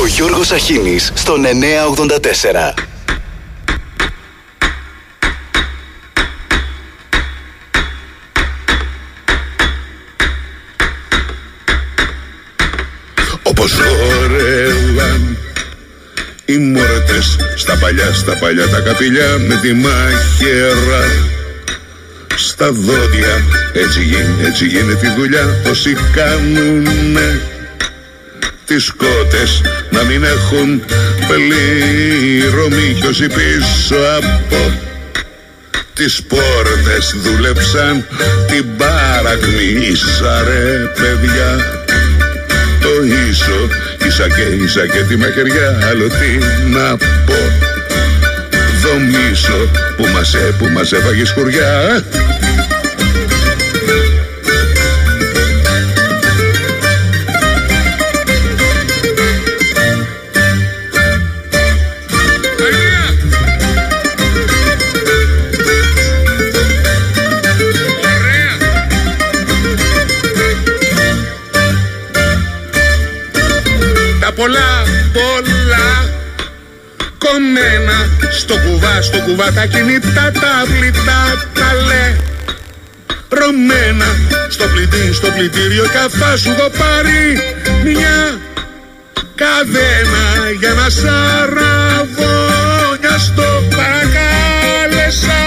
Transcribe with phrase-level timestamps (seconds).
[0.00, 2.74] Ο Γιώργος Αχίνης στον 984.
[13.42, 15.38] Όπως χόρευαν
[16.44, 21.04] οι μόρτες στα παλιά, στα παλιά τα καπηλιά με τη μαχαίρα
[22.36, 23.42] στα δόντια
[23.72, 27.57] έτσι γίνεται, έτσι γίνεται η δουλειά όσοι κάνουνε
[28.68, 30.84] τις κότες να μην έχουν
[31.28, 34.72] πληρωμή κι όσοι πίσω από
[35.92, 38.06] τις πόρτες δούλεψαν
[38.46, 39.92] την παρακμή.
[40.46, 41.56] Ρε παιδιά
[42.80, 42.88] το
[43.30, 43.68] ίσο
[44.06, 45.78] Ίσα και ίσα και τη μαχαιριά.
[45.90, 47.38] Άλλο τι να πω
[48.82, 52.02] Δομήσω που μας, έ, που μας έφαγε σκουριά
[77.38, 77.98] κομμένα
[78.30, 81.22] στο κουβά, στο κουβά τα κινητά τα πλητά
[81.58, 82.06] τα λέ
[83.28, 84.06] Ρωμένα
[84.48, 87.42] στο πλητή, στο πλητήριο καφά σου έχω πάρει
[87.84, 88.40] μια
[89.34, 90.24] καδένα
[90.60, 92.38] για να σαραβόνια
[93.18, 95.42] στο παρακάλεσα.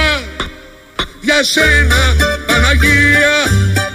[1.22, 2.16] Για σένα
[2.48, 3.36] Παναγία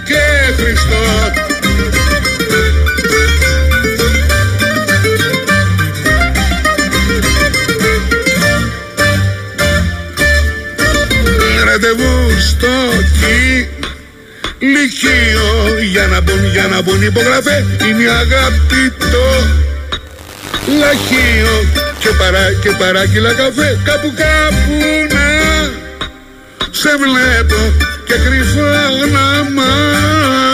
[0.05, 0.21] και
[0.57, 1.05] Χριστό
[12.61, 13.37] ραντεβού στο
[14.59, 19.25] λυκείο για να μπουν, για να μπουν υπογραφέ είναι η αγάπη το
[20.79, 21.65] λαχείο.
[21.99, 24.77] Και, παρά, και παράγγειλα καφέ κάπου κάπου
[25.13, 25.27] να
[26.71, 27.73] σε βλέπω
[28.05, 29.63] και κρυφά να μ'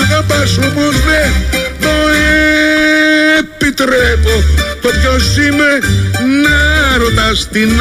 [0.02, 1.32] αγαπάς όμως δεν
[1.80, 1.94] το
[3.40, 4.44] επιτρέπω.
[4.82, 5.72] Το ποιος είμαι
[6.44, 7.72] να ρωτάς την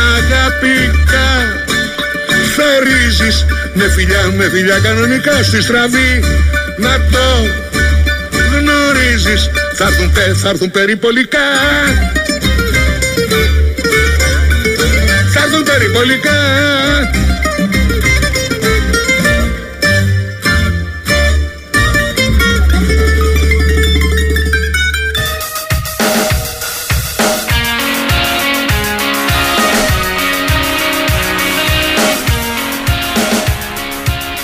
[2.53, 6.21] αγαπήκα ρίζεις με φιλιά, με φιλιά κανονικά στη στραβή.
[6.77, 7.47] Να το
[8.53, 9.51] γνωρίζεις.
[9.75, 11.39] Θα έρθουν, θα έρθουν περιπολικά.
[15.33, 16.39] Θα έρθουν περιπολικά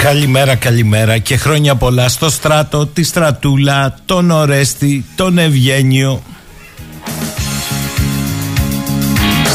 [0.08, 6.22] Καλημέρα, καλημέρα και χρόνια πολλά στο στράτο, τη στρατούλα, τον Ορέστη, τον Ευγένιο.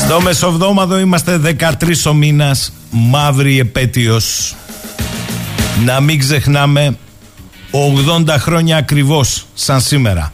[0.03, 4.55] Στο μεσοβδόμαδο είμαστε 13 ο μήνας, μαύρη επέτειος.
[5.85, 6.97] Να μην ξεχνάμε
[7.71, 10.33] 80 χρόνια ακριβώς σαν σήμερα.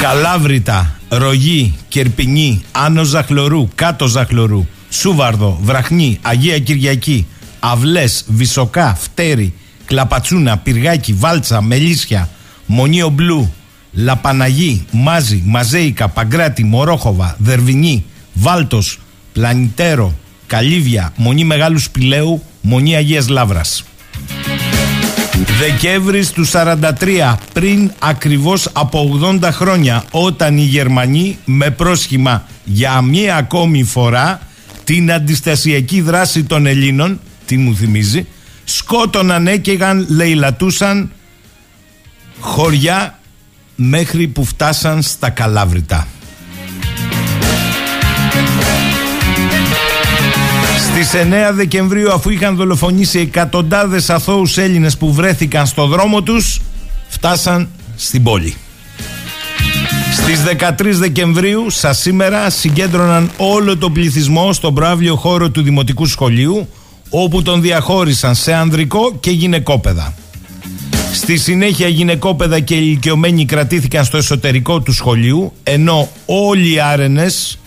[0.00, 7.26] Καλάβρητα, Ρογή, Κερπινή, Άνω Ζαχλωρού, Κάτω Ζαχλωρού, Σούβαρδο, Βραχνή, Αγία Κυριακή,
[7.72, 9.54] Αυλές, Βυσοκά, Φτέρι,
[9.84, 12.28] Κλαπατσούνα, Πυργάκι, Βάλτσα, Μελίσια,
[12.66, 13.52] Μονίο Μπλου,
[13.92, 18.98] Λαπαναγή, Μάζι, Μαζέικα, Παγκράτη, Μορόχοβα, Δερβινή, Βάλτος,
[19.32, 20.14] Πλανητέρο,
[20.46, 23.84] Καλύβια, Μονή Μεγάλου Σπηλαίου, Μονή Αγίας Λάβρας.
[25.58, 33.36] Δεκέμβρη του 43, πριν ακριβώς από 80 χρόνια, όταν οι Γερμανοί με πρόσχημα για μία
[33.36, 34.40] ακόμη φορά
[34.84, 38.26] την αντιστασιακή δράση των Ελλήνων τι μου θυμίζει,
[38.64, 41.10] σκότωναν, έκαιγαν, λαιλατούσαν
[42.40, 43.18] χωριά
[43.76, 46.06] μέχρι που φτάσαν στα Καλάβρητα.
[50.78, 56.60] Στις 9 Δεκεμβρίου αφού είχαν δολοφονήσει εκατοντάδες αθώους Έλληνες που βρέθηκαν στο δρόμο τους
[57.08, 58.54] φτάσαν στην πόλη.
[60.12, 66.68] Στις 13 Δεκεμβρίου, σα σήμερα, συγκέντρωναν όλο το πληθυσμό στον πράβλιο χώρο του Δημοτικού Σχολείου
[67.16, 70.14] όπου τον διαχώρισαν σε ανδρικό και γυναικόπαιδα.
[71.12, 77.58] Στη συνέχεια γυναικόπαιδα και ηλικιωμένοι κρατήθηκαν στο εσωτερικό του σχολείου ενώ όλοι οι άρενες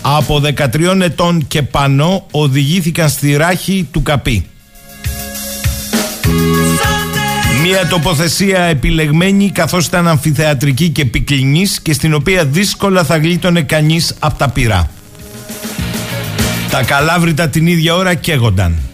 [0.00, 4.46] από 13 ετών και πάνω οδηγήθηκαν στη ράχη του καπί.
[7.62, 14.14] Μια τοποθεσία επιλεγμένη καθώς ήταν αμφιθεατρική και επικλινής και στην οποία δύσκολα θα γλίτωνε κανείς
[14.18, 14.90] από τα πυρά.
[16.70, 18.85] Τα καλάβρητα την ίδια ώρα καίγονταν.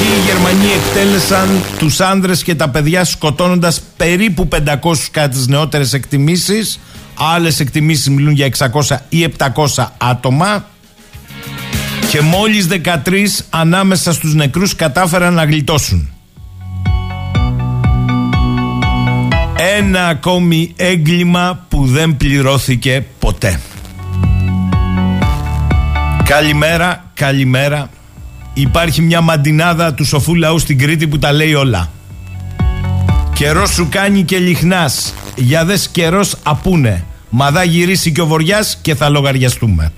[0.00, 1.48] Εκεί οι Γερμανοί εκτέλεσαν
[1.78, 6.80] τους άνδρες και τα παιδιά σκοτώνοντας περίπου 500 κάτι τις νεότερες εκτιμήσεις.
[7.14, 10.66] Άλλες εκτιμήσεις μιλούν για 600 ή 700 άτομα.
[12.10, 16.10] Και μόλις 13 ανάμεσα στους νεκρούς κατάφεραν να γλιτώσουν.
[19.76, 23.60] Ένα ακόμη έγκλημα που δεν πληρώθηκε ποτέ.
[26.24, 27.90] Καλημέρα, καλημέρα.
[28.58, 31.90] Υπάρχει μια μαντινάδα του σοφού λαού στην Κρήτη που τα λέει όλα.
[33.34, 35.14] Καιρός σου κάνει και λιχνάς.
[35.36, 37.04] Για δες καιρός απούνε.
[37.30, 39.92] Μα δά γυρίσει και ο Βοριάς και θα λογαριαστούμε.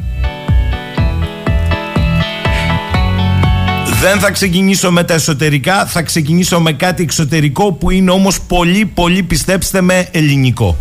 [4.01, 8.85] Δεν θα ξεκινήσω με τα εσωτερικά, θα ξεκινήσω με κάτι εξωτερικό που είναι όμως πολύ
[8.87, 10.77] πολύ πιστέψτε με ελληνικό.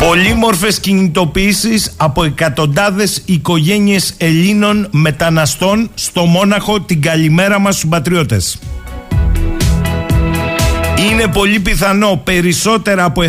[0.00, 8.58] Πολύμορφες κινητοποιήσεις από εκατοντάδες οικογένειες Ελλήνων μεταναστών στο Μόναχο την καλημέρα μας στους πατριώτες.
[11.10, 13.22] Είναι πολύ πιθανό περισσότερα από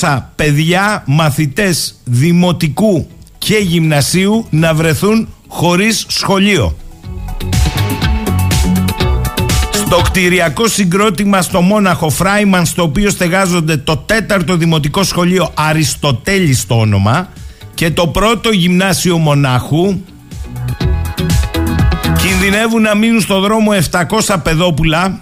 [0.00, 3.06] 700 παιδιά μαθητές δημοτικού
[3.38, 6.76] και γυμνασίου να βρεθούν χωρίς σχολείο.
[9.92, 16.78] Στο κτηριακό συγκρότημα στο Μόναχο Φράιμαν στο οποίο στεγάζονται το τέταρτο δημοτικό σχολείο Αριστοτέλης στο
[16.78, 17.28] όνομα
[17.74, 20.00] και το πρώτο γυμνάσιο Μονάχου.
[22.18, 23.70] Κινδυνεύουν να μείνουν στο δρόμο
[24.26, 25.20] 700 παιδόπουλα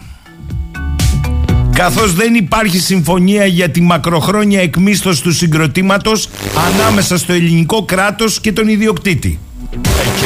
[1.72, 6.28] καθώς δεν υπάρχει συμφωνία για τη μακροχρόνια εκμίσθωση του συγκροτήματος
[6.72, 9.38] ανάμεσα στο ελληνικό κράτος και τον ιδιοκτήτη.
[9.72, 10.24] Εκεί,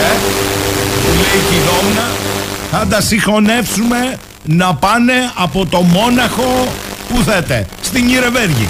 [1.06, 2.11] λέει και η Δόμνα,
[2.70, 6.69] θα τα συγχωνεύσουμε να πάνε από το Μόναχο
[7.08, 8.69] που θέτε, στην Ιρεβέργη,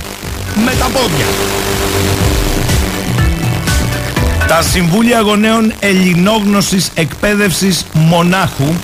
[0.64, 1.26] με τα πόδια.
[4.48, 8.74] Τα Συμβούλια Γονέων Ελληνόγνωσης Εκπαίδευσης Μονάχου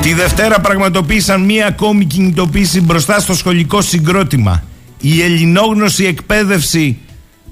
[0.00, 4.62] Τη Δευτέρα πραγματοποίησαν μία ακόμη κινητοποίηση μπροστά στο σχολικό συγκρότημα.
[5.00, 6.98] Η ελληνόγνωση εκπαίδευση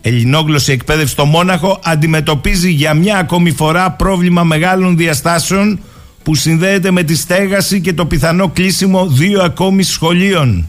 [0.01, 5.81] Ελληνόγλωση εκπαίδευση στο Μόναχο αντιμετωπίζει για μια ακόμη φορά πρόβλημα μεγάλων διαστάσεων
[6.29, 10.67] που συνδέεται με τη στέγαση και το πιθανό κλείσιμο δύο ακόμη σχολείων.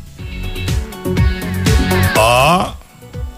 [2.15, 2.71] Α,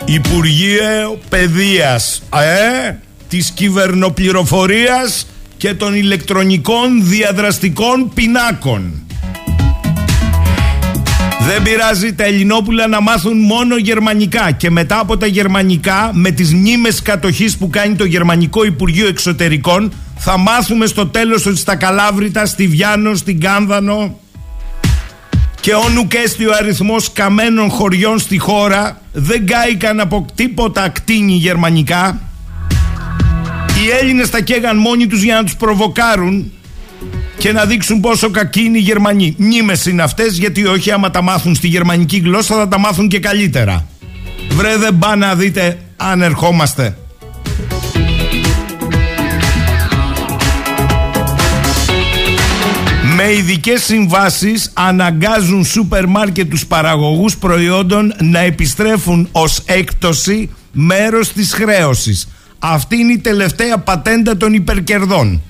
[0.06, 2.96] Υπουργείο Παιδείας, ε,
[3.28, 5.28] της κυβερνοπληροφορίας
[5.58, 9.04] και των ηλεκτρονικών διαδραστικών πινάκων.
[11.48, 16.54] Δεν πειράζει τα Ελληνόπουλα να μάθουν μόνο γερμανικά και μετά από τα γερμανικά με τις
[16.54, 19.92] μνήμες κατοχής που κάνει το Γερμανικό Υπουργείο Εξωτερικών
[20.24, 24.20] θα μάθουμε στο τέλος ότι στα Καλάβρητα, στη Βιάνο, στην Κάνδανο
[25.60, 32.20] και όνου και ο αριθμός καμένων χωριών στη χώρα δεν κάηκαν από τίποτα ακτίνη γερμανικά
[33.84, 36.52] οι Έλληνες τα καίγαν μόνοι τους για να τους προβοκάρουν
[37.38, 39.36] και να δείξουν πόσο κακοί είναι οι Γερμανοί.
[39.38, 43.20] Μνήμες είναι αυτές, γιατί όχι, άμα τα μάθουν στη γερμανική γλώσσα θα τα μάθουν και
[43.20, 43.86] καλύτερα.
[44.50, 46.98] Βρε, δεν πάνε να δείτε αν ερχόμαστε.
[53.24, 61.54] Με ειδικές συμβάσεις αναγκάζουν σούπερ μάρκετ τους παραγωγούς προϊόντων να επιστρέφουν ως έκπτωση μέρος της
[61.54, 62.28] χρέωσης.
[62.60, 65.42] Αυτή είναι η τελευταία πατέντα των υπερκερδών.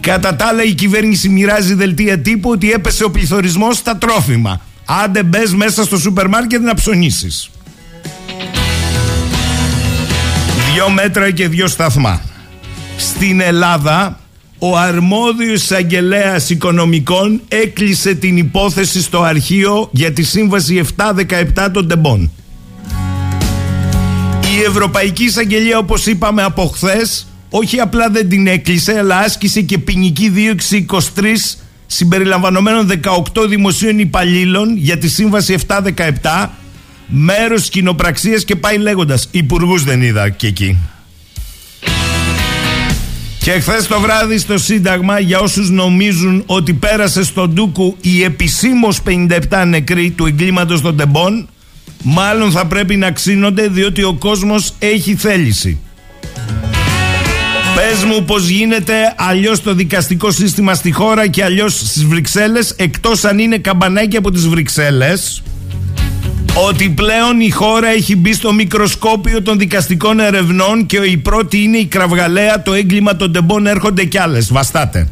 [0.00, 4.60] Κατά τα άλλα, η κυβέρνηση μοιράζει δελτία τύπου ότι έπεσε ο πληθωρισμός στα τρόφιμα.
[4.84, 7.50] Άντε μπες μέσα στο σούπερ μάρκετ να ψωνίσεις.
[10.72, 12.20] Δυο μέτρα και δυο σταθμά.
[12.96, 14.18] Στην Ελλάδα,
[14.66, 22.30] ο αρμόδιος εισαγγελέας οικονομικών έκλεισε την υπόθεση στο αρχείο για τη σύμβαση 717 των τεμπών.
[24.56, 29.78] Η Ευρωπαϊκή Εισαγγελία, όπως είπαμε από χθες, όχι απλά δεν την έκλεισε, αλλά άσκησε και
[29.78, 30.98] ποινική δίωξη 23
[31.86, 32.90] συμπεριλαμβανομένων
[33.34, 35.58] 18 δημοσίων υπαλλήλων για τη σύμβαση
[36.22, 36.48] 717,
[37.06, 39.28] μέρος κοινοπραξίας και πάει λέγοντας.
[39.30, 40.78] Υπουργούς δεν είδα και εκεί.
[43.44, 49.00] Και χθες το βράδυ στο Σύνταγμα, για όσους νομίζουν ότι πέρασε στον Ντούκου η επισήμως
[49.06, 51.48] 57 νεκροί του εγκλήματος των τεμπών,
[52.02, 55.78] μάλλον θα πρέπει να ξύνονται διότι ο κόσμος έχει θέληση.
[57.74, 63.24] Πες μου πώς γίνεται αλλιώς το δικαστικό σύστημα στη χώρα και αλλιώς στις Βρυξέλλες, εκτός
[63.24, 65.42] αν είναι καμπανάκι από τις Βρυξέλλες,
[66.54, 71.76] ότι πλέον η χώρα έχει μπει στο μικροσκόπιο των δικαστικών ερευνών και η πρώτη είναι
[71.76, 74.52] η κραυγαλαία, το έγκλημα των τεμπών έρχονται κι άλλες.
[74.52, 75.08] Βαστάτε.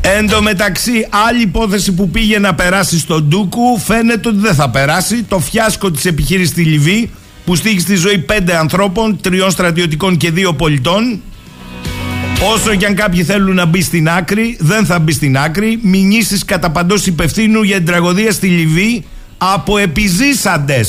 [0.00, 4.70] Εν τω μεταξύ, άλλη υπόθεση που πήγε να περάσει στον Ντούκου φαίνεται ότι δεν θα
[4.70, 5.22] περάσει.
[5.22, 7.10] Το φιάσκο της επιχείρησης στη Λιβύη
[7.44, 11.20] που στήχει στη ζωή πέντε ανθρώπων, τριών στρατιωτικών και δύο πολιτών.
[12.54, 15.78] Όσο και αν κάποιοι θέλουν να μπει στην άκρη, δεν θα μπει στην άκρη.
[15.82, 19.04] Μηνύσεις κατά παντός υπευθύνου για την τραγωδία στη Λιβύη
[19.52, 20.80] από επιζήσαντε.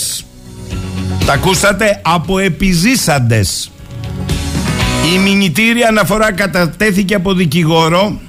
[1.25, 3.41] Τα ακούσατε; Από επιζήσαντε.
[5.13, 8.19] Η μηνυτήρια αναφορά κατατέθηκε από δικηγόρο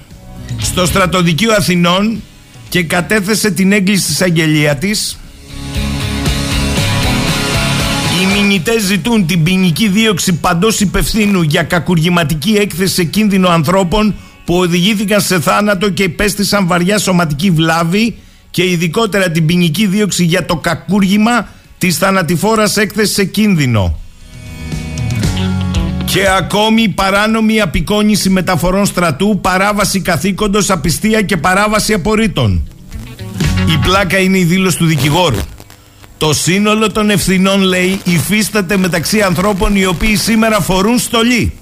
[0.58, 2.22] στο στρατοδικείο Αθηνών
[2.68, 5.18] και κατέθεσε την έγκληση της αγγελία της
[8.22, 14.14] Οι μηνυτές ζητούν την ποινική δίωξη παντός υπευθύνου για κακουργηματική έκθεση σε κίνδυνο ανθρώπων
[14.44, 18.14] που οδηγήθηκαν σε θάνατο και υπέστησαν βαριά σωματική βλάβη
[18.56, 21.48] και ειδικότερα την ποινική δίωξη για το κακούργημα
[21.78, 23.98] της θανατηφόρας έκθεσης σε κίνδυνο.
[26.04, 32.68] Και ακόμη παράνομη απεικόνηση μεταφορών στρατού, παράβαση καθήκοντος, απιστία και παράβαση απορρίτων.
[33.74, 35.40] Η πλάκα είναι η δήλωση του δικηγόρου.
[36.18, 41.52] Το σύνολο των ευθυνών, λέει, υφίσταται μεταξύ ανθρώπων οι οποίοι σήμερα φορούν στολή.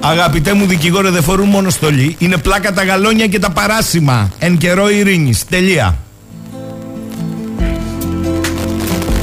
[0.00, 2.16] Αγαπητέ μου δικηγόρε, δεν φορούν μόνο στολή.
[2.18, 4.30] Είναι πλάκα τα γαλόνια και τα παράσημα.
[4.38, 5.44] Εν καιρό ειρήνης.
[5.44, 5.98] Τελεία.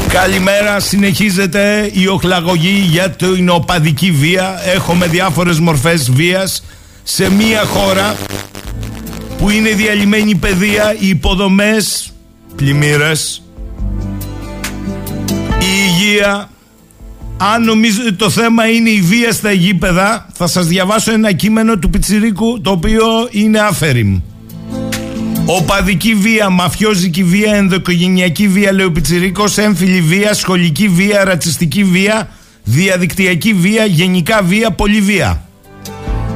[0.07, 4.61] Καλημέρα, συνεχίζεται η οχλαγωγή για την οπαδική βία.
[4.73, 6.63] Έχουμε διάφορες μορφές βίας
[7.03, 8.15] σε μια χώρα
[9.37, 12.13] που είναι διαλυμένη παιδεία, οι υποδομές,
[12.55, 13.43] πλημμύρες,
[15.59, 16.49] η υγεία.
[17.37, 21.89] Αν νομίζετε το θέμα είναι η βία στα γήπεδα, θα σας διαβάσω ένα κείμενο του
[21.89, 24.19] Πιτσιρίκου το οποίο είναι άφεριμ.
[25.45, 32.29] Οπαδική βία, μαφιόζικη βία, ενδοκογενειακή βία, λέει ο Πιτσιρίκος, έμφυλη βία, σχολική βία, ρατσιστική βία,
[32.63, 35.41] διαδικτυακή βία, γενικά βία, πολύ βία.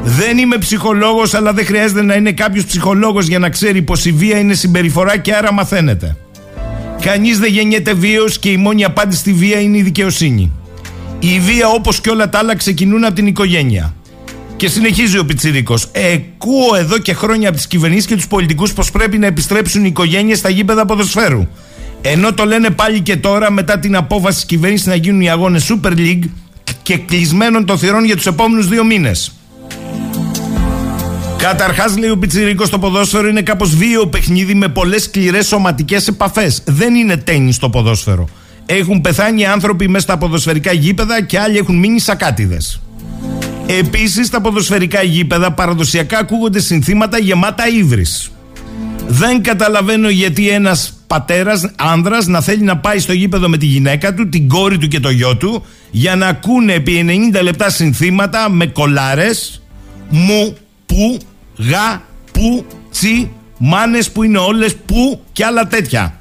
[0.04, 4.12] Δεν είμαι ψυχολόγος, αλλά δεν χρειάζεται να είναι κάποιος ψυχολόγος για να ξέρει πως η
[4.12, 6.18] βία είναι συμπεριφορά και άρα μαθαίνεται.
[7.02, 10.52] Κανείς δεν γεννιέται βίαιος και η μόνη απάντηση στη βία είναι η δικαιοσύνη.
[11.20, 13.94] Η βία όπως και όλα τα άλλα ξεκινούν από την οικογένεια.
[14.56, 15.78] Και συνεχίζει ο Πιτσυρίκο.
[15.92, 19.88] Εκούω εδώ και χρόνια από τις κυβερνήσεις και τους πολιτικούς πως πρέπει να επιστρέψουν οι
[19.90, 21.48] οικογένειες στα γήπεδα ποδοσφαίρου.
[22.02, 25.72] Ενώ το λένε πάλι και τώρα μετά την απόφαση της κυβέρνησης να γίνουν οι αγώνες
[25.72, 26.24] Super League
[26.84, 29.34] και κλεισμένων των θυρών για τους επόμενους δύο μήνες.
[31.38, 36.62] Καταρχάς, λέει ο Πιτσυρίκο, το ποδόσφαιρο είναι κάπως βίαιο παιχνίδι με πολλές σκληρές σωματικές επαφές.
[36.66, 38.28] Δεν είναι τέννη το ποδόσφαιρο.
[38.72, 42.82] Έχουν πεθάνει άνθρωποι μέσα στα ποδοσφαιρικά γήπεδα και άλλοι έχουν μείνει σακάτιδες.
[43.66, 48.32] Επίσης, στα ποδοσφαιρικά γήπεδα παραδοσιακά ακούγονται συνθήματα γεμάτα ύβρις.
[49.08, 54.14] Δεν καταλαβαίνω γιατί ένας πατέρας, άνδρας, να θέλει να πάει στο γήπεδο με τη γυναίκα
[54.14, 58.50] του, την κόρη του και το γιο του, για να ακούνε επί 90 λεπτά συνθήματα
[58.50, 59.62] με κολάρες,
[60.10, 61.18] μου, που,
[61.58, 66.19] γα, που, τσι, μάνες που είναι όλες, που και άλλα τέτοια.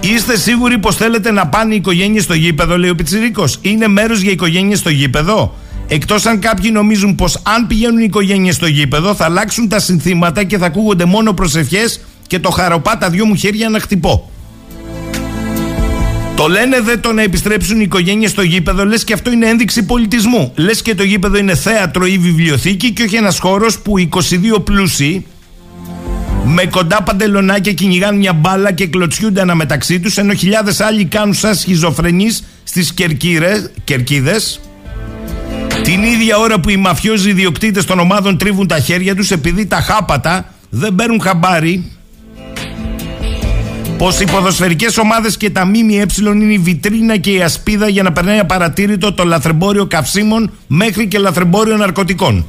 [0.00, 3.44] Είστε σίγουροι πως θέλετε να πάνε οι οικογένειες στο γήπεδο, λέει ο Πιτσυρίκο.
[3.60, 5.54] Είναι μέρος για οικογένειες στο γήπεδο.
[5.88, 10.44] Εκτός αν κάποιοι νομίζουν πως αν πηγαίνουν οι οικογένειες στο γήπεδο θα αλλάξουν τα συνθήματα
[10.44, 14.30] και θα ακούγονται μόνο προσευχές και το χαροπά τα δυο μου χέρια να χτυπώ.
[16.36, 19.82] Το λένε δε το να επιστρέψουν οι οικογένειες στο γήπεδο, λες και αυτό είναι ένδειξη
[19.82, 20.52] πολιτισμού.
[20.56, 24.08] Λες και το γήπεδο είναι θέατρο ή βιβλιοθήκη και όχι ένας χώρος που
[24.54, 25.26] 22 πλούσιοι
[26.50, 31.54] με κοντά παντελονάκια κυνηγάνε μια μπάλα και κλωτσιούνται αναμεταξύ τους, ενώ χιλιάδες άλλοι κάνουν σαν
[31.54, 32.92] σχιζοφρενείς στις
[33.84, 34.60] κερκίδες
[35.82, 39.76] την ίδια ώρα που οι μαφιόζοι ιδιοκτήτες των ομάδων τρίβουν τα χέρια τους επειδή τα
[39.76, 41.92] χάπατα δεν παίρνουν χαμπάρι
[43.98, 48.12] πως οι ποδοσφαιρικές ομάδες και τα ΜΜΕ είναι η βιτρίνα και η ασπίδα για να
[48.12, 52.46] περνάει απαρατήρητο το λαθρεμπόριο καυσίμων μέχρι και λαθρεμπόριο ναρκωτικών.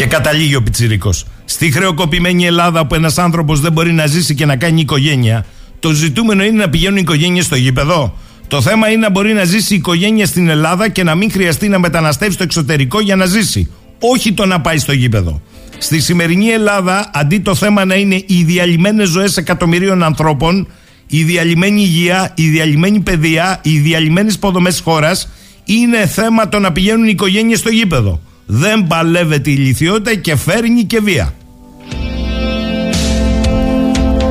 [0.00, 1.12] Και καταλήγει ο Πιτσυρικό.
[1.44, 5.46] Στη χρεοκοπημένη Ελλάδα που ένας άνθρωπος δεν μπορεί να ζήσει και να κάνει οικογένεια,
[5.80, 8.16] το ζητούμενο είναι να πηγαίνουν οι οικογένειες στο γήπεδο.
[8.48, 11.68] Το θέμα είναι να μπορεί να ζήσει η οικογένεια στην Ελλάδα και να μην χρειαστεί
[11.68, 13.70] να μεταναστεύσει στο εξωτερικό για να ζήσει.
[13.98, 15.42] Όχι το να πάει στο γήπεδο.
[15.78, 20.66] Στη σημερινή Ελλάδα, αντί το θέμα να είναι οι διαλυμένες ζωές εκατομμυρίων ανθρώπων,
[21.06, 25.28] η διαλυμένη υγεία, η διαλυμένη παιδεία, οι διαλυμένες υποδομές χώρας,
[25.64, 28.20] είναι θέμα το να πηγαίνουν οι οικογένειες στο γήπεδο.
[28.52, 31.34] Δεν παλεύεται η ηλικιότητα και φέρνει και βία.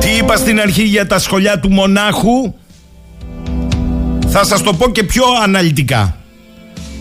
[0.00, 2.54] Τι είπα στην αρχή για τα σχολιά του μονάχου;
[4.28, 6.16] Θα σας το πω και πιο αναλυτικά.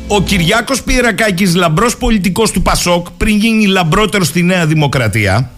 [0.08, 5.52] Ο Κυριάκος Πιερακάκης, λαμπρός πολιτικός του Πασόκ, πριν γίνει λαμπρότερος στη Νέα Δημοκρατία,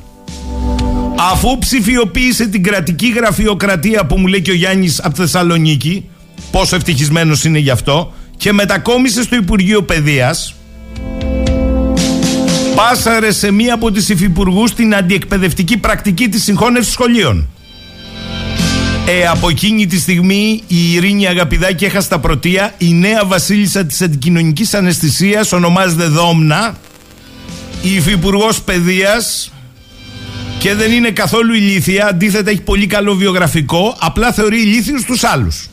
[1.32, 6.10] αφού ψηφιοποίησε την κρατική γραφειοκρατία που μου λέει και ο Γιάννης από Θεσσαλονίκη,
[6.51, 10.56] πόσο ευτυχισμένος είναι γι' αυτό, και μετακόμισε στο Υπουργείο Παιδείας,
[12.89, 17.47] πάσαρε σε μία από τις υφυπουργούς την αντιεκπαιδευτική πρακτική της συγχώνευσης σχολείων.
[19.05, 22.73] Ε, από εκείνη τη στιγμή η Ειρήνη Αγαπηδάκη έχασε τα πρωτεία.
[22.77, 26.75] Η νέα βασίλισσα της αντικοινωνικής αναισθησίας ονομάζεται Δόμνα.
[27.81, 29.51] Η υφυπουργός Παιδείας
[30.59, 32.07] και δεν είναι καθόλου ηλίθια.
[32.07, 33.97] Αντίθετα έχει πολύ καλό βιογραφικό.
[34.00, 35.69] Απλά θεωρεί ηλίθιους τους άλλους.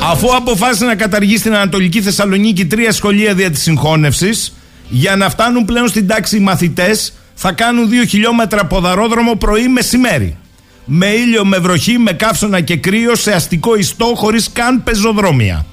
[0.00, 4.54] Αφού αποφάσισε να καταργήσει στην Ανατολική Θεσσαλονίκη τρία σχολεία δια της συγχώνευσης
[4.90, 10.36] για να φτάνουν πλέον στην τάξη οι μαθητές θα κάνουν δύο χιλιόμετρα ποδαρόδρομο πρωί μεσημέρι
[10.84, 15.66] με ήλιο, με βροχή, με καύσωνα και κρύο σε αστικό ιστό χωρίς καν πεζοδρόμια.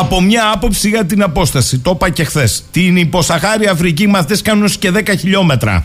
[0.00, 2.64] Από μια άποψη για την απόσταση, το είπα και χθες.
[2.70, 5.84] Την υποσαχάρια Αφρική μαθητές κάνουν και 10 χιλιόμετρα.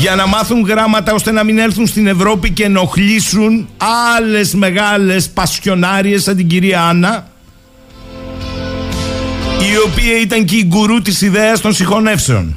[0.00, 3.68] Για να μάθουν γράμματα ώστε να μην έρθουν στην Ευρώπη και ενοχλήσουν
[4.16, 7.28] άλλες μεγάλες πασιονάριες σαν την κυρία Άννα
[9.60, 12.56] η οποία ήταν και η γκουρού της ιδέας των συγχωνεύσεων.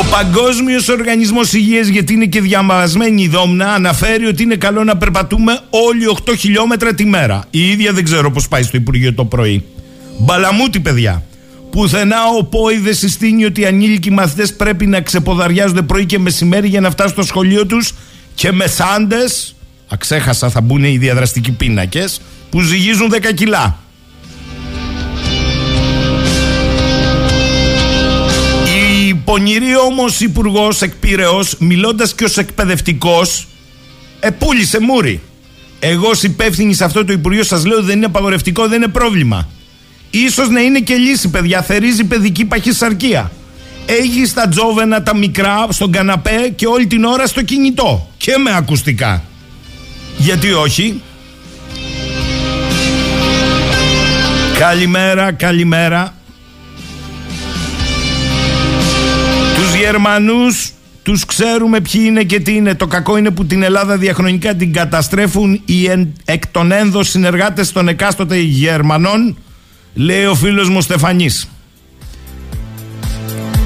[0.00, 4.96] Ο Παγκόσμιος Οργανισμός Υγείας, γιατί είναι και διαμασμένη η δόμνα, αναφέρει ότι είναι καλό να
[4.96, 7.44] περπατούμε όλοι 8 χιλιόμετρα τη μέρα.
[7.50, 9.64] Η ίδια δεν ξέρω πώς πάει στο Υπουργείο το πρωί.
[10.18, 11.22] Μπαλαμούτι, παιδιά.
[11.70, 16.68] Πουθενά ο ΠΟΗ δεν συστήνει ότι οι ανήλικοι μαθητές πρέπει να ξεποδαριάζονται πρωί και μεσημέρι
[16.68, 17.94] για να φτάσουν στο σχολείο τους
[18.34, 19.16] και με σάντε,
[19.88, 23.78] αξέχασα θα μπουν οι διαδραστικοί πίνακες, που ζυγίζουν 10 κιλά.
[29.28, 33.46] πονηρή όμως υπουργός εκπήρεω, μιλώντας και ως εκπαιδευτικός,
[34.20, 35.20] επούλησε μούρι.
[35.80, 39.48] Εγώ ως υπεύθυνη σε αυτό το Υπουργείο σας λέω δεν είναι απαγορευτικό, δεν είναι πρόβλημα.
[40.10, 41.62] Ίσως να είναι και λύση, παιδιά.
[41.62, 43.32] Θερίζει παιδική παχυσαρκία.
[43.86, 48.10] Έχει τα τζόβενα τα μικρά στον καναπέ και όλη την ώρα στο κινητό.
[48.16, 49.24] Και με ακουστικά.
[50.18, 51.02] Γιατί όχι;
[54.58, 56.12] Καλημέρα, καλημέρα.
[59.78, 60.70] Γερμανούς
[61.02, 62.74] τους ξέρουμε ποιοι είναι και τι είναι.
[62.74, 67.72] Το κακό είναι που την Ελλάδα διαχρονικά την καταστρέφουν οι εν, εκ των ένδος συνεργάτες
[67.72, 69.36] των εκάστοτε Γερμανών,
[69.94, 71.48] λέει ο φίλος μου Στεφανής.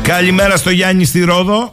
[0.02, 1.72] Καλημέρα στο Γιάννη στη Ρόδο.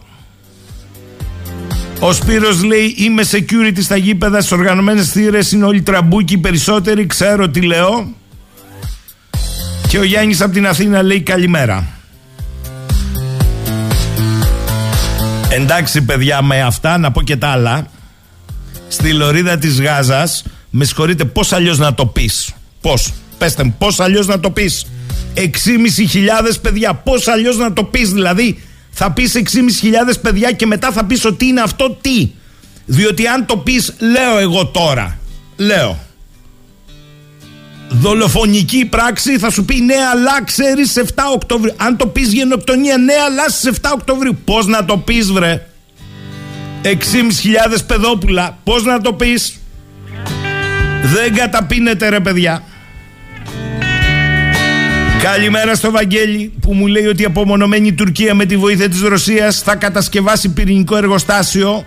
[1.99, 7.05] Ο Σπύρος λέει είμαι security στα γήπεδα στις οργανωμένες θύρες είναι όλοι τραμπούκοι οι περισσότεροι
[7.05, 8.13] ξέρω τι λέω
[9.87, 11.87] και ο Γιάννης από την Αθήνα λέει καλημέρα
[15.49, 17.87] Εντάξει παιδιά με αυτά να πω και τα άλλα.
[18.87, 23.99] Στη λωρίδα της Γάζας Με συγχωρείτε πως αλλιώς να το πεις; Πως, πέστε μου πως
[23.99, 24.85] αλλιώς να το πεις;
[25.33, 25.49] 6.500
[26.61, 28.63] παιδιά Πως αλλιώς να το πεις δηλαδή
[29.01, 29.41] Θα πεις 6.500
[30.21, 32.29] παιδιά και μετά θα πεις ότι είναι αυτό τι.
[32.85, 35.17] Διότι αν το πεις λέω εγώ τώρα.
[35.55, 35.99] Λέω.
[37.89, 41.01] Δολοφονική πράξη θα σου πει ναι αλλά ξέρεις 7
[41.33, 41.73] Οκτωβρίου.
[41.77, 44.37] Αν το πεις γενοκτονία ναι αλλά στις 7 Οκτωβρίου.
[44.45, 45.67] Πώς να το πεις, βρε;
[46.83, 46.91] 6.500
[47.87, 49.59] παιδόπουλα Πώς να το πεις;
[51.03, 52.63] δεν καταπίνεται ρε παιδιά
[55.21, 59.61] Καλημέρα στο Βαγγέλη που μου λέει ότι η απομονωμένη Τουρκία με τη βοήθεια της Ρωσίας
[59.61, 61.85] θα κατασκευάσει πυρηνικό εργοστάσιο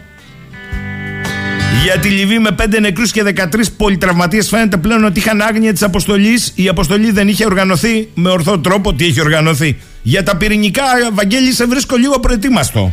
[1.85, 3.45] για τη Λιβύη με 5 νεκρούς και 13
[3.77, 6.53] πολυτραυματίες φαίνεται πλέον ότι είχαν άγνοια της αποστολής.
[6.55, 8.95] Η αποστολή δεν είχε οργανωθεί με ορθό τρόπο.
[8.95, 12.93] Τι είχε οργανωθεί; Για τα πυρηνικά, Βαγγέλη, σε βρίσκω λίγο προετοίμαστο.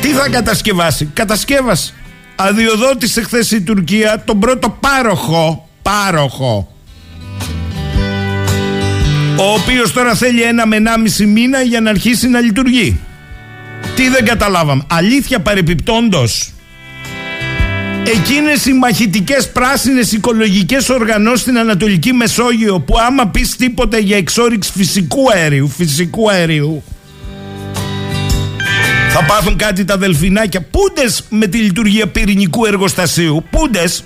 [0.00, 1.92] Τι θα κατασκευάσει; Κατασκεύασε.
[2.36, 5.68] Αδειοδότησε χθε η Τουρκία τον πρώτο πάροχο.
[5.82, 6.72] Πάροχο.
[9.38, 13.00] Ο οποίος τώρα θέλει ένα με ένα μισή μήνα για να αρχίσει να λειτουργεί.
[13.96, 14.82] Τι δεν καταλάβαμε.
[14.86, 16.52] Αλήθεια παρεπιπτόντος
[18.06, 24.72] Εκείνες οι μαχητικές πράσινες οικολογικές οργανώσεις στην Ανατολική Μεσόγειο που άμα πεις τίποτε για εξόριξη
[24.74, 26.82] φυσικού αερίου, φυσικού αερίου
[29.14, 34.04] θα πάθουν κάτι τα δελφινάκια πούντες με τη λειτουργία πυρηνικού εργοστασίου πούντες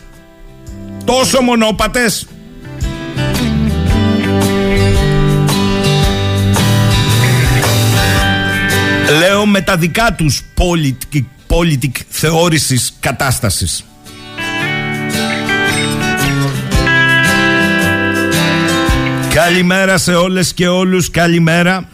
[1.04, 2.26] τόσο μονόπατες
[9.10, 13.84] λέω με τα δικά τους πολιτικ, πολιτικ θεώρησης κατάστασης
[19.34, 21.88] Καλημέρα σε όλες και όλους, καλημέρα.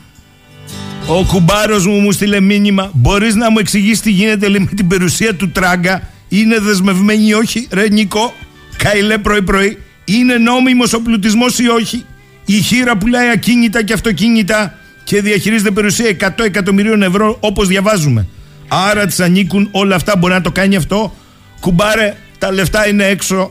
[1.07, 2.91] Ο κουμπάρος μου μου στείλε μήνυμα.
[2.95, 7.35] Μπορείς να μου εξηγήσει τι γίνεται λέει, με την περιουσία του Τράγκα; Είναι δεσμευμένη ή
[7.35, 8.35] όχι, ρε Νικό.
[8.77, 9.79] Καηλέ πρωί-πρωί.
[10.05, 12.05] Είναι νόμιμος ο πλουτισμός ή όχι;
[12.45, 14.79] Η χείρα πουλάει ακίνητα και αυτοκίνητα
[15.13, 18.27] και διαχειρίζεται περιουσία 100 εκατομμυρίων ευρώ όπως διαβάζουμε.
[18.69, 20.17] Άρα της ανήκουν όλα αυτά.
[20.17, 21.15] Μπορεί να το κάνει αυτό.
[21.61, 23.51] Κουμπάρε, τα λεφτά είναι έξω.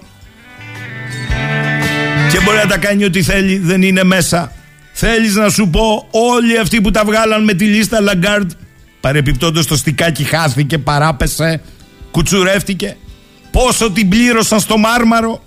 [2.32, 4.52] Και μπορεί να τα κάνει ό,τι θέλει, δεν είναι μέσα.
[4.92, 8.52] Θέλεις να σου πω όλοι αυτοί που τα βγάλαν με τη λίστα Λαγκάρντ
[9.00, 11.62] Παρεπιπτόντως το στικάκι χάθηκε, παράπεσε,
[12.12, 12.98] κουτσουρεύτηκε.
[13.52, 15.44] Πόσο την πλήρωσαν στο μάρμαρο.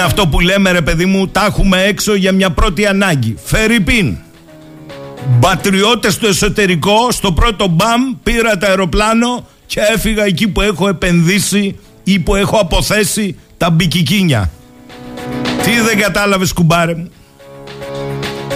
[0.00, 3.34] Είναι αυτό που λέμε ρε παιδί μου, τα έχουμε έξω για μια πρώτη ανάγκη.
[3.44, 4.16] Φερρυπίν.
[5.38, 11.78] Μπατριώτες στο εσωτερικό, στο πρώτο μπαμ, πήρα το αεροπλάνο και έφυγα εκεί που έχω επενδύσει
[12.04, 14.50] ή που έχω αποθέσει τα μπικικίνια.
[15.62, 17.10] Τι δεν κατάλαβες κουμπάρε μου;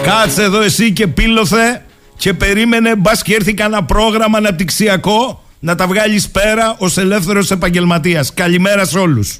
[0.03, 1.85] Κάτσε εδώ εσύ και πήλωθε
[2.17, 8.35] και περίμενε μπας και έρθει κανένα πρόγραμμα αναπτυξιακό να τα βγάλεις πέρα ως ελεύθερος επαγγελματίας.
[8.35, 9.39] Καλημέρα σε όλους.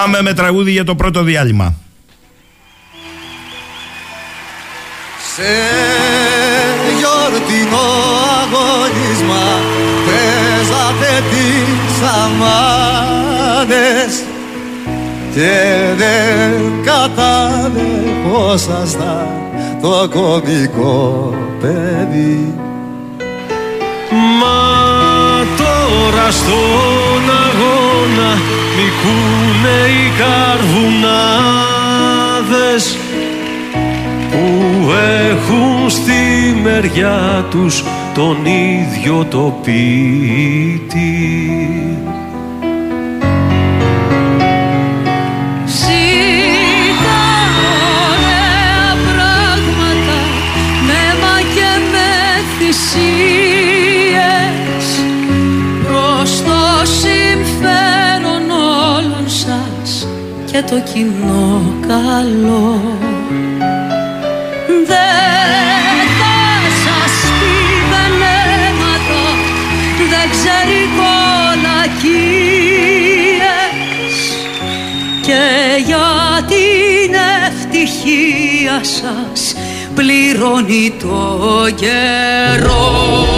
[0.00, 1.74] Πάμε με τραγούδι για το πρώτο διάλειμμα.
[5.34, 5.54] Σε
[6.98, 7.88] γιορτινό
[8.40, 9.44] αγωνίσμα
[10.06, 14.12] παίζατε τις αμάδες
[15.34, 15.54] και
[15.96, 16.52] δεν
[16.84, 19.28] καταδεχόσασταν
[19.82, 22.54] το κομικό παιδί
[24.40, 24.60] Μα
[25.56, 28.30] τώρα στον αγώνα
[28.76, 32.84] νικούνε οι καρβουνάδες
[34.30, 34.44] που
[35.30, 36.22] έχουν στη
[36.62, 37.84] μεριά τους
[38.14, 41.12] τον ίδιο το πίτι.
[60.56, 62.80] Και το κοινό καλό.
[64.86, 66.36] Δεν θα
[66.84, 67.56] σας πει
[68.64, 69.24] αίματα,
[70.10, 71.76] δεν ξέρει κολακίες
[75.22, 75.44] και
[75.86, 76.08] για
[76.48, 77.14] την
[77.46, 79.40] ευτυχία σας
[79.94, 81.20] πληρώνει το
[81.74, 83.35] καιρό.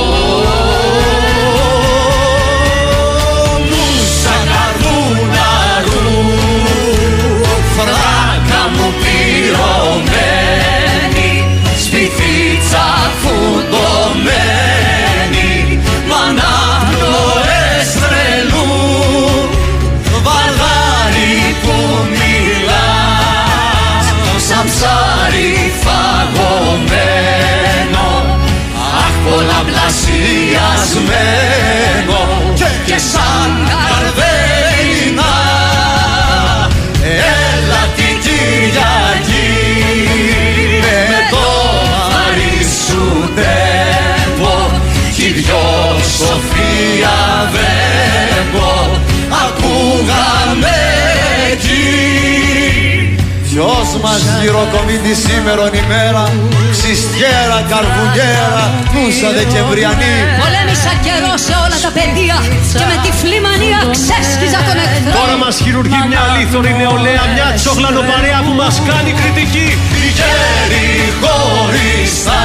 [47.39, 48.71] Σοφία βέμπο
[49.45, 50.79] Ακούγαμε
[51.53, 51.87] εκεί
[53.49, 56.25] Ποιος μας γυροκομεί τη σήμερον ημέρα
[56.75, 62.37] Ξυστιέρα, καρβουνιέρα, νούσα Δεκεμβριανή Πολέμησα καιρό σε όλα τα πεδία
[62.79, 65.13] και με τυφλή μανία ξέσκιζα τον εχθρό.
[65.19, 69.69] Τώρα μας χειρουργεί μια αλήθωρη νεολαία, μια τσογλανοπαρέα που μας κάνει κριτική.
[70.01, 70.89] Οι γέροι
[71.23, 72.43] χωριστά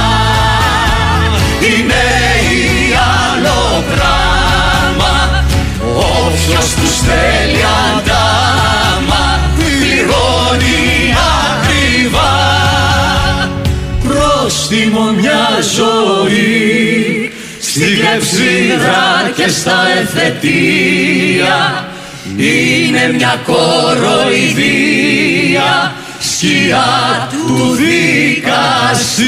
[15.76, 21.88] ζωή Στη κλεψίδρα και στα εφετεία
[22.36, 24.84] Είναι μια κοροϊδία
[26.24, 29.24] σκιά του δικαστή.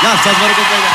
[0.00, 0.90] Γεια σας μωρέ κοπέλα.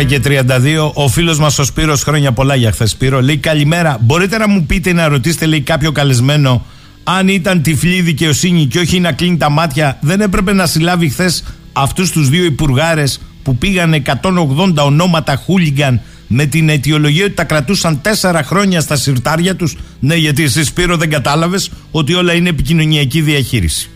[0.00, 2.90] 10 και 32, ο φίλος μας ο Σπύρος, χρόνια πολλά για χθες.
[2.90, 3.98] Σπύρο, λέει καλημέρα.
[4.00, 6.66] Μπορείτε να μου πείτε να ρωτήσετε, λέει κάποιο καλεσμένο,
[7.04, 11.44] αν ήταν τυφλή δικαιοσύνη και όχι να κλείνει τα μάτια, δεν έπρεπε να συλλάβει χθες
[11.76, 18.00] αυτούς τους δύο υπουργάρες που πήγαν 180 ονόματα χούλιγκαν με την αιτιολογία ότι τα κρατούσαν
[18.00, 19.76] τέσσερα χρόνια στα συρτάρια τους.
[20.00, 23.90] Ναι, γιατί εσύ Σπύρο δεν κατάλαβες ότι όλα είναι επικοινωνιακή διαχείριση.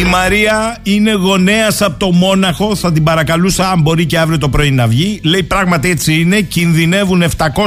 [0.00, 2.76] Η Μαρία είναι γονέας από το Μόναχο.
[2.76, 5.20] Θα την παρακαλούσα, αν μπορεί και αύριο το πρωί να βγει.
[5.22, 6.40] Λέει πράγματι έτσι είναι.
[6.40, 7.24] Κινδυνεύουν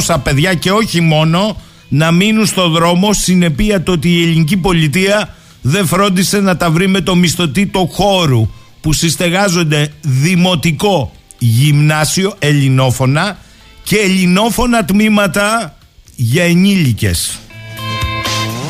[0.08, 1.58] 700 παιδιά και όχι μόνο
[1.89, 6.88] να μείνουν στο δρόμο συνεπία το ότι η ελληνική πολιτεία δεν φρόντισε να τα βρει
[6.88, 8.50] με το μισθωτή το χώρου
[8.88, 13.38] που συστεγάζονται δημοτικό γυμνάσιο ελληνόφωνα
[13.84, 15.78] και ελληνόφωνα τμήματα
[16.15, 17.39] για ενήλικες.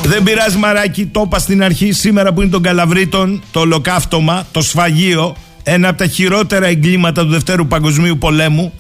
[0.04, 4.62] Δεν πειράζει μαράκι, το είπα στην αρχή σήμερα που είναι των Καλαβρίτων, το ολοκαύτωμα, το
[4.62, 8.74] σφαγείο, ένα από τα χειρότερα εγκλήματα του Δευτέρου Παγκοσμίου Πολέμου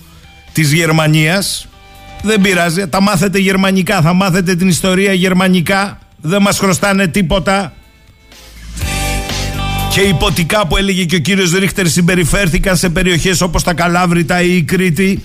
[0.53, 1.67] της Γερμανίας.
[2.23, 7.73] Δεν πειράζει, τα μάθετε γερμανικά, θα μάθετε την ιστορία γερμανικά δεν μας χρωστάνε τίποτα
[9.97, 14.55] και υποτικά που έλεγε και ο κύριος Ρίχτερ συμπεριφέρθηκαν σε περιοχές όπως τα Καλάβρητα ή
[14.55, 15.23] η Κρήτη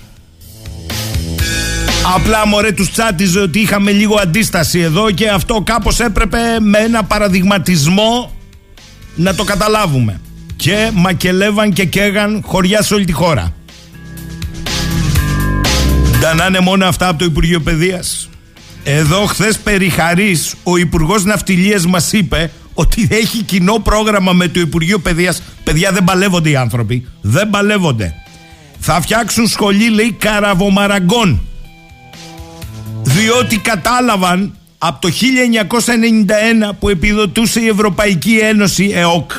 [2.15, 7.03] Απλά μωρέ τους τσάτιζε ότι είχαμε λίγο αντίσταση εδώ και αυτό κάπως έπρεπε με ένα
[7.03, 8.31] παραδειγματισμό
[9.15, 10.19] να το καταλάβουμε.
[10.55, 13.53] Και μακελεύαν και καίγαν χωριά σε όλη τη χώρα.
[16.21, 18.29] Τα να είναι μόνο αυτά από το Υπουργείο Παιδείας.
[18.83, 24.59] Εδώ χθες περί χαρής, ο Υπουργός Ναυτιλίας μας είπε ότι έχει κοινό πρόγραμμα με το
[24.59, 25.41] Υπουργείο Παιδείας.
[25.63, 27.07] Παιδιά δεν παλεύονται οι άνθρωποι.
[27.21, 28.13] Δεν παλεύονται.
[28.79, 31.41] Θα φτιάξουν σχολή, λέει, καραβομαραγκών.
[33.03, 35.09] Διότι κατάλαβαν από το
[36.69, 39.31] 1991 που επιδοτούσε η Ευρωπαϊκή Ένωση ΕΟΚ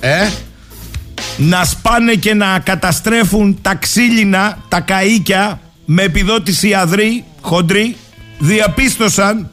[0.00, 0.28] ε,
[1.36, 7.96] να σπάνε και να καταστρέφουν τα ξύλινα, τα καΐκια με επιδότηση αδρή, χοντρή
[8.38, 9.50] διαπίστωσαν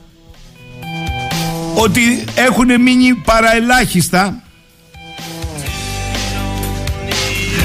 [1.82, 4.42] ότι έχουν μείνει παραελάχιστα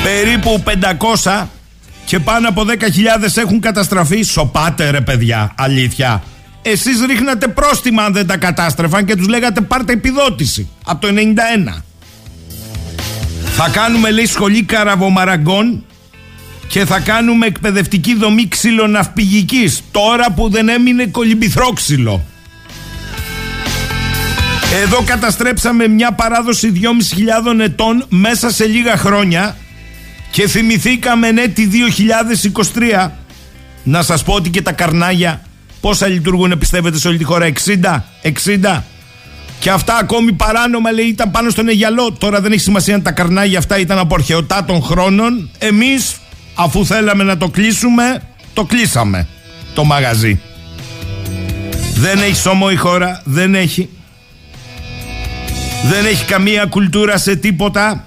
[0.03, 0.63] περίπου
[1.23, 1.47] 500
[2.05, 2.77] και πάνω από 10.000
[3.37, 4.23] έχουν καταστραφεί.
[4.23, 6.23] Σοπάτε ρε παιδιά, αλήθεια.
[6.63, 11.15] Εσείς ρίχνατε πρόστιμα αν δεν τα κατάστρεφαν και τους λέγατε πάρτε επιδότηση από το
[11.77, 11.83] 91.
[13.57, 15.85] Θα κάνουμε λέει σχολή καραβομαραγκών
[16.69, 22.25] και θα κάνουμε εκπαιδευτική δομή ξυλοναυπηγικής τώρα που δεν έμεινε κολυμπηθρόξυλο.
[24.75, 26.73] Εδώ καταστρέψαμε μια παράδοση
[27.55, 29.57] 2.500 ετών μέσα σε λίγα χρόνια
[30.31, 31.69] και θυμηθήκαμε ναι τη
[33.05, 33.11] 2023
[33.83, 35.43] να σας πω ότι και τα καρνάγια
[35.81, 38.03] πόσα λειτουργούν πιστεύετε σε όλη τη χώρα; 60,
[38.73, 38.81] 60
[39.59, 42.13] και αυτά ακόμη παράνομα λέει ήταν πάνω στον Αιγιαλό.
[42.13, 45.51] Τώρα δεν έχει σημασία αν τα καρνάγια αυτά ήταν από αρχαιοτά των χρόνων.
[45.59, 46.17] Εμείς
[46.55, 49.27] αφού θέλαμε να το κλείσουμε το κλείσαμε
[49.75, 50.41] το μαγαζί.
[51.95, 53.89] Δεν έχει σώμο η χώρα δεν έχει
[55.85, 58.07] δεν έχει καμία κουλτούρα σε τίποτα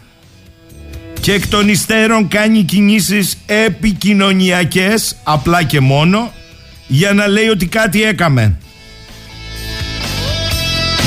[1.20, 6.32] και εκ των υστέρων κάνει κινήσεις επικοινωνιακές απλά και μόνο
[6.88, 8.58] για να λέει ότι κάτι έκαμε.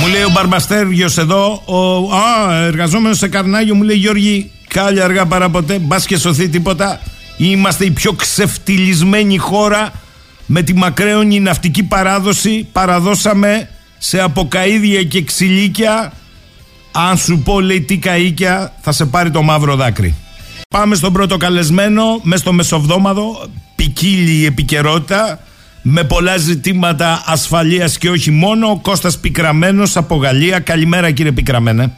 [0.00, 5.26] Μου λέει ο Μπαρμπαστέργιος εδώ, ο α, εργαζόμενος σε Καρνάγιο μου λέει Γιώργη κάλια αργά
[5.26, 7.00] παρά ποτέ, μπας και σωθεί τίποτα.
[7.36, 9.92] Είμαστε η πιο ξεφτυλισμένη χώρα
[10.46, 12.68] με τη μακραίωνη ναυτική παράδοση.
[12.72, 16.12] Παραδώσαμε σε αποκαίδια και ξυλίκια
[16.92, 20.14] αν σου πω λέει τι καΐκια θα σε πάρει το μαύρο δάκρυ.
[20.68, 25.38] Πάμε στον πρώτο καλεσμένο, μες στο μεσοβδόμαδο, ποικίλη η επικαιρότητα,
[25.82, 30.60] με πολλά ζητήματα ασφαλείας και όχι μόνο, Κώστας Πικραμένος από Γαλλία.
[30.60, 31.92] Καλημέρα κύριε Πικραμένε.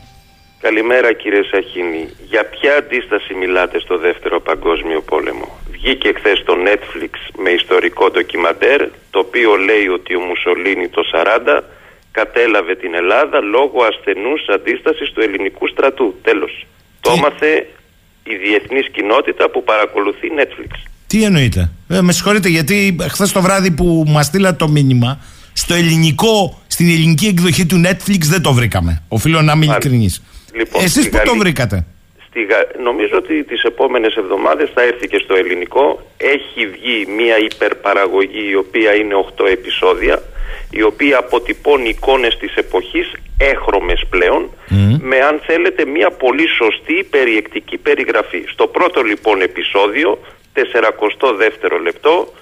[0.61, 2.09] Καλημέρα κύριε Σαχίνη.
[2.30, 8.80] Για ποια αντίσταση μιλάτε στο δεύτερο παγκόσμιο πόλεμο; Βγήκε χθες στο Netflix με ιστορικό ντοκιμαντέρ,
[9.11, 11.62] το οποίο λέει ότι ο Μουσολίνη το 40
[12.18, 16.14] κατέλαβε την Ελλάδα λόγω ασθενούς αντίστασης του ελληνικού στρατού.
[16.22, 16.66] Τέλος.
[17.00, 17.66] Το έμαθε
[18.33, 20.72] η διεθνής κοινότητα που παρακολουθεί Netflix.
[21.07, 25.11] Τι εννοείται; Ε, με συγχωρείτε γιατί χθες το βράδυ που μας στείλατε το μήνυμα
[25.53, 29.03] στο ελληνικό, στην ελληνική εκδοχή του Netflix δεν το βρήκαμε.
[29.09, 30.22] Οφείλω να είμαι ειλικρινής.
[30.55, 31.87] Λοιπόν, Εσείς που το βρήκατε;
[32.27, 32.40] Στη,
[32.83, 36.07] νομίζω ότι τις επόμενες εβδομάδες θα έρθει και στο ελληνικό.
[36.16, 40.22] Έχει βγει μια υπερπαραγωγή η οποία είναι 8 επεισόδια
[40.74, 44.50] η οποία αποτυπώνει εικόνες της εποχής έχρωμες πλέον
[45.00, 48.44] με αν θέλετε μια πολύ σωστή περιεκτική περιγραφή.
[48.48, 50.18] Στο πρώτο λοιπόν επεισόδιο,
[50.54, 52.32] 42ο λεπτό,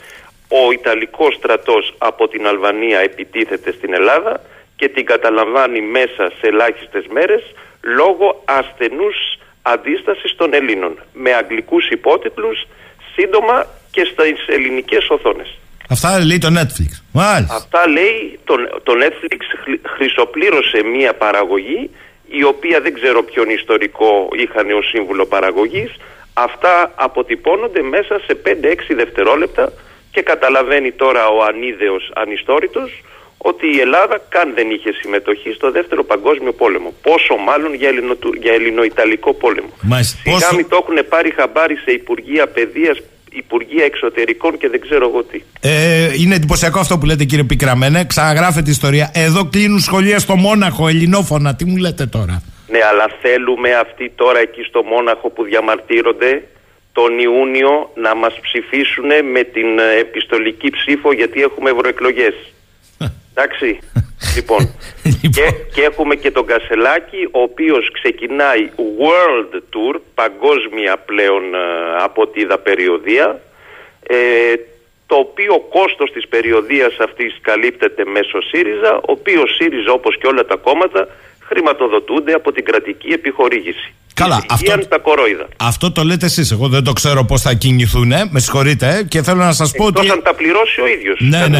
[0.48, 4.40] ο Ιταλικός στρατός από την Αλβανία επιτίθεται στην Ελλάδα
[4.76, 7.42] και την καταλαμβάνει μέσα σε ελάχιστες μέρες
[7.80, 9.16] λόγω ασθενούς
[9.62, 12.66] αντίστασης των Ελλήνων με αγγλικούς υπότιτλους
[13.14, 15.58] σύντομα και στις ελληνικές οθόνες.
[15.92, 16.90] Αυτά λέει το Netflix.
[17.12, 17.54] Μάλιστα.
[17.54, 19.40] Αυτά λέει το, το Netflix
[19.96, 21.90] χρυσοπλήρωσε μία παραγωγή
[22.40, 25.90] η οποία δεν ξέρω ποιον ιστορικό είχαν ως σύμβουλο παραγωγής.
[26.34, 28.48] Αυτά αποτυπώνονται μέσα σε 5-6
[28.88, 29.72] δευτερόλεπτα
[30.10, 33.02] και καταλαβαίνει τώρα ο ανίδεος ανιστόρητος
[33.38, 36.94] ότι η Ελλάδα καν δεν είχε συμμετοχή στο δεύτερο παγκόσμιο πόλεμο.
[37.02, 39.70] Πόσο μάλλον για, ελληνο, για ελληνοϊταλικό πόλεμο.
[40.00, 40.66] Σιγά πόσο...
[40.68, 42.98] το έχουν πάρει χαμπάρι σε Υπουργεία Παιδείας
[43.32, 45.42] Υπουργεία Εξωτερικών και δεν ξέρω εγώ τι.
[45.60, 48.04] Ε, είναι εντυπωσιακό αυτό που λέτε κύριε Πικραμένε.
[48.04, 49.10] Ξαναγράφετε ιστορία.
[49.14, 51.54] Εδώ κλείνουν σχολεία στο Μόναχο, ελληνόφωνα.
[51.54, 56.42] Τι μου λέτε τώρα; Ναι, αλλά θέλουμε αυτοί τώρα εκεί στο Μόναχο που διαμαρτύρονται
[56.92, 62.34] τον Ιούνιο να μας ψηφίσουν με την ε, επιστολική ψήφο γιατί έχουμε ευρωεκλογές.
[63.34, 63.78] Εντάξει.
[64.36, 64.58] Λοιπόν,
[65.22, 71.58] λοιπόν, και, και έχουμε και τον Κασελάκη, ο οποίος ξεκινάει World Tour, παγκόσμια πλέον ε,
[71.98, 73.40] από τη είδα περιοδία,
[74.06, 74.54] ε,
[75.06, 80.44] το οποίο κόστος της περιοδίας αυτής καλύπτεται μέσω ΣΥΡΙΖΑ, ο οποίος ΣΥΡΙΖΑ όπως και όλα
[80.44, 81.08] τα κόμματα
[81.48, 83.92] χρηματοδοτούνται από την κρατική επιχορήγηση.
[84.14, 85.48] Καλά, αυτό, τα κορόιδα.
[85.56, 89.22] αυτό το λέτε εσείς, εγώ δεν το ξέρω πώς θα κινηθούν, με συγχωρείτε ε, και
[89.22, 90.10] θέλω να σας πω ότι...
[90.10, 91.58] αν τα πληρώσει ο ίδιος, ναι, ναι,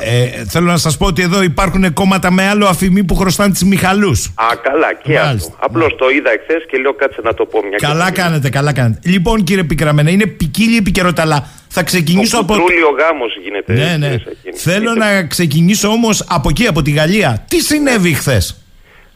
[0.00, 3.52] ε, ε, θέλω να σας πω ότι εδώ υπάρχουν κόμματα με άλλο αφημί που χρωστάνε
[3.52, 4.32] τις Μιχαλούς.
[4.34, 5.52] Α, καλά, και Μάλιστα.
[5.52, 5.66] αυτό.
[5.66, 9.00] Απλώς το είδα εχθές και λέω κάτσε να το πω μια Καλά κάνετε, καλά κάνετε.
[9.10, 12.54] Λοιπόν κύριε Πικραμένα, είναι ποικίλη επικαιρότητα, αλλά θα ξεκινήσω από.
[12.54, 13.72] Ο γάμος γίνεται.
[13.72, 14.16] Ναι, ναι.
[14.54, 17.44] Θέλω να ξεκινήσω όμως από εκεί, από τη Γαλλία.
[17.48, 18.61] Τι συνέβη χθες;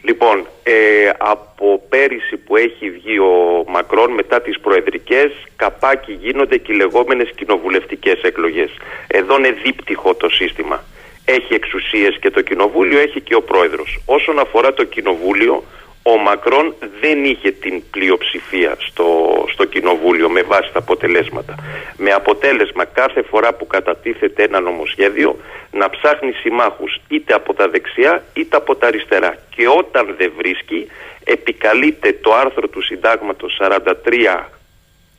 [0.08, 0.74] Λοιπόν, ε,
[1.18, 7.30] από πέρυσι που έχει βγει ο Μακρόν μετά τις προεδρικές καπάκι γίνονται και οι λεγόμενες
[7.36, 8.70] κοινοβουλευτικές εκλογές.
[9.06, 10.84] Εδώ είναι δίπτυχο το σύστημα.
[11.24, 14.00] Έχει εξουσίες και το κοινοβούλιο, έχει και ο πρόεδρος.
[14.06, 15.64] Όσον αφορά το κοινοβούλιο,
[16.12, 19.08] ο Μακρόν δεν είχε την πλειοψηφία στο,
[19.52, 21.54] στο κοινοβούλιο με βάση τα αποτελέσματα.
[21.96, 25.36] Με αποτέλεσμα κάθε φορά που κατατίθεται ένα νομοσχέδιο
[25.70, 29.36] να ψάχνει συμμάχους είτε από τα δεξιά είτε από τα αριστερά.
[29.54, 30.90] Και όταν δεν βρίσκει
[31.24, 34.44] επικαλείται το άρθρο του συντάγματος 43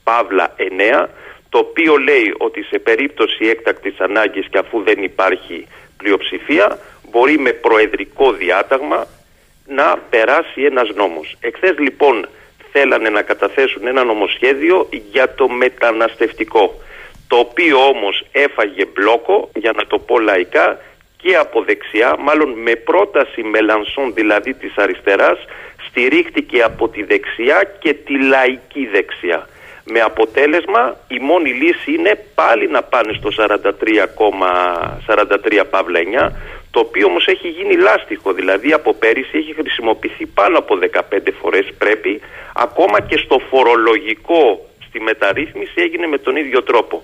[0.03, 0.55] Παύλα
[1.03, 1.07] 9
[1.49, 6.79] το οποίο λέει ότι σε περίπτωση έκτακτης ανάγκης και αφού δεν υπάρχει πλειοψηφία
[7.11, 9.07] μπορεί με προεδρικό διάταγμα
[9.67, 11.35] να περάσει ένας νόμος.
[11.39, 12.27] Εχθές λοιπόν
[12.71, 16.81] θέλανε να καταθέσουν ένα νομοσχέδιο για το μεταναστευτικό
[17.27, 20.79] το οποίο όμως έφαγε μπλόκο για να το πω λαϊκά
[21.17, 25.37] και από δεξιά μάλλον με πρόταση Μελανσόν δηλαδή της αριστεράς
[25.89, 29.47] στηρίχτηκε από τη δεξιά και τη λαϊκή δεξιά
[29.83, 36.29] με αποτέλεσμα η μόνη λύση είναι πάλι να πάνε στο 43,43 παύλα 9
[36.71, 41.01] το οποίο όμως έχει γίνει λάστιχο, δηλαδή από πέρυσι έχει χρησιμοποιηθεί πάνω από 15
[41.41, 42.21] φορές πρέπει,
[42.55, 47.01] ακόμα και στο φορολογικό στη μεταρρύθμιση έγινε με τον ίδιο τρόπο.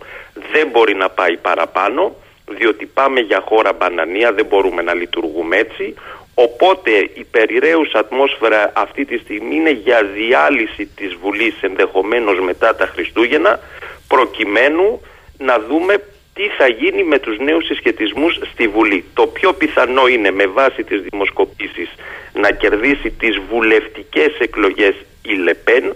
[0.52, 2.15] Δεν μπορεί να πάει παραπάνω,
[2.47, 5.93] διότι πάμε για χώρα μπανανία, δεν μπορούμε να λειτουργούμε έτσι,
[6.34, 12.86] οπότε η περιραίους ατμόσφαιρα αυτή τη στιγμή είναι για διάλυση της Βουλής ενδεχομένως μετά τα
[12.86, 13.60] Χριστούγεννα,
[14.08, 15.02] προκειμένου
[15.38, 19.03] να δούμε τι θα γίνει με τους νέους συσχετισμούς στη Βουλή.
[19.13, 21.89] Το πιο πιθανό είναι με βάση τις δημοσκοπήσεις
[22.33, 25.95] να κερδίσει τις βουλευτικές εκλογές η Λεπέν.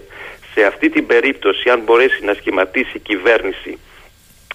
[0.54, 3.78] Σε αυτή την περίπτωση αν μπορέσει να σχηματίσει η κυβέρνηση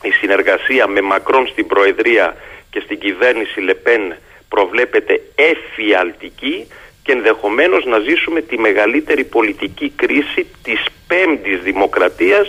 [0.03, 2.35] η συνεργασία με Μακρόν στην Προεδρία
[2.69, 4.15] και στην κυβέρνηση Λεπέν
[4.49, 6.67] προβλέπεται εφιαλτική
[7.03, 12.47] και ενδεχομένως να ζήσουμε τη μεγαλύτερη πολιτική κρίση της πέμπτης δημοκρατίας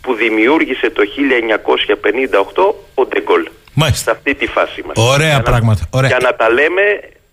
[0.00, 1.02] που δημιούργησε το
[2.54, 3.48] 1958 ο Ντεγκόλ.
[3.74, 4.02] Μάλιστα.
[4.02, 5.12] Σε αυτή τη φάση μας.
[5.14, 5.80] Ωραία για πράγματα.
[5.80, 6.10] Να, Ωραία.
[6.10, 6.82] Για να τα λέμε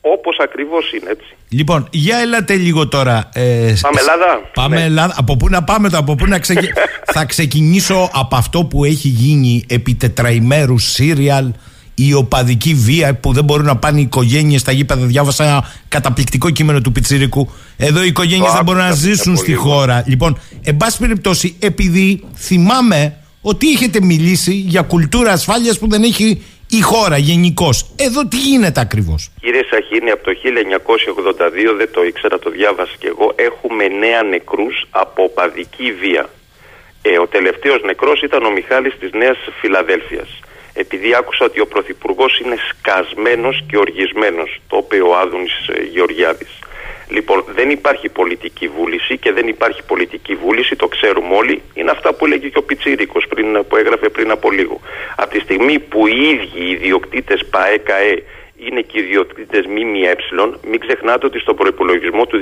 [0.02, 1.36] όπως ακριβώς είναι έτσι.
[1.50, 3.30] Λοιπόν, για έλατε λίγο τώρα.
[3.34, 4.84] Ε, πάμε Ελλάδα; Πάμε ναι.
[4.84, 5.14] Ελλάδα.
[5.18, 6.74] Από πού να πάμε το, από πού να ξεκινήσω.
[7.16, 11.52] Θα ξεκινήσω από αυτό που έχει γίνει επί τετραημέρους σύριαλ
[11.96, 15.06] η οπαδική βία που δεν μπορούν να πάνε οι οικογένειες στα γήπεδα.
[15.06, 17.50] Διάβασα ένα καταπληκτικό κείμενο του Πιτσίρικου.
[17.78, 20.04] Εδώ οι οικογένειες δεν μπορούν να ζήσουν στη χώρα.
[20.08, 26.44] Λοιπόν, εν πάση περιπτώσει, επειδή θυμάμαι ότι είχετε μιλήσει για κουλτούρα ασφάλειας που δεν έχει
[26.70, 27.70] η χώρα γενικώ.
[27.96, 33.08] Εδώ τι γίνεται ακριβώς; Κύριε Σαχίνη, από το 1982 δεν το ήξερα, το διάβασα και
[33.08, 33.34] εγώ.
[33.36, 36.30] Έχουμε νέα νεκρούς από οπαδική βία.
[37.02, 40.30] Ε, ο τελευταίος νεκρός ήταν ο Μιχάλης της Νέας Φιλαδέλφειας
[40.84, 46.60] επειδή άκουσα ότι ο Πρωθυπουργός είναι σκασμένος και οργισμένος, το είπε ο Άδωνης ε, Γεωργιάδης.
[47.10, 51.62] Λοιπόν, δεν υπάρχει πολιτική βούληση και δεν υπάρχει πολιτική βούληση, το ξέρουμε όλοι.
[51.74, 53.20] Είναι αυτά που έλεγε και ο Πιτσίρικο
[53.68, 54.80] που έγραφε πριν από λίγο.
[55.16, 58.24] Από τη στιγμή που οι ίδιοι οι ιδιοκτήτες ΠαΕΚΑΕ
[58.68, 60.16] είναι και ιδιοκτήτες ΜΜΕ,
[60.70, 62.40] μην ξεχνάτε ότι στον προπολογισμό του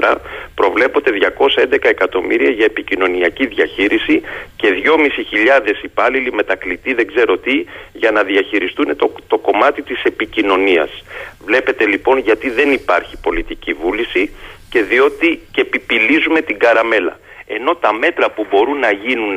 [0.00, 0.16] 2024
[0.54, 4.22] προβλέπονται 211 εκατομμύρια για επικοινωνιακή διαχείριση
[4.56, 10.90] και 2.500 υπάλληλοι μετακλητοί δεν ξέρω τι για να διαχειριστούν το, το κομμάτι της επικοινωνίας.
[11.44, 14.34] Βλέπετε λοιπόν γιατί δεν υπάρχει πολιτική βούληση
[14.70, 17.18] και διότι και επιπιλίζουμε την καραμέλα.
[17.46, 19.36] Ενώ τα μέτρα που μπορούν να γίνουν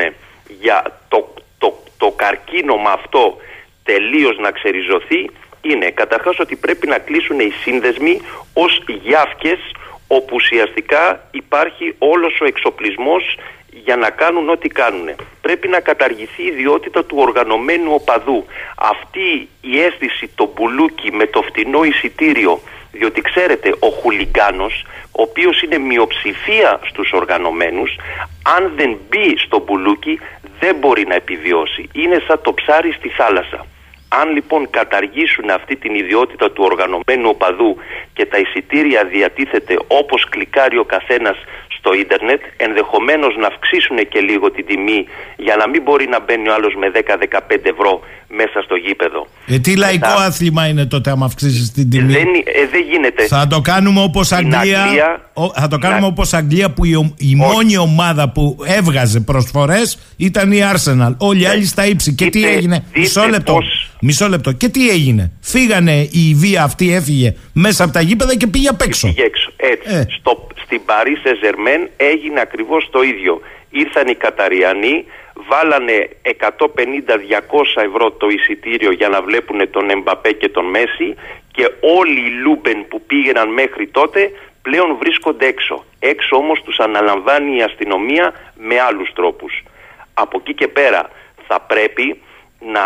[0.60, 3.38] για το, το, το καρκίνωμα αυτό
[3.84, 5.30] τελείως να ξεριζωθεί
[5.62, 8.22] είναι καταρχάς ότι πρέπει να κλείσουν οι σύνδεσμοι
[8.54, 9.60] ως γιάφκες
[10.08, 13.38] όπου ουσιαστικά υπάρχει όλος ο εξοπλισμός
[13.84, 15.10] για να κάνουν ό,τι κάνουν.
[15.42, 18.46] Πρέπει να καταργηθεί η ιδιότητα του οργανωμένου οπαδού.
[18.76, 22.62] Αυτή η αίσθηση το μπουλούκι με το φτηνό εισιτήριο,
[22.92, 27.96] διότι ξέρετε ο χουλιγκάνος, ο οποίος είναι μειοψηφία στους οργανωμένους,
[28.58, 30.20] αν δεν μπει στο μπουλούκι
[30.60, 31.90] δεν μπορεί να επιβιώσει.
[31.94, 33.66] Είναι σαν το ψάρι στη θάλασσα.
[34.20, 37.72] Αν λοιπόν καταργήσουν αυτή την ιδιότητα του οργανωμένου οπαδού
[38.14, 41.38] και τα εισιτήρια διατίθεται όπως κλικάρει ο καθένας
[41.78, 45.06] στο ίντερνετ, ενδεχομένως να αυξήσουν και λίγο την τιμή
[45.38, 47.94] για να μην μπορεί να μπαίνει ο άλλος με 10-15 ευρώ
[48.28, 49.28] μέσα στο γήπεδο.
[49.48, 53.24] Ε, τι λαϊκό άθλημα είναι τότε, άμα αυξήσεις την τιμή; Δεν, ε, δεν γίνεται.
[53.28, 54.84] Θα το κάνουμε όπως Αγγλία.
[54.84, 60.52] Αγγλία θα το κάνουμε όπως Αγγλία που η, η μόνη ομάδα που έβγαζε προσφορές ήταν
[60.52, 61.16] η Arsenal.
[61.18, 62.14] Όλοι οι άλλοι στα ύψη.
[62.14, 63.58] Και τι έγινε; Μισό λεπτό.
[64.02, 64.52] Μισό λεπτό.
[64.52, 68.82] Και τι έγινε; Φύγανε η βία αυτή, έφυγε μέσα από τα γήπεδα και πήγε απ'
[68.82, 69.08] έξω.
[69.08, 69.52] Πήγε έξω.
[69.56, 69.96] Έτσι.
[69.96, 70.06] Ε.
[70.10, 73.42] Στο, στην Παρί Σεζερμέν έγινε ακριβώς το ίδιο.
[73.70, 75.06] Ήρθαν οι Καταριανοί,
[75.50, 81.16] βάλανε 150-200 ευρώ το εισιτήριο για να βλέπουν τον Εμπαπέ και τον Μέσι
[81.52, 84.32] και όλοι οι λούμπεν που πήγαιναν μέχρι τότε
[84.62, 85.86] πλέον βρίσκονται έξω.
[86.00, 89.64] Έξω όμως τους αναλαμβάνει η αστυνομία με άλλους τρόπους.
[90.14, 91.10] Από εκεί και πέρα
[91.48, 92.22] θα πρέπει
[92.62, 92.86] να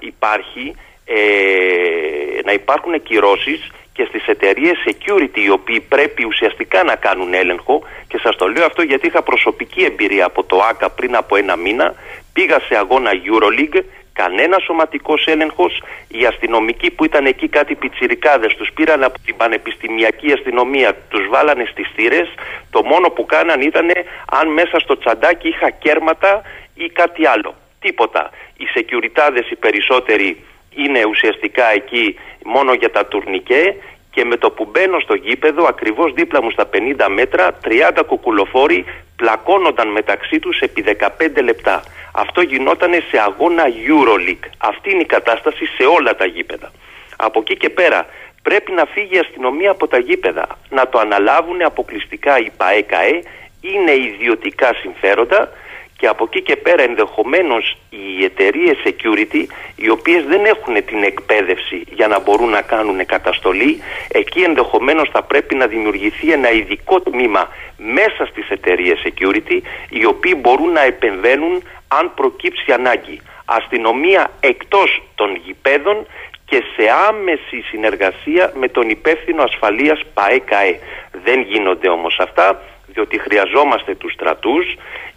[0.00, 0.74] υπάρχει
[1.06, 7.82] ε, να υπάρχουν κυρώσεις και στις εταιρείες security οι οποίοι πρέπει ουσιαστικά να κάνουν έλεγχο.
[8.08, 11.56] Και σας το λέω αυτό γιατί είχα προσωπική εμπειρία από το ΆΚΑ πριν από ένα
[11.56, 11.94] μήνα.
[12.32, 13.80] Πήγα σε αγώνα Euroleague
[14.12, 15.82] κανένας σωματικός έλεγχος.
[16.08, 21.64] Οι αστυνομικοί που ήταν εκεί κάτι πιτσιρικάδες τους πήραν από την πανεπιστημιακή αστυνομία τους βάλανε
[21.70, 22.28] στις θύρες.
[22.70, 23.88] Το μόνο που κάναν ήταν
[24.30, 26.42] αν μέσα στο τσαντάκι είχα κέρματα
[26.74, 27.54] ή κάτι άλλο.
[27.80, 30.44] Τίποτα οι σεκιουριτάδες οι περισσότεροι
[30.74, 33.74] είναι ουσιαστικά εκεί μόνο για τα τουρνικέ
[34.10, 37.58] και με το που μπαίνω στο γήπεδο ακριβώς δίπλα μου στα 50 μέτρα
[37.98, 38.84] 30 κουκουλοφόροι
[39.16, 41.82] πλακώνονταν μεταξύ τους επί 15 λεπτά.
[42.12, 44.48] Αυτό γινόταν σε αγώνα Euroleague.
[44.58, 46.72] Αυτή είναι η κατάσταση σε όλα τα γήπεδα.
[47.16, 48.06] Από εκεί και πέρα
[48.42, 50.46] πρέπει να φύγει η αστυνομία από τα γήπεδα.
[50.70, 53.22] Να το αναλάβουν αποκλειστικά οι ΠΑΕΚΑΕ.
[53.60, 55.50] Είναι ιδιωτικά συμφέροντα
[55.96, 61.84] και από εκεί και πέρα ενδεχομένως οι εταιρείες security οι οποίες δεν έχουν την εκπαίδευση
[61.90, 67.48] για να μπορούν να κάνουν καταστολή εκεί ενδεχομένως θα πρέπει να δημιουργηθεί ένα ειδικό τμήμα
[67.76, 75.36] μέσα στις εταιρείες security οι οποίοι μπορούν να επεμβαίνουν αν προκύψει ανάγκη αστυνομία εκτός των
[75.44, 76.06] γηπέδων
[76.44, 80.78] και σε άμεση συνεργασία με τον υπεύθυνο ασφαλείας ΠΑΕΚΑΕ.
[81.24, 82.62] Δεν γίνονται όμως αυτά
[82.96, 84.64] διότι χρειαζόμαστε τους στρατούς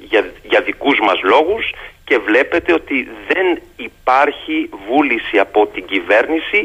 [0.10, 0.22] για,
[0.52, 1.66] για δικούς μας λόγους
[2.08, 2.98] και βλέπετε ότι
[3.30, 3.48] δεν
[3.88, 4.58] υπάρχει
[4.88, 6.60] βούληση από την κυβέρνηση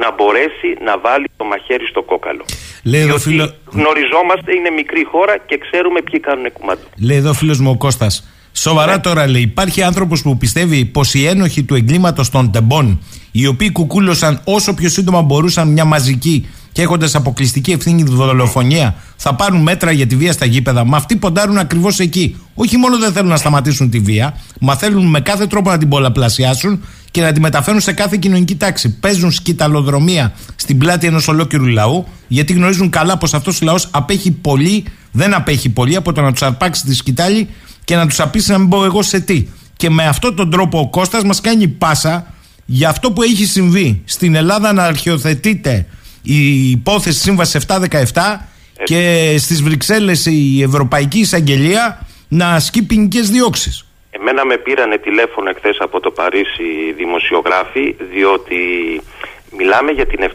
[0.00, 2.44] να μπορέσει να βάλει το μαχαίρι στο κόκαλο.
[2.90, 3.44] Λέει εδώ φίλο...
[3.78, 6.86] γνωριζόμαστε, είναι μικρή χώρα και ξέρουμε ποιοι κάνουν κουμάντο.
[7.06, 8.14] Λέει εδώ φίλος μου ο Κώστας,
[8.52, 9.00] Σοβαρά ναι.
[9.00, 13.02] τώρα λέει, υπάρχει άνθρωπος που πιστεύει πως οι ένοχοι του εγκλήματος των τεμπών,
[13.32, 19.34] οι οποίοι κουκούλωσαν όσο πιο σύντομα μπορούσαν μια μαζική και έχοντας αποκλειστική ευθύνη δολοφονία, θα
[19.34, 20.84] πάρουν μέτρα για τη βία στα γήπεδα.
[20.84, 22.36] Μα αυτοί ποντάρουν ακριβώς εκεί.
[22.54, 25.88] Όχι μόνο δεν θέλουν να σταματήσουν τη βία, μα θέλουν με κάθε τρόπο να την
[25.88, 28.98] πολλαπλασιάσουν και να τη μεταφέρουν σε κάθε κοινωνική τάξη.
[28.98, 34.30] Παίζουν σκηταλοδρομία στην πλάτη ενός ολόκληρου λαού, γιατί γνωρίζουν καλά πως αυτός ο λαός απέχει
[34.30, 37.48] πολύ, δεν απέχει πολύ από το να τους αρπάξει τη σκητάλη
[37.84, 39.46] και να τους απίσει να μην πω εγώ σε τι.
[39.76, 42.26] Και με αυτόν τον τρόπο ο Κώστας μας κάνει πάσα
[42.66, 45.86] για αυτό που έχει συμβεί στην Ελλάδα να αρχιοθετείται
[46.22, 48.04] η υπόθεση σύμβαση 717
[48.84, 53.84] και στις Βρυξέλλες η Ευρωπαϊκή Εισαγγελία να ασκεί ποινικές διώξεις.
[54.10, 58.60] Εμένα με πήρανε τηλέφωνο εχθές από το Παρίσι δημοσιογράφοι διότι
[59.56, 60.30] μιλάμε για την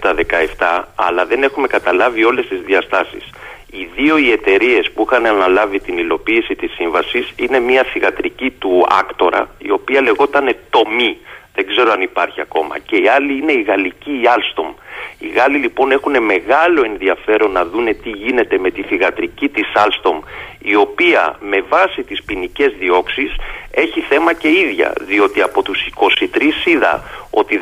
[0.58, 3.24] 717 αλλά δεν έχουμε καταλάβει όλες τις διαστάσεις.
[3.72, 8.86] Οι δύο οι εταιρείες που είχαν αναλάβει την υλοποίηση της σύμβασης είναι μια θηγατρική του
[9.00, 11.18] άκτορα η οποία λεγόταν Τομή.
[11.56, 12.78] Δεν ξέρω αν υπάρχει ακόμα.
[12.80, 14.74] Και η άλλη είναι η γαλλική η Alstom.
[15.20, 20.20] Οι Γάλλοι λοιπόν έχουν μεγάλο ενδιαφέρον να δούνε τι γίνεται με τη θηγατρική της Alstom
[20.60, 23.36] η οποία με βάση τις ποινικές διώξεις
[23.72, 25.80] έχει θέμα και ίδια διότι από τους
[26.66, 27.60] 23 είδα ότι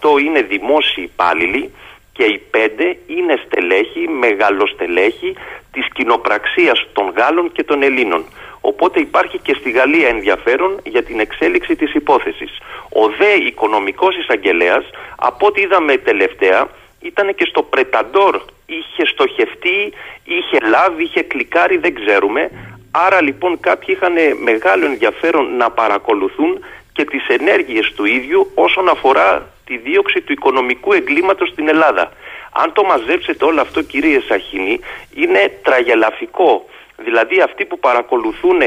[0.00, 1.70] 18 είναι δημόσιοι υπάλληλοι
[2.12, 5.36] και οι πέντε είναι στελέχη, μεγαλοστελέχη
[5.72, 8.24] της κοινοπραξίας των Γάλλων και των Ελλήνων.
[8.70, 12.58] Οπότε υπάρχει και στη Γαλλία ενδιαφέρον για την εξέλιξη της υπόθεσης.
[12.88, 14.84] Ο δε οικονομικός εισαγγελέας,
[15.16, 16.68] από ό,τι είδαμε τελευταία,
[17.00, 19.92] ήταν και στο Πρεταντόρ, είχε στοχευτεί,
[20.24, 22.50] είχε λάβει, είχε κλικάρει, δεν ξέρουμε.
[22.90, 29.48] Άρα λοιπόν κάποιοι είχαν μεγάλο ενδιαφέρον να παρακολουθούν και τις ενέργειες του ίδιου όσον αφορά
[29.66, 32.12] τη δίωξη του οικονομικού εγκλήματος στην Ελλάδα.
[32.52, 34.80] Αν το μαζέψετε όλο αυτό κύριε Σαχίνη
[35.14, 36.64] είναι τραγελαφικό.
[36.96, 38.60] Δηλαδή αυτοί που παρακολουθούν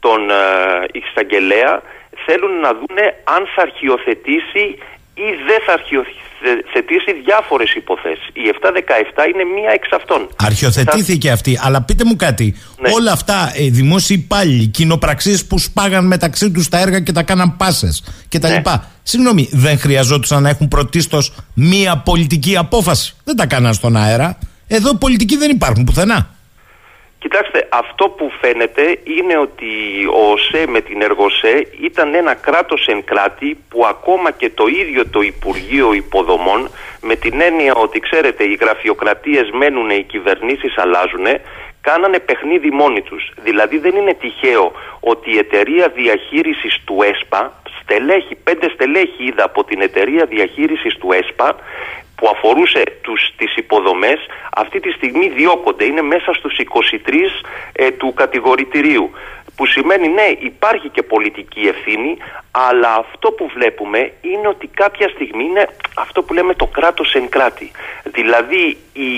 [0.00, 0.34] τον ε,
[0.92, 1.82] εισαγγελέα
[2.26, 4.64] θέλουν να δούνε αν θα αρχιοθετήσει
[5.14, 8.26] ή δεν θα αρχιοθετήσει διάφορες υποθέσεις.
[8.32, 8.68] Η 717
[9.32, 10.28] είναι μία εξ αυτών.
[10.36, 12.54] Αρχιοθετήθηκε αυτή, αλλά πείτε μου κάτι.
[12.80, 12.90] Ναι.
[12.92, 17.56] Όλα αυτά ε, δημόσιοι υπάλληλοι, κοινοπραξίες που σπάγαν μεταξύ τους τα έργα και τα κάναν
[17.56, 18.54] πάσες και τα ναι.
[18.54, 18.90] λοιπά.
[19.02, 23.14] Συγγνώμη, δεν χρειαζόντουσαν να έχουν πρωτίστως μία πολιτική απόφαση.
[23.24, 24.38] Δεν τα κάναν στον αέρα.
[24.66, 26.35] Εδώ πολιτικοί δεν υπάρχουν πουθενά.
[27.28, 29.66] Κοιτάξτε, αυτό που φαίνεται είναι ότι
[30.12, 35.06] ο ΟΣΕ με την Εργοσέ ήταν ένα κράτος εν κράτη που ακόμα και το ίδιο
[35.08, 36.70] το Υπουργείο Υποδομών
[37.00, 41.26] με την έννοια ότι ξέρετε οι γραφειοκρατίες μένουν, οι κυβερνήσεις αλλάζουν
[41.80, 43.32] κάνανε παιχνίδι μόνοι τους.
[43.42, 49.64] Δηλαδή δεν είναι τυχαίο ότι η εταιρεία διαχείρισης του ΕΣΠΑ στελέχη, πέντε στελέχη είδα από
[49.64, 51.56] την εταιρεία διαχείρισης του ΕΣΠΑ
[52.16, 54.18] που αφορούσε τους, τις υποδομές
[54.56, 55.84] αυτή τη στιγμή διώκονται.
[55.84, 57.14] Είναι μέσα στους 23
[57.72, 59.10] ε, του κατηγορητηρίου.
[59.56, 62.16] Που σημαίνει ναι υπάρχει και πολιτική ευθύνη
[62.50, 67.28] αλλά αυτό που βλέπουμε είναι ότι κάποια στιγμή είναι αυτό που λέμε το κράτος εν
[67.28, 67.70] κράτη.
[68.04, 69.10] Δηλαδή η,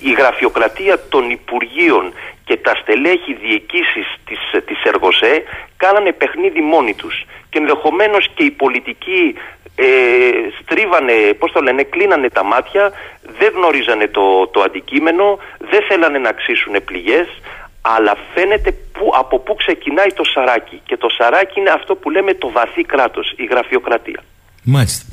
[0.00, 2.12] η γραφειοκρατία των Υπουργείων
[2.44, 5.42] και τα στελέχη διοικήσεις της, της Εργοσέ
[5.76, 9.34] κάνανε παιχνίδι μόνοι τους και ενδεχομένως και οι πολιτικοί
[9.84, 9.88] ε,
[10.60, 12.92] στρίβανε, πώς το λένε, κλείνανε τα μάτια,
[13.38, 14.24] δεν γνωρίζανε το,
[14.54, 15.38] το αντικείμενο,
[15.70, 17.28] δεν θέλανε να ξύσουν πληγές,
[17.80, 20.80] αλλά φαίνεται που, από πού ξεκινάει το σαράκι.
[20.86, 24.20] Και το σαράκι είναι αυτό που λέμε το βαθύ κράτος, η γραφειοκρατία.
[24.62, 25.04] Μάλιστα.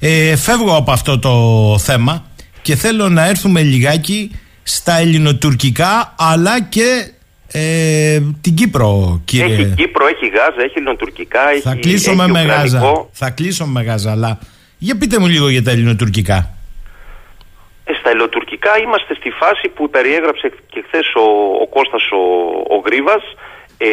[0.00, 1.34] Ε, φεύγω από αυτό το
[1.78, 2.24] θέμα
[2.62, 7.12] και θέλω να έρθουμε λιγάκι στα ελληνοτουρκικά αλλά και
[7.56, 9.54] ε, την Κύπρο, κύριε.
[9.54, 11.80] Έχει Κύπρο, έχει Γάζα, έχει ελληνοτουρκικά, θα έχει.
[11.80, 12.80] Κλείσω με Γάζα.
[13.12, 14.38] Θα κλείσω με Γάζα, αλλά
[14.78, 16.38] για πείτε μου λίγο για τα ελληνοτουρκικά.
[17.84, 21.26] Ε, στα ελληνοτουρκικά είμαστε στη φάση που περιέγραψε και χθες ο,
[21.62, 22.22] ο Κώστας ο,
[22.74, 23.22] ο Γρίβας.
[23.78, 23.88] Ε,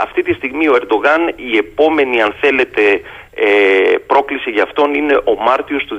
[0.00, 3.00] αυτή τη στιγμή ο Ερντογάν η επόμενη αν θέλετε
[3.38, 5.98] ε, πρόκληση για αυτόν είναι ο Μάρτιος του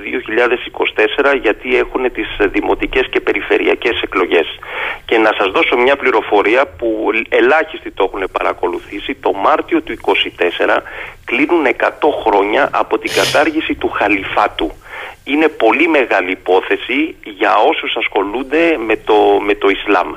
[1.25, 4.47] 2024 γιατί έχουν τις δημοτικές και περιφερειακές εκλογές.
[5.05, 9.13] Και να σας δώσω μια πληροφορία που ελάχιστοι το έχουν παρακολουθήσει.
[9.15, 9.93] Το Μάρτιο του
[10.67, 10.77] 2024
[11.25, 11.89] κλείνουν 100
[12.25, 14.71] χρόνια από την κατάργηση του Χαλιφάτου.
[15.23, 20.13] Είναι πολύ μεγάλη υπόθεση για όσους ασχολούνται με το, με το Ισλάμ.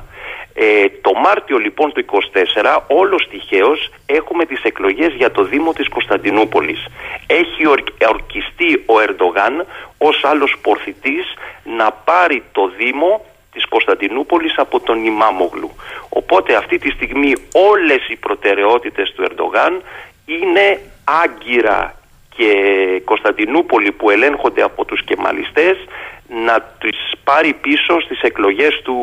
[0.55, 5.89] Ε, το Μάρτιο λοιπόν του 24 όλος τυχαίως έχουμε τις εκλογές για το Δήμο της
[5.89, 6.87] Κωνσταντινούπολης.
[7.27, 7.67] Έχει
[8.09, 9.67] ορκιστεί ο Ερντογάν
[9.99, 11.35] ως άλλος πορθητής
[11.65, 15.71] να πάρει το Δήμο της Κωνσταντινούπολης από τον Ιμάμογλου.
[16.09, 19.83] Οπότε αυτή τη στιγμή όλες οι προτεραιότητες του Ερντογάν
[20.27, 22.00] είναι άγκυρα
[22.41, 25.77] και Κωνσταντινούπολη που ελέγχονται από τους κεμαλιστές
[26.47, 28.97] να τις πάρει πίσω στις εκλογές του,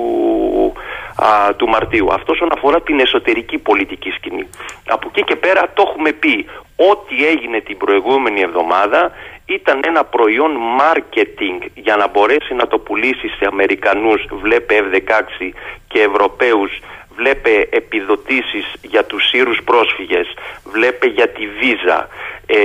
[1.15, 2.07] α, του Μαρτίου.
[2.13, 4.47] Αυτό όσον αφορά την εσωτερική πολιτική σκηνή.
[4.87, 6.45] Από εκεί και πέρα το έχουμε πει.
[6.91, 9.11] Ό,τι έγινε την προηγούμενη εβδομάδα
[9.45, 15.51] ήταν ένα προϊόν marketing για να μπορέσει να το πουλήσει σε Αμερικανούς, βλέπε F-16
[15.87, 16.71] και Ευρωπαίους
[17.17, 20.27] βλέπε επιδοτήσεις για τους Σύρους πρόσφυγες,
[20.63, 22.07] βλέπε για τη βίζα,
[22.45, 22.57] ε,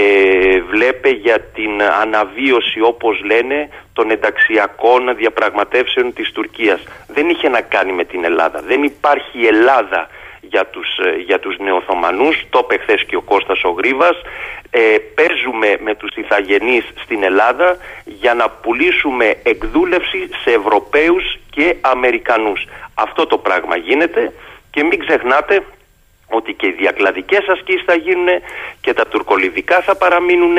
[0.70, 6.80] βλέπε για την αναβίωση όπως λένε των ενταξιακών διαπραγματεύσεων της Τουρκίας.
[7.06, 8.62] Δεν είχε να κάνει με την Ελλάδα.
[8.62, 10.08] Δεν υπάρχει Ελλάδα
[10.42, 14.20] για τους, ε, για τους νεοθωμανούς, το είπε χθες και ο Κώστας ο Γρίβας.
[14.70, 22.66] Ε, παίζουμε με τους ηθαγενείς στην Ελλάδα για να πουλήσουμε εκδούλευση σε Ευρωπαίους και Αμερικανούς.
[22.94, 24.32] Αυτό το πράγμα γίνεται
[24.70, 25.64] και μην ξεχνάτε
[26.28, 28.28] ότι και οι διακλαδικές ασκήσεις θα γίνουν
[28.80, 30.56] και τα τουρκολιδικά θα παραμείνουν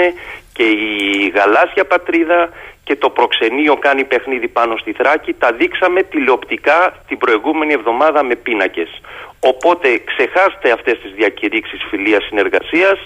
[0.54, 2.50] και η γαλάζια πατρίδα
[2.84, 8.36] και το προξενείο κάνει παιχνίδι πάνω στη Θράκη τα δείξαμε τηλεοπτικά την προηγούμενη εβδομάδα με
[8.36, 9.02] πίνακες
[9.52, 12.98] οπότε ξεχάστε αυτές τις διακηρύξεις φιλίας συνεργασίας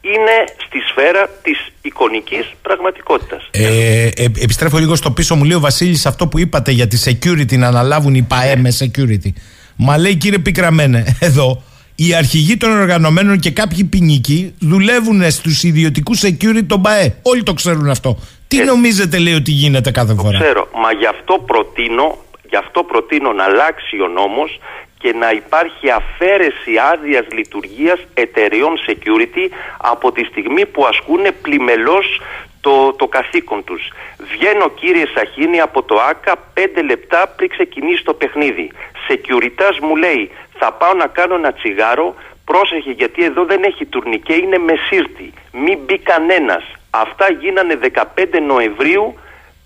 [0.00, 0.36] είναι
[0.66, 3.48] στη σφαίρα της εικονικής πραγματικότητας.
[3.50, 6.96] Ε, ε, επιστρέφω λίγο στο πίσω μου λέει ο Βασίλης αυτό που είπατε για τη
[7.04, 9.32] security να αναλάβουν οι ΠΑΕ με security.
[9.76, 11.62] Μα λέει κύριε Πικραμένε εδώ
[11.94, 17.16] οι αρχηγοί των οργανωμένων και κάποιοι ποινικοί δουλεύουν στους ιδιωτικούς security των ΠΑΕ.
[17.22, 18.18] Όλοι το ξέρουν αυτό.
[18.48, 20.68] Τι ε, νομίζετε, λέει, ότι γίνεται κάθε φορά; Ξέρω.
[20.82, 22.18] Μα γι' αυτό προτείνω,
[22.48, 24.60] γι αυτό προτείνω να αλλάξει ο νόμος
[25.04, 32.20] και να υπάρχει αφαίρεση άδειας λειτουργίας εταιρεών security από τη στιγμή που ασκούν πλημελώς
[32.60, 33.92] το, το καθήκον τους.
[34.32, 38.70] Βγαίνω κύριε Σαχίνη από το ΆΚΑ πέντε λεπτά πριν ξεκινήσει το παιχνίδι.
[39.06, 44.34] Σεκιουριτάς μου λέει θα πάω να κάνω ένα τσιγάρο, πρόσεχε γιατί εδώ δεν έχει τουρνικέ,
[44.34, 45.32] είναι μεσύρτη.
[45.52, 46.64] Μην μπει κανένας.
[46.90, 49.14] Αυτά γίνανε 15 Νοεμβρίου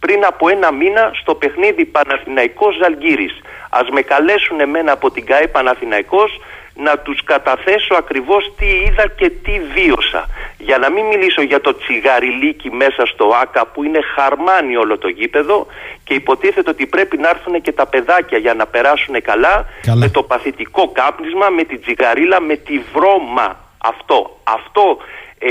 [0.00, 3.40] πριν από ένα μήνα στο παιχνίδι Παναθηναϊκός Ζαλγκύρης.
[3.70, 6.40] Ας με καλέσουν εμένα από την ΚΑΕ Παναθηναϊκός
[6.74, 10.28] να τους καταθέσω ακριβώς τι είδα και τι βίωσα.
[10.58, 15.08] Για να μην μιλήσω για το τσιγαριλίκι μέσα στο ΆΚΑ που είναι χαρμάνι όλο το
[15.08, 15.66] γήπεδο
[16.04, 20.22] και υποτίθεται ότι πρέπει να έρθουν και τα παιδάκια για να περάσουν καλά, με το
[20.22, 23.56] παθητικό κάπνισμα, με την τσιγαρίλα, με τη βρώμα.
[23.78, 24.40] Αυτό.
[24.44, 24.98] Αυτό
[25.38, 25.50] ε,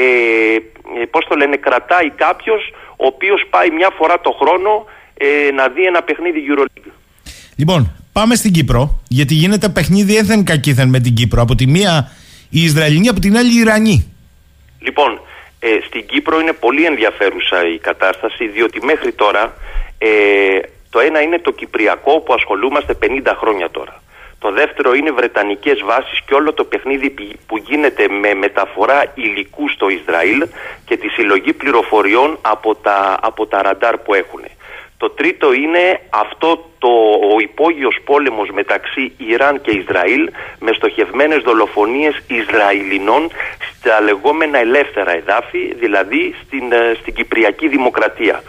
[1.02, 4.86] ε πώς το λένε κρατάει κάποιος ο οποίος πάει μια φορά το χρόνο
[5.18, 6.92] ε, να δει ένα παιχνίδι EuroLeague.
[7.56, 11.42] Λοιπόν, πάμε στην Κύπρο, γιατί γίνεται παιχνίδι έθεν κακήθεν με την Κύπρο.
[11.42, 12.12] Από τη μία
[12.50, 14.14] η Ισραηλινή, από την άλλη η Ιρανή.
[14.80, 15.22] Λοιπόν,
[15.60, 19.54] ε, στην Κύπρο είναι πολύ ενδιαφέρουσα η κατάσταση, διότι μέχρι τώρα
[19.98, 20.10] ε,
[20.90, 23.08] το ένα είναι το Κυπριακό που ασχολούμαστε 50
[23.40, 24.02] χρόνια τώρα.
[24.40, 27.10] Το δεύτερο είναι βρετανικές βάσεις και όλο το παιχνίδι
[27.48, 30.48] που γίνεται με μεταφορά υλικού στο Ισραήλ
[30.86, 34.44] και τη συλλογή πληροφοριών από τα, από τα ραντάρ που έχουν.
[34.98, 36.90] Το τρίτο είναι αυτό το,
[37.34, 40.30] ο υπόγειος πόλεμος μεταξύ Ιράν και Ισραήλ
[40.60, 43.32] με στοχευμένες δολοφονίες Ισραηλινών
[43.78, 48.44] στα λεγόμενα ελεύθερα εδάφη, δηλαδή στην, ε, στην Κυπριακή Δημοκρατία.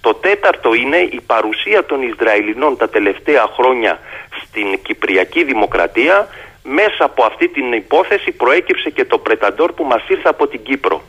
[0.00, 3.98] Το τέταρτο είναι η παρουσία των Ισραηλινών τα τελευταία χρόνια
[4.42, 6.28] στην Κυπριακή Δημοκρατία.
[6.64, 11.02] Μέσα από αυτή την υπόθεση προέκυψε και το Πρεταντόρ που μας ήρθε από την Κύπρο.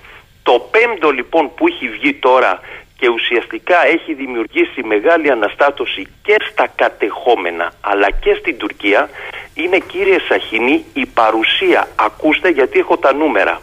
[0.43, 2.59] Το πέμπτο λοιπόν που έχει βγει τώρα
[2.97, 9.09] και ουσιαστικά έχει δημιουργήσει μεγάλη αναστάτωση και στα κατεχόμενα αλλά και στην Τουρκία.
[9.53, 13.61] Είναι κύριε Σαχίνη η παρουσία, ακούστε γιατί έχω τα νούμερα.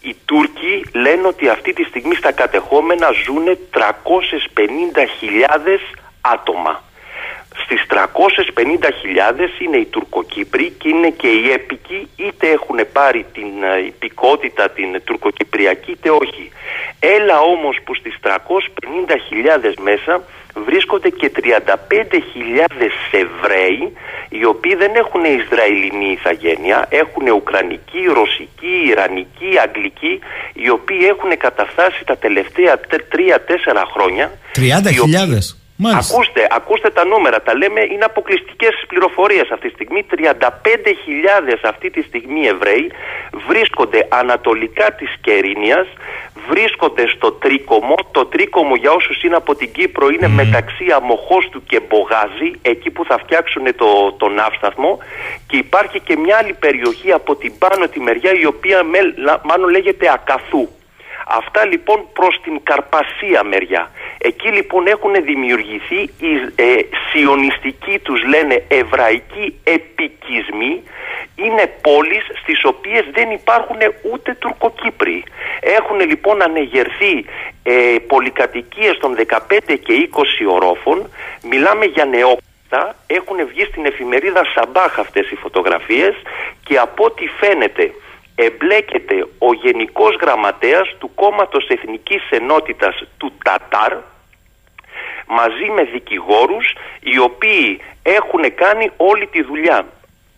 [0.00, 3.78] Οι Τούρκοι λένε ότι αυτή τη στιγμή στα κατεχόμενα ζουν 350.000
[6.20, 6.82] άτομα
[7.64, 13.84] στις 350.000 είναι οι Τουρκοκύπροι και είναι και οι έπικοι είτε έχουν πάρει την ε,
[13.86, 16.50] υπηκότητα την τουρκοκυπριακή είτε όχι.
[16.98, 20.22] Έλα όμως που στις 350.000 μέσα
[20.64, 21.50] βρίσκονται και 35.000
[23.10, 23.92] Εβραίοι
[24.28, 30.18] οι οποίοι δεν έχουν Ισραηλινή ηθαγένεια, έχουν Ουκρανική, Ρωσική, Ιρανική, Αγγλική
[30.52, 32.96] οι οποίοι έχουν καταφτάσει τα τελευταία 3-4
[33.92, 40.06] χρόνια 30.000 Ακούστε, ακούστε τα νούμερα, τα λέμε, είναι αποκλειστικές πληροφορίες αυτή τη στιγμή.
[40.10, 42.90] 35.000 αυτή τη στιγμή Εβραίοι
[43.46, 45.86] βρίσκονται ανατολικά της Κερίνιας,
[46.48, 47.94] βρίσκονται στο Τρίκομο.
[48.10, 53.04] Το Τρίκομο για όσους είναι από την Κύπρο είναι μεταξύ Αμοχώστου και Μπογάζη, εκεί που
[53.04, 54.98] θα φτιάξουν το, το ναύσταθμο.
[55.46, 58.82] Και υπάρχει και μια άλλη περιοχή από την πάνω τη μεριά, η οποία
[59.42, 60.68] μάλλον λέγεται Ακαθού.
[61.28, 63.90] Αυτά λοιπόν προς την Καρπασία μεριά.
[64.18, 66.64] Εκεί λοιπόν έχουν δημιουργηθεί οι ε,
[67.10, 70.82] σιωνιστικοί τους λένε εβραϊκοί επικισμοί
[71.36, 73.76] είναι πόλεις στις οποίες δεν υπάρχουν
[74.12, 75.24] ούτε Τουρκοκύπροι.
[75.60, 77.24] Έχουν λοιπόν ανεγερθεί
[77.62, 81.10] ε, πολυκατοικίες των 15 και 20 ορόφων,
[81.50, 86.14] μιλάμε για νεόπτα, έχουν βγει στην εφημερίδα Σαμπάχ αυτές οι φωτογραφίες
[86.64, 87.92] και από ό,τι φαίνεται
[88.36, 93.92] εμπλέκεται ο Γενικός Γραμματέας του Κόμματος Εθνικής Ενότητας του Τατάρ
[95.26, 99.86] μαζί με δικηγόρους οι οποίοι έχουν κάνει όλη τη δουλειά.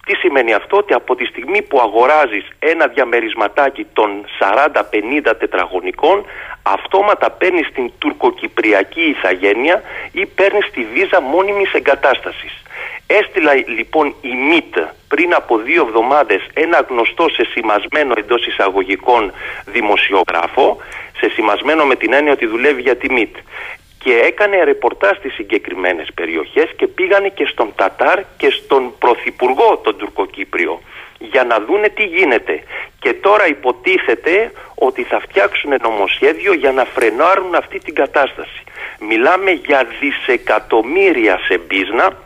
[0.06, 6.24] Τι σημαίνει αυτό; Ότι από τη στιγμή που αγοράζεις ένα διαμερισματάκι των 40-50 τετραγωνικών
[6.62, 9.82] αυτόματα παίρνεις την τουρκοκυπριακή ηθαγένεια
[10.12, 12.62] ή παίρνεις τη βίζα μόνιμης εγκατάστασης.
[13.10, 14.74] Έστειλα λοιπόν η ΜΙΤ
[15.08, 19.32] πριν από δύο εβδομάδες ένα γνωστό σε σημασμένο εντός εισαγωγικών
[19.64, 20.76] δημοσιογράφο,
[21.20, 23.36] σε σημασμένο με την έννοια ότι δουλεύει για τη ΜΙΤ
[23.98, 29.96] και έκανε ρεπορτάζ στις συγκεκριμένες περιοχές και πήγανε και στον Τατάρ και στον Πρωθυπουργό τον
[29.96, 30.80] Τουρκοκύπριο
[31.18, 32.62] για να δούνε τι γίνεται.
[33.00, 38.62] Και τώρα υποτίθεται ότι θα φτιάξουν νομοσχέδιο για να φρενάρουν αυτή την κατάσταση.
[39.00, 42.16] Μιλάμε για δισεκατομμύρια σε μπίζνα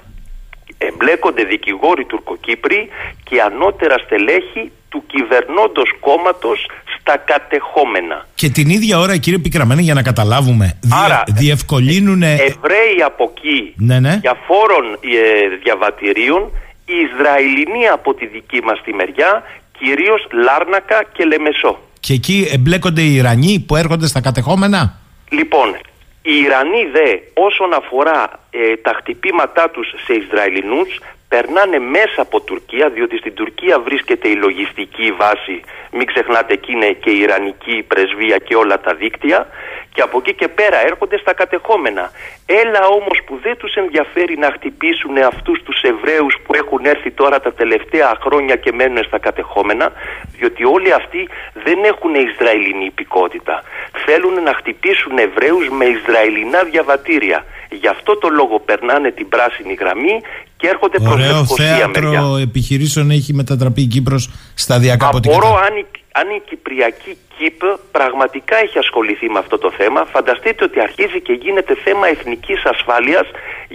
[0.89, 2.89] εμπλέκονται δικηγόροι Τουρκοκύπροι
[3.24, 6.66] και ανώτερα στελέχη του κυβερνώντος κόμματος
[6.99, 8.26] στα κατεχόμενα.
[8.35, 12.22] Και την ίδια ώρα κύριε Πικραμένη για να καταλάβουμε Άρα, διευκολύνουν...
[12.22, 14.18] Εβραίοι από εκεί ναι, ναι.
[14.20, 16.51] διαφόρων ε, διαβατηρίων
[16.85, 19.43] οι Ισραηλινοί από τη δική μας τη μεριά
[19.78, 21.78] κυρίως Λάρνακα και Λεμεσό.
[22.01, 24.99] Και εκεί εμπλέκονται οι Ιρανοί που έρχονται στα κατεχόμενα;
[25.30, 25.76] Λοιπόν,
[26.22, 32.88] οι Ιρανοί δε όσον αφορά ε, τα χτυπήματά τους σε Ισραηλινούς περνάνε μέσα από Τουρκία
[32.88, 35.60] διότι στην Τουρκία βρίσκεται η λογιστική βάση.
[35.90, 39.46] Μην ξεχνάτε εκεί είναι και η Ιρανική πρεσβεία και όλα τα δίκτυα
[39.93, 42.11] και από εκεί και πέρα έρχονται στα κατεχόμενα.
[42.47, 47.40] Έλα όμως που δεν τους ενδιαφέρει να χτυπήσουν αυτούς τους Εβραίους που έχουν έρθει τώρα
[47.40, 49.93] τα τελευταία χρόνια και μένουν στα κατεχόμενα
[50.36, 53.62] διότι όλοι αυτοί δεν έχουν Ισραηλινή υπηκότητα.
[54.05, 57.45] Θέλουν να χτυπήσουν Εβραίους με Ισραηλινά διαβατήρια.
[57.80, 60.20] Γι' αυτό το λόγο περνάνε την πράσινη γραμμή
[60.56, 62.10] και έρχονται προς Λευκοσία μεριά.
[62.10, 65.74] θέατρο επιχειρήσεων έχει μετατραπεί η Κύπρος σταδιακά από την Απορώ αν,
[66.12, 67.60] αν η Κυπριακή ΚΙΠ
[67.90, 70.00] πραγματικά έχει ασχοληθεί με αυτό το θέμα.
[70.04, 73.26] Φανταστείτε ότι αρχίζει και γίνεται θέμα εθνικής ασφάλειας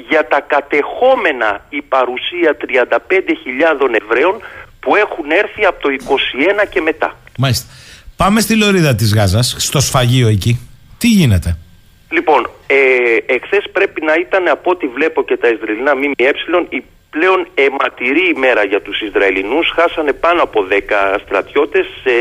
[0.10, 4.36] για τα κατεχόμενα η παρουσία 35.000 Εβραίων
[4.80, 5.90] που έχουν έρθει από το
[6.64, 7.10] 21 και μετά.
[7.38, 7.68] Μάλιστα.
[8.16, 10.60] Πάμε στη Λωρίδα της Γάζας, στο σφαγείο εκεί.
[10.98, 11.58] Τι γίνεται;
[12.10, 16.32] Λοιπόν, ε, εχθές πρέπει να ήταν από ό,τι βλέπω και τα Ισραηλινά ΜΜΕ
[16.70, 19.72] η πλέον αιματηρή ημέρα για τους Ισραηλινούς.
[19.76, 22.12] Χάσανε πάνω από 10 στρατιώτες σε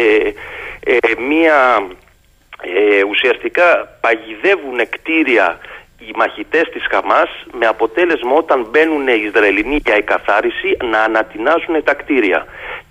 [0.81, 0.97] ε,
[1.29, 1.87] μια
[2.63, 5.59] ε, ουσιαστικά παγιδεύουν κτίρια
[5.99, 11.95] οι μαχητές της Χαμάς με αποτέλεσμα όταν μπαίνουν οι Ισραηλινοί για εκαθάριση να ανατινάζουν τα
[11.95, 12.47] κτίρια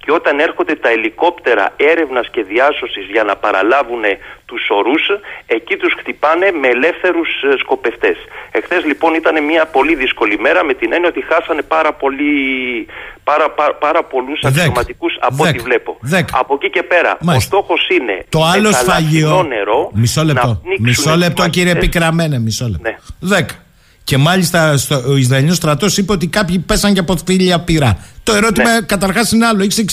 [0.06, 4.04] και όταν έρχονται τα ελικόπτερα έρευνας και διάσωσης για να παραλάβουν
[4.46, 5.04] τους ορούς,
[5.46, 8.18] εκεί τους χτυπάνε με ελεύθερους ε, σκοπευτές.
[8.52, 12.34] Εχθές λοιπόν ήταν μια πολύ δύσκολη μέρα με την έννοια ότι χάσανε πάρα, πολύ,
[13.24, 15.98] πάρα, πάρα, πάρα πολλούς αξιωματικούς από ό,τι βλέπω.
[16.32, 21.50] Από εκεί και πέρα ο στόχος είναι το άλλο σφαγείο νερό μισό λεπτό, μισό λεπτό
[21.50, 22.90] κύριε Πικραμένε, μισό λεπτό.
[22.90, 22.98] Ναι.
[23.20, 23.65] Δέκα.
[24.06, 27.92] Και μάλιστα στο, ο Ισραηλινός στρατός είπε ότι κάποιοι πέσαν και από φίλια πυρά.
[28.24, 28.86] Το ερώτημα ναι.
[28.86, 29.64] καταρχάς είναι άλλο.
[29.64, 29.86] Έχεις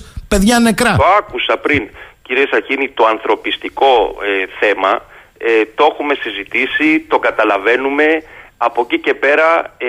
[0.00, 0.96] 6.500 παιδιά νεκρά.
[0.96, 1.88] Το άκουσα πριν,
[2.22, 5.02] κύριε Σαχίνη, το ανθρωπιστικό ε, θέμα.
[5.38, 8.04] Ε, το έχουμε συζητήσει, το καταλαβαίνουμε.
[8.56, 9.86] Από εκεί και πέρα, ε,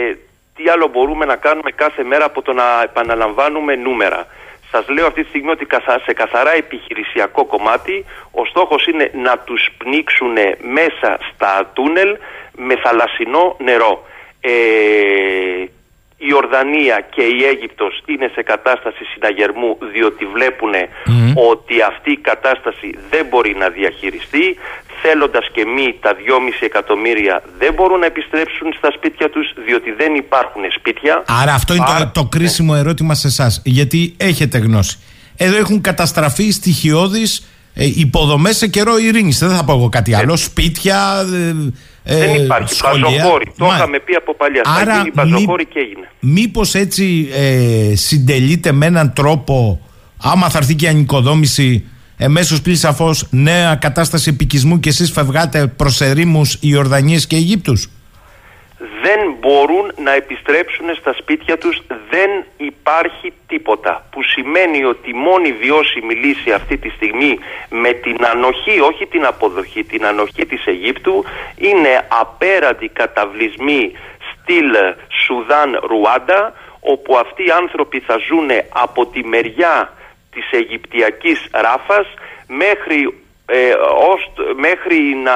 [0.56, 4.28] τι άλλο μπορούμε να κάνουμε κάθε μέρα από το να επαναλαμβάνουμε νούμερα.
[4.72, 5.68] Σας λέω αυτή τη στιγμή ότι
[6.06, 12.18] σε καθαρά επιχειρησιακό κομμάτι ο στόχος είναι να τους πνίξουν μέσα στα τούνελ
[12.56, 14.04] με θαλασσινό νερό.
[14.42, 14.52] Ε,
[16.28, 20.74] η Ορδανία και η Αίγυπτος είναι σε κατάσταση συναγερμού διότι βλέπουν
[21.52, 24.46] ότι αυτή η κατάσταση δεν μπορεί να διαχειριστεί
[25.02, 26.20] θέλοντας και μη τα 2,5
[26.60, 31.24] εκατομμύρια δεν μπορούν να επιστρέψουν στα σπίτια τους διότι δεν υπάρχουν σπίτια.
[31.42, 34.98] Άρα αυτό είναι το, το κρίσιμο ερώτημα σε εσάς, γιατί έχετε γνώση.
[35.38, 37.32] Εδώ έχουν καταστραφεί στοιχειώδεις
[37.82, 39.40] ε, υποδομές σε καιρό ειρήνης.
[39.40, 40.36] Δεν θα πω εγώ κάτι άλλο.
[40.36, 41.26] Σπίτια,
[42.04, 42.76] ε, δεν υπάρχει.
[42.76, 43.24] Σχολεία.
[43.58, 44.62] Το είχαμε πει από παλιά.
[44.66, 46.10] Άρα, θα γίνει και έγινε.
[46.20, 49.82] Μήπως έτσι ε, συντελείται με έναν τρόπο,
[50.18, 51.86] άμα θα έρθει και η ανοικοδόμηση,
[52.18, 57.90] εμέσως πλήρης σαφώς νέα κατάσταση επικισμού και εσείς φευγάτε προς ερήμους Ιορδανίε και Αιγύπτους;
[58.80, 64.08] Δεν μπορούν να επιστρέψουν στα σπίτια τους, δεν υπάρχει τίποτα.
[64.12, 69.26] Που σημαίνει ότι η μόνη βιώσιμη λύση αυτή τη στιγμή με την ανοχή, όχι την
[69.26, 71.24] αποδοχή, την ανοχή της Αιγύπτου
[71.58, 73.92] είναι απέραντη καταβλισμή
[74.32, 74.76] στυλ
[75.26, 79.94] Σουδάν-Ρουάντα όπου αυτοί οι άνθρωποι θα ζουν από τη μεριά
[80.32, 82.08] της Αιγυπτιακής Ράφας
[82.48, 83.74] μέχρι, ε,
[84.56, 85.34] μέχρι να,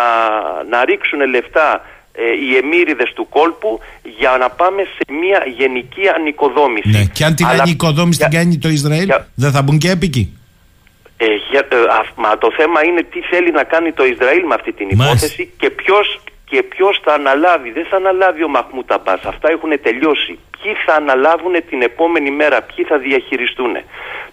[0.63, 3.79] να ρίξουν λεφτά ε, οι εμμύριδες του κόλπου
[4.17, 6.89] για να πάμε σε μια γενική ανοικοδόμηση.
[6.89, 7.05] Ναι.
[7.13, 7.63] Και αν την Αλλά...
[7.63, 10.37] ανοικοδόμηση την κάνει το Ισραήλ, δεν θα μπουν και έπικοι.
[11.17, 11.77] Ε, για, ε,
[12.15, 15.69] μα το θέμα είναι τι θέλει να κάνει το Ισραήλ με αυτή την υπόθεση και
[15.69, 17.71] ποιος, και ποιος θα αναλάβει.
[17.71, 19.21] Δεν θα αναλάβει ο Μαχμούτ Αμπάς.
[19.23, 20.39] Αυτά έχουν τελειώσει.
[20.61, 23.73] Ποιοι θα αναλάβουν την επόμενη μέρα, ποιοι θα διαχειριστούν.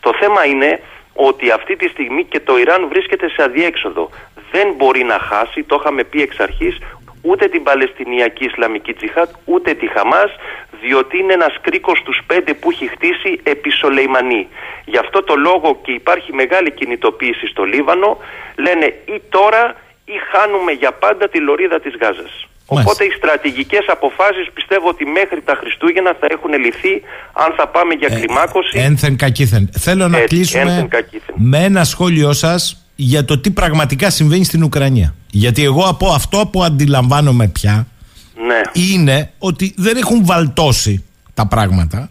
[0.01, 0.81] Το θέμα είναι
[1.15, 4.11] ότι αυτή τη στιγμή και το Ιράν βρίσκεται σε αδιέξοδο.
[4.53, 6.79] Δεν μπορεί να χάσει, το είχαμε πει εξ αρχής,
[7.23, 10.31] ούτε την Παλαιστινιακή Ισλαμική Τζιχάτ, ούτε τη Χαμάς,
[10.83, 14.49] διότι είναι ένας κρίκος στους πέντε που έχει χτίσει επί Σολεϊμανί.
[14.85, 18.19] Γι' αυτό το λόγο και υπάρχει μεγάλη κινητοποίηση στο Λίβανο,
[18.57, 22.45] λένε ή τώρα ή χάνουμε για πάντα τη λωρίδα της Γάζας.
[22.67, 27.03] Οπότε οι στρατηγικές αποφάσεις πιστεύω ότι μέχρι τα Χριστούγεννα θα έχουν λυθεί
[27.33, 28.79] αν θα πάμε για ε, κλιμάκωση.
[28.79, 29.71] Ένθεν κακήθεν.
[29.79, 30.89] Θέλω να κλείσουμε
[31.35, 35.15] με ένα σχόλιο σας για το τι πραγματικά συμβαίνει στην Ουκρανία.
[35.31, 37.87] Γιατί εγώ από αυτό που αντιλαμβάνομαι πια
[38.47, 38.61] ναι.
[38.73, 42.09] είναι ότι δεν έχουν βαλτώσει τα πράγματα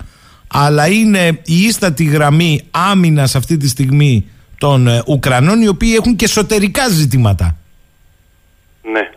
[0.54, 6.16] αλλά είναι η ίστατη γραμμή άμυνας αυτή τη στιγμή των ε, Ουκρανών οι οποίοι έχουν
[6.16, 7.56] και εσωτερικά ζητήματα.
[8.92, 9.10] Ναι.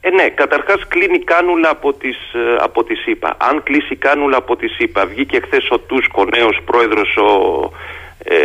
[0.00, 3.36] Ε, ναι, καταρχάς κλείνει κάνουλα από τις, ε, από τη ΣΥΠΑ.
[3.38, 7.28] Αν κλείσει κάνουλα από τη ΣΥΠΑ, βγήκε χθες ο Τούσκο, νέος πρόεδρος ο
[8.30, 8.38] ε,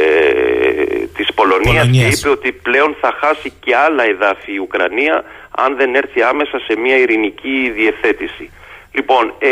[1.15, 5.95] της Πολωνίας, και είπε ότι πλέον θα χάσει και άλλα εδάφη η Ουκρανία αν δεν
[5.95, 8.49] έρθει άμεσα σε μια ειρηνική διευθέτηση.
[8.91, 9.49] Λοιπόν, ε,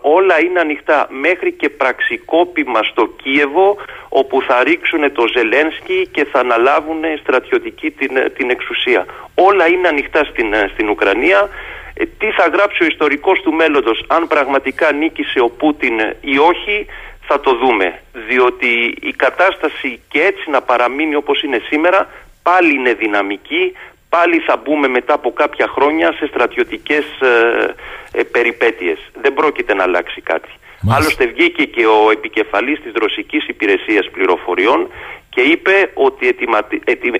[0.00, 3.76] όλα είναι ανοιχτά μέχρι και πραξικόπημα στο Κίεβο
[4.08, 9.06] όπου θα ρίξουν το Ζελένσκι και θα αναλάβουν στρατιωτική την, την εξουσία.
[9.34, 11.48] Όλα είναι ανοιχτά στην, στην Ουκρανία.
[11.94, 16.86] Ε, τι θα γράψει ο ιστορικός του μέλλοντος αν πραγματικά νίκησε ο Πούτιν ή όχι
[17.26, 18.02] θα το δούμε.
[18.12, 22.08] Διότι η κατάσταση και έτσι να παραμείνει όπως είναι σήμερα
[22.42, 23.72] πάλι είναι δυναμική,
[24.08, 27.74] πάλι θα μπούμε μετά από κάποια χρόνια σε στρατιωτικές ε,
[28.12, 28.98] ε περιπέτειες.
[29.20, 30.48] Δεν πρόκειται να αλλάξει κάτι.
[30.80, 30.94] Μάλιστα.
[30.96, 34.88] Άλλωστε βγήκε και ο επικεφαλής της Ρωσικής Υπηρεσίας Πληροφοριών
[35.30, 36.36] και είπε ότι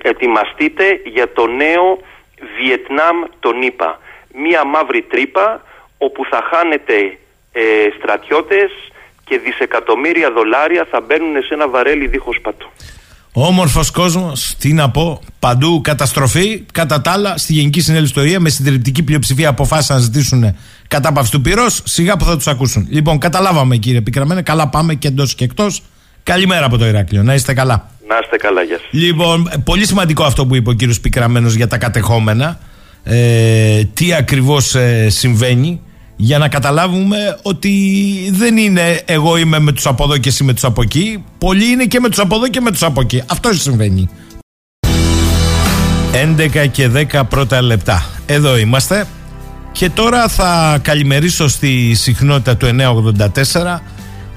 [0.05, 1.99] ετοιμαστείτε για το νέο
[2.57, 3.99] Βιετνάμ τον ΗΠΑ.
[4.35, 5.63] Μία μαύρη τρύπα
[5.99, 7.19] όπου θα χάνετε
[7.53, 7.63] ε,
[7.99, 8.71] στρατιώτες,
[9.33, 12.69] και δισεκατομμύρια δολάρια θα μπαίνουν σε ένα βαρέλι δίχως πατού.
[13.33, 16.65] Όμορφος κόσμος, τι να πω, παντού καταστροφή.
[16.73, 20.57] Κατά τα άλλα, στη Γενική Συνέλευση του ΟΗΕ με συντριπτική πλειοψηφία αποφάσισαν να ζητήσουν
[20.89, 21.83] κατάπαυση του πυρός.
[21.85, 22.87] Σιγά που θα τους ακούσουν.
[22.91, 25.83] Λοιπόν, καταλάβαμε κύριε Πικραμένε, καλά πάμε και εντός και εκτός.
[26.23, 27.91] Καλημέρα από το Ηράκλειο, να είστε καλά.
[28.09, 28.89] Να είστε καλά, γεια σας.
[28.91, 32.59] Λοιπόν, πολύ σημαντικό αυτό που είπε ο κύριος Πικραμένο για τα κατεχόμενα.
[33.05, 35.81] Ε, τι ακριβώς ε, συμβαίνει
[36.17, 37.71] για να καταλάβουμε ότι
[38.33, 41.25] δεν είναι εγώ είμαι με τους από εδώ και εσύ με τους από εκεί.
[41.39, 43.23] Πολλοί είναι και με τους από εδώ και με τους από εκεί.
[43.27, 44.09] Αυτό συμβαίνει.
[46.13, 48.07] 11 και 10 πρώτα λεπτά.
[48.27, 49.07] Εδώ είμαστε.
[49.73, 53.81] Και τώρα θα καλημερίσω στη συχνότητα του 984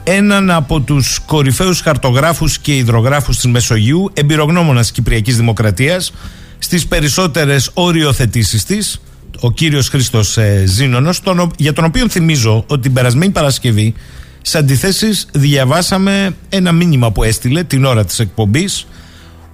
[0.08, 6.14] έναν από τους κορυφαίους χαρτογράφους και υδρογράφους της Μεσογείου, εμπειρογνώμονας Κυπριακής Δημοκρατίας,
[6.58, 9.02] στις περισσότερες οριοθετήσεις της,
[9.40, 11.14] ο κύριος Χρήστος ε, Ζήνονο,
[11.58, 13.94] για τον οποίο θυμίζω ότι την περασμένη Παρασκευή,
[14.42, 18.88] σε αντιθέσεις, διαβάσαμε ένα μήνυμα που έστειλε την ώρα της εκπομπής,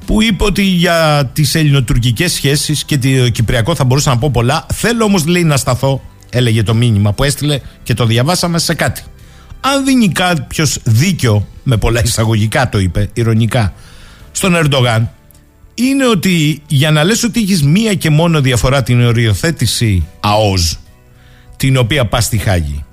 [0.06, 4.66] που είπε ότι για τις ελληνοτουρκικές σχέσεις και το Κυπριακό θα μπορούσα να πω πολλά.
[4.74, 9.04] Θέλω όμως, λέει, να σταθώ, έλεγε το μήνυμα που έστειλε και το διαβάσαμε σε κάτι.
[9.62, 13.74] Αν δίνει κάποιος δίκιο, με πολλά εισαγωγικά το είπε, ηρωνικά,
[14.32, 15.12] στον Ερντογάν,
[15.74, 20.74] είναι ότι για να λες ότι έχεις μία και μόνο διαφορά την οριοθέτηση ΑΟΖ
[21.58, 22.86] την οποία πας στη Χάγη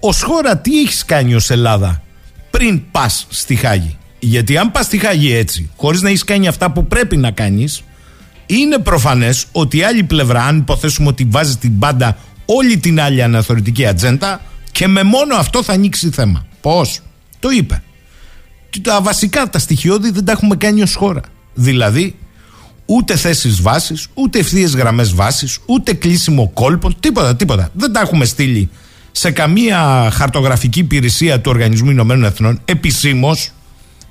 [0.00, 2.02] ως χώρα τι έχεις κάνει ως Ελλάδα
[2.50, 6.70] πριν πας στη Χάγη; Γιατί αν πας στη Χάγη έτσι χωρίς να έχεις κάνει αυτά
[6.70, 7.82] που πρέπει να κάνεις
[8.46, 13.22] είναι προφανές ότι η άλλη πλευρά αν υποθέσουμε ότι βάζει την πάντα όλη την άλλη
[13.22, 14.40] αναθεωρητική ατζέντα
[14.72, 16.46] και με μόνο αυτό θα ανοίξει θέμα.
[16.60, 17.00] Πώς;
[17.38, 17.82] Το είπε.
[18.82, 21.20] Τα βασικά τα στοιχειώδη δεν τα έχουμε κάνει ως χώρα
[21.60, 22.14] Δηλαδή,
[22.86, 27.68] ούτε θέσεις βάσης, ούτε ευθείες γραμμές βάσης, ούτε κλείσιμο κόλπων, τίποτα, τίποτα.
[27.72, 28.70] Δεν τα έχουμε στείλει
[29.12, 33.50] σε καμία χαρτογραφική υπηρεσία του Οργανισμού Ηνωμένων Εθνών επισήμως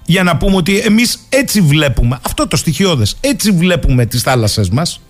[0.05, 5.01] για να πούμε ότι εμείς έτσι βλέπουμε, αυτό το στοιχειώδες, έτσι βλέπουμε τις θάλασσε μας.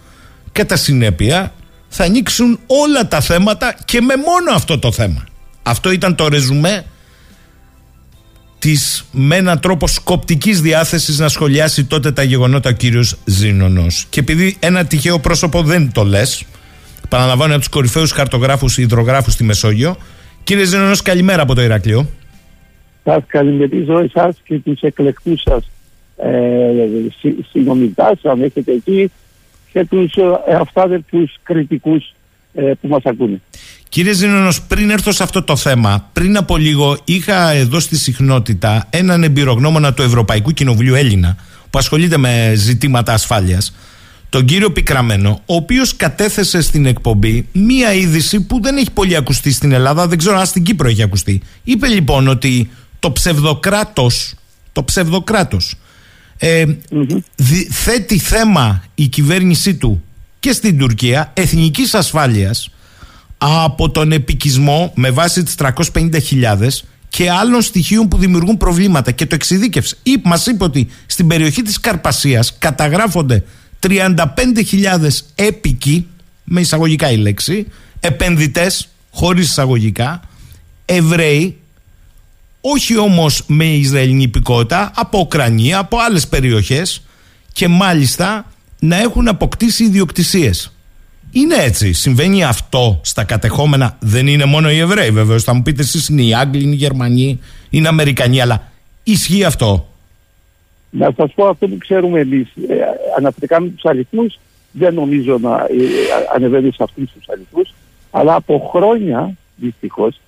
[0.52, 1.54] Κατά συνέπεια,
[1.88, 5.24] θα ανοίξουν όλα τα θέματα και με μόνο αυτό το θέμα.
[5.64, 6.86] Αυτό ήταν το ρεζουμέ
[8.60, 13.86] της με έναν τρόπο σκοπτικής διάθεσης να σχολιάσει τότε τα γεγονότα ο κύριος Ζήνονο.
[14.10, 16.46] Και επειδή ένα τυχαίο πρόσωπο δεν το λες,
[17.10, 19.98] παραλαμβάνω από τους κορυφαίους χαρτογράφους υδρογράφους στη Μεσόγειο.
[20.44, 22.10] Κύριε Ζήνονο, καλημέρα από το Ηράκλειο.
[23.04, 25.70] Σας καλημερίζω εσάς και τους εκλεκτούς σας
[26.18, 26.72] ε,
[27.52, 29.12] συνομιλητά, αν έχετε εκεί,
[29.72, 30.14] και τους
[30.48, 32.14] ε, αυτάδερφου κριτικούς
[32.54, 33.42] ε, που μας ακούνε.
[33.90, 38.88] Κύριε Ζήνονος, πριν έρθω σε αυτό το θέμα, πριν από λίγο είχα εδώ στη συχνότητα
[38.90, 41.36] έναν εμπειρογνώμονα του Ευρωπαϊκού Κοινοβουλίου Έλληνα
[41.70, 43.74] που ασχολείται με ζητήματα ασφάλειας
[44.30, 49.52] τον κύριο Πικραμένο, ο οποίος κατέθεσε στην εκπομπή μία είδηση που δεν έχει πολύ ακουστεί
[49.52, 51.42] στην Ελλάδα, δεν ξέρω αν στην Κύπρο έχει ακουστεί.
[51.64, 52.70] Είπε λοιπόν ότι
[53.00, 54.34] το ψευδοκράτος,
[54.72, 55.76] το ψευδοκράτος
[56.38, 56.66] ε,
[57.70, 60.04] θέτει θέμα η κυβέρνησή του
[60.40, 62.70] και στην Τουρκία εθνικής ασφάλειας
[63.42, 66.68] από τον επικισμό με βάση τις 350.000
[67.10, 69.96] και άλλων στοιχείων που δημιουργούν προβλήματα και το εξειδίκευσε.
[70.04, 73.44] Ή μας είπε ότι στην περιοχή της Καρπασίας καταγράφονται
[73.88, 74.16] 35.000
[75.36, 76.08] έπικοι,
[76.44, 77.68] με εισαγωγικά η λέξη,
[78.00, 80.22] επενδυτές χωρίς εισαγωγικά,
[80.86, 81.58] Εβραίοι,
[82.62, 87.02] όχι όμως με Ισραηλινή υπηκότητα, από Ουκρανία, από άλλες περιοχές
[87.54, 90.74] και μάλιστα να έχουν αποκτήσει ιδιοκτησίες.
[91.32, 91.94] Είναι έτσι.
[91.94, 93.98] Συμβαίνει αυτό στα κατεχόμενα.
[94.00, 95.44] Δεν είναι μόνο οι Εβραίοι, βεβαίως.
[95.44, 98.72] Θα μου πείτε εσείς είναι οι Άγγλοι, είναι οι Γερμανοί, είναι οι Αμερικανοί, αλλά
[99.04, 99.88] ισχύει αυτό;
[100.90, 102.48] Να σας πω αυτό που ξέρουμε εμείς.
[102.70, 102.76] Ε,
[103.18, 104.40] αναφερικά με τους αριθμούς,
[104.72, 105.86] δεν νομίζω να ε,
[106.36, 107.74] ανεβαίνει σε αυτούς τους αριθμούς.
[108.12, 110.20] Αλλά από χρόνια, δυστυχώς,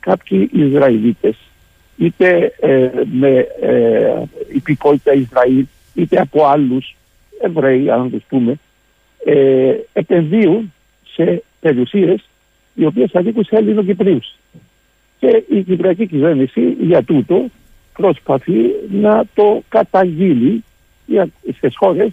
[0.00, 1.36] κάποιοι Ισραηλίτες,
[1.96, 4.22] είτε ε, με ε,
[4.54, 6.96] υπηκότητα Ισραήλ, είτε από άλλους
[7.42, 8.58] Εβραίοι, αν το πούμε,
[9.26, 10.72] ε, επενδύουν
[11.14, 12.28] σε περιουσίες
[12.74, 14.20] οι οποίες ανήκουν σε Έλληνο-Κυπρίου.
[15.18, 17.44] Και η Κυπριακή κυβέρνηση για τούτο
[17.92, 20.64] προσπαθεί να το καταγγείλει
[21.56, 22.08] στι χώρε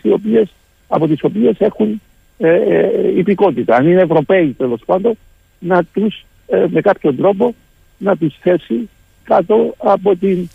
[0.88, 2.02] από τις οποίες έχουν
[2.38, 3.76] ε, ε, υπηκότητα.
[3.76, 5.18] Αν είναι Ευρωπαίοι τέλος πάντων,
[5.60, 7.56] να τους ε, με κάποιο τρόπο
[7.98, 8.90] να τους θέσει
[9.24, 10.50] κάτω από την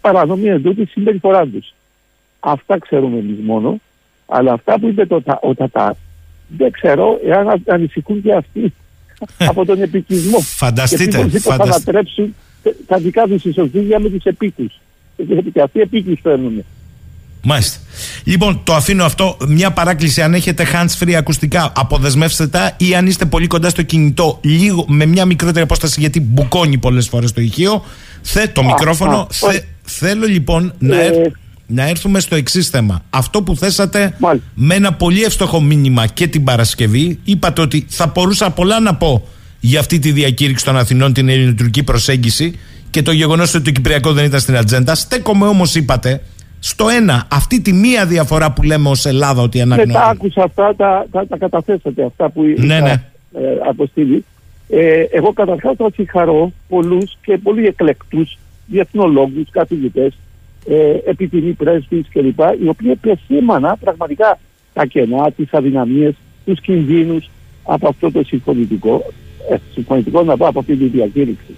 [0.00, 1.74] παρανομία του τη συμπεριφορά τους.
[2.40, 3.80] Αυτά ξέρουμε εμείς μόνο.
[4.30, 5.92] Αλλά αυτά που είπε το, ο Τατάρ,
[6.48, 8.72] δεν ξέρω εάν ανησυχούν και αυτοί
[9.50, 10.40] από τον επικισμό.
[10.40, 11.28] Φανταστείτε.
[11.30, 12.34] Και θα ανατρέψουν
[12.86, 14.80] τα δικά τους ισοζύγια με τους επίκους.
[15.16, 16.64] Γιατί αυτοί επίκους φέρνουν.
[17.42, 17.78] Μάλιστα.
[18.24, 19.36] Λοιπόν, το αφήνω αυτό.
[19.48, 20.22] Μια παράκληση.
[20.22, 24.84] Αν έχετε hands free ακουστικά, αποδεσμεύστε τα ή αν είστε πολύ κοντά στο κινητό, λίγο
[24.88, 27.84] με μια μικρότερη απόσταση, γιατί μπουκώνει πολλές φορές το ηχείο.
[28.22, 29.26] Θε, το μικρόφωνο.
[29.82, 31.00] θέλω λοιπόν να.
[31.00, 31.32] Ε,
[31.70, 33.02] να έρθουμε στο εξής θέμα.
[33.10, 34.16] Αυτό που θέσατε
[34.54, 39.28] με ένα πολύ εύστοχο μήνυμα και την Παρασκευή, είπατε ότι θα μπορούσα πολλά να πω
[39.60, 42.58] για αυτή τη διακήρυξη των Αθηνών, την ελληνοτουρκική προσέγγιση
[42.90, 44.94] και το γεγονός ότι το Κυπριακό δεν ήταν στην ατζέντα.
[44.94, 46.22] Στέκομαι όμως, είπατε,
[46.58, 49.98] στο ένα, αυτή τη μία διαφορά που λέμε ως Ελλάδα ότι αναγνωρίζουμε.
[49.98, 52.90] Ναι, τα άκουσα αυτά, τα, τα, τα καταθέσατε αυτά που ναι, είχα ναι.
[52.90, 54.24] Ε, αποστείλει.
[54.68, 60.18] Ε, εγώ καταρχάς θα συγχαρώ πολλούς και πολύ εκλεκτούς διεθνολόγους, καθηγητές,
[60.70, 62.38] ε, επιτιμή πρέσβεις κλπ.
[62.62, 64.38] οι οποίοι επεσήμαναν πραγματικά
[64.72, 66.14] τα κενά, τις αδυναμίες,
[66.44, 67.30] τους κινδύνους
[67.64, 69.04] από αυτό το συμφωνητικό,
[69.50, 71.54] ε, συμφωνητικό να πω από αυτή τη διακήρυξη,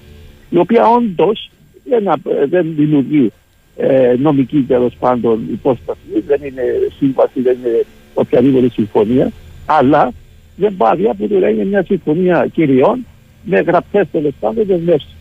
[0.51, 1.51] η οποία όντως
[1.85, 3.33] δεν, ε, δεν δημιουργεί
[3.77, 6.63] ε, νομική τέλος πάντων υπόσταση, δεν είναι
[6.99, 7.85] σύμβαση, δεν είναι
[8.15, 9.31] οποιαδήποτε συμφωνία,
[9.67, 10.13] αλλά
[10.57, 13.07] δεν πάει από το είναι μια συμφωνία κυριών
[13.45, 15.17] με γραπτές τέλος πάντων δεσμεύσεις.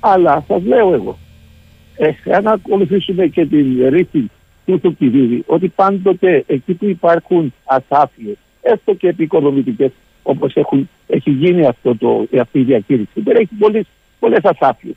[0.00, 1.18] Αλλά σας λέω εγώ,
[2.02, 4.30] ε, αν ακολουθήσουμε και την ρήση
[4.66, 9.90] του Θουκυδίδη, ότι πάντοτε εκεί που υπάρχουν ασάφειες, έστω και εποικοδομητικές,
[10.22, 10.54] όπως
[11.06, 13.48] έχει γίνει αυτό το, αυτή η διακήρυξη, δεν έχει
[14.18, 14.94] πολλές ασάφειες.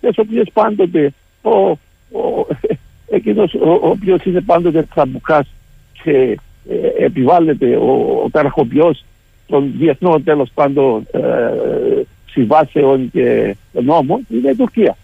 [0.00, 2.46] Τις οποίες πάντοτε ο, ο,
[3.16, 5.46] εκείνος ο, ο οποίος είναι πάντοτε τραμπούκος
[6.02, 6.38] και
[6.68, 9.04] ε, επιβάλλεται ο, ο ταραχοποιός
[9.46, 11.20] των διεθνών τέλος πάντων ε,
[12.26, 14.96] συμβάσεων και νόμων είναι η Τουρκία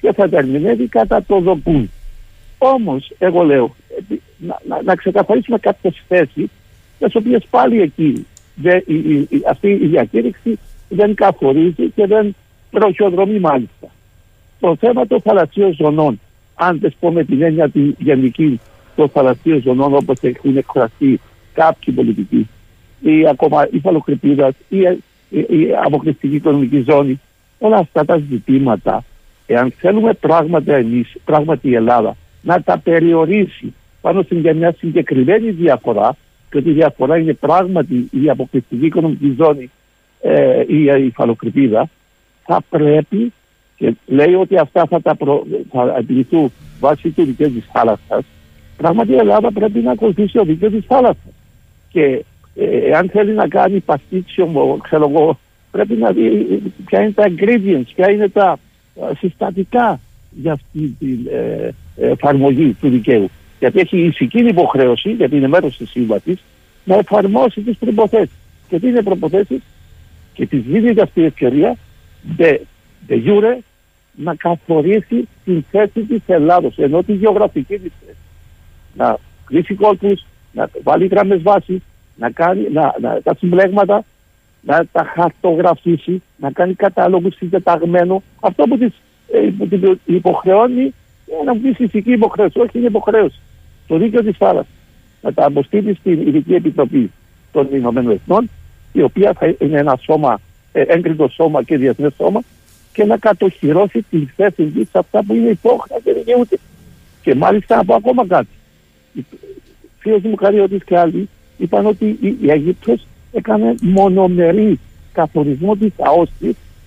[0.00, 1.90] και θα τα ερμηνεύει κατά το δοκούν.
[2.58, 3.74] Όμως εγώ λέω
[4.38, 6.48] να, να, να ξεκαθαρίσουμε κάποιες θέσεις
[6.98, 12.34] τις οποίες πάλι εκεί δε, η, η, η, αυτή η διακήρυξη δεν καθορίζει και δεν
[12.70, 13.88] προχειοδρομεί μάλιστα.
[14.60, 16.20] Το θέμα των θαλασσίων ζωνών,
[16.54, 18.60] αν δεν πούμε την έννοια τη γενική
[18.96, 21.20] των θαλασσίων ζωνών όπως έχουν εκφραστεί
[21.52, 22.48] κάποιοι πολιτικοί,
[23.00, 24.78] ή ακόμα η φαλοκρηπίδα ή
[25.30, 27.20] η αποκλειστική οικονομική ζώνη,
[27.58, 29.04] όλα αυτά τα ζητήματα,
[29.50, 36.16] εάν θέλουμε πράγματι εμείς, πράγματι η Ελλάδα, να τα περιορίσει πάνω σε μια συγκεκριμένη διαφορά,
[36.50, 39.70] και ότι η διαφορά είναι πράγματι η αποκλειστική οικονομική ζώνη
[40.20, 41.88] ε, ή η υφαλοκρηπίδα,
[42.44, 43.32] θα πρέπει
[43.76, 45.46] και λέει ότι αυτά θα, τα προ...
[45.70, 48.24] θα επιληθούν βάσει του δικαίου της θάλασσας,
[48.76, 51.32] πράγματι η Ελλάδα πρέπει να ακολουθήσει το δίκαιο της θάλασσας.
[51.88, 52.24] Και
[52.54, 55.38] ε, αν θέλει να κάνει παστίτσιο, ξέρω εγώ,
[55.70, 58.58] πρέπει να δει ποια είναι τα ingredients, ποια είναι τα
[59.18, 63.30] συστατικά για αυτή την ε, εφαρμογή του δικαίου.
[63.58, 66.38] Γιατί έχει ηθική υποχρέωση, γιατί είναι μέρος της σύμβασης,
[66.84, 68.30] να εφαρμόσει τις προποθέσει.
[68.68, 69.62] Και τι είναι προποθέσει,
[70.32, 71.76] και τη δίνει αυτή η ευκαιρία
[72.38, 72.58] de,
[73.08, 73.58] de jure
[74.14, 78.18] να καθορίσει την θέση της Ελλάδος, ενώ τη γεωγραφική της θέση.
[78.94, 81.80] Να κλείσει κόλπους, να βάλει γραμμές βάσης,
[82.16, 84.04] να κάνει να, να, τα συμπλέγματα,
[84.68, 88.22] να τα χαρτογραφήσει, να κάνει κατάλογους συντεταγμένο.
[88.40, 88.92] Αυτό που, της,
[89.32, 90.94] ε, που την υποχρεώνει
[91.26, 93.40] είναι να βγει φυσική υποχρέωση, όχι είναι υποχρέωση.
[93.86, 94.72] Το δίκαιο της θάλασσας.
[95.22, 97.10] Να τα αποστείλει στην Ειδική Επιτροπή
[97.52, 98.50] των Ηνωμένων Εθνών,
[98.92, 100.40] η οποία θα είναι ένα σώμα,
[100.72, 102.40] ε, έγκριτο σώμα και διεθνές σώμα,
[102.92, 106.58] και να κατοχυρώσει τη θέση της σε αυτά που είναι υπόχρεα και δικαιούται.
[107.22, 108.48] Και μάλιστα να πω ακόμα κάτι.
[109.98, 113.06] Φίλος μου Καριώτης και άλλοι είπαν ότι η Αίγυπτος
[113.38, 114.78] έκανε μονομερή
[115.12, 116.28] καθορισμό της ΑΟΣ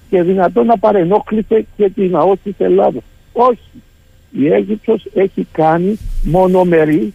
[0.10, 3.02] και δυνατόν να παρενόχλησε και την ΑΟΣ της Ελλάδος.
[3.34, 3.70] Όχι.
[4.32, 7.14] Η Αίγυπτος έχει κάνει μονομερή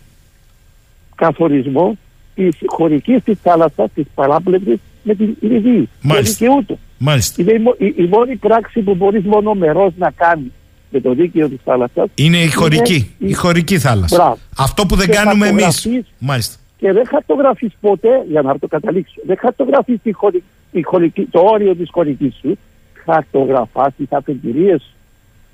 [1.14, 1.96] καθορισμό
[2.34, 5.88] της χωρικής της θάλασσας, της παράπλευρης με την Λιβύη.
[6.00, 6.38] Μάλιστα.
[6.38, 6.76] Και δικαιούται.
[6.98, 7.42] Μάλιστα.
[7.42, 10.50] Είναι η, η, η μόνη πράξη που μπορείς μονομερός να κάνεις
[10.90, 12.08] με το δίκαιο της θάλασσας.
[12.14, 13.14] Είναι η χωρική.
[13.18, 14.16] Η, η χωρική θάλασσα.
[14.16, 14.38] Μπράβο.
[14.58, 15.64] Αυτό που δεν Και κάνουμε εμείς.
[15.64, 16.56] χαρτογραφείς- Μάλιστα.
[16.78, 21.40] Και δεν χαρτογραφεί ποτέ, για να το καταλήξω, δεν χαρτογραφεί τη χωρι, τη χωρική, το
[21.40, 22.58] όριο της χωρικής σου.
[23.04, 24.76] Χαρτογραφά τις αφεντηρίε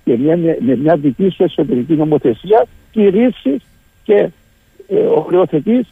[0.04, 3.56] και μια, με, με μια δική σου εσωτερική νομοθεσία κηρύσει
[4.04, 4.28] και
[4.88, 5.86] ε, οριοθετείς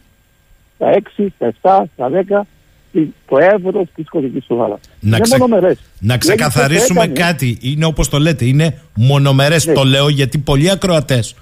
[0.78, 2.46] τα 6, τα 7, τα 10
[2.92, 4.80] τη- το εύρος της χωρικής σου θάλασσα.
[5.00, 5.78] Να, Είναι ξε- μονομερές.
[5.78, 7.18] να Δεν ξεκαθαρίσουμε έκανε.
[7.18, 7.58] κάτι.
[7.60, 9.66] Είναι όπως το λέτε, είναι μονομερές.
[9.66, 9.72] Ναι.
[9.72, 11.34] Το λέω γιατί πολλοί ακροατές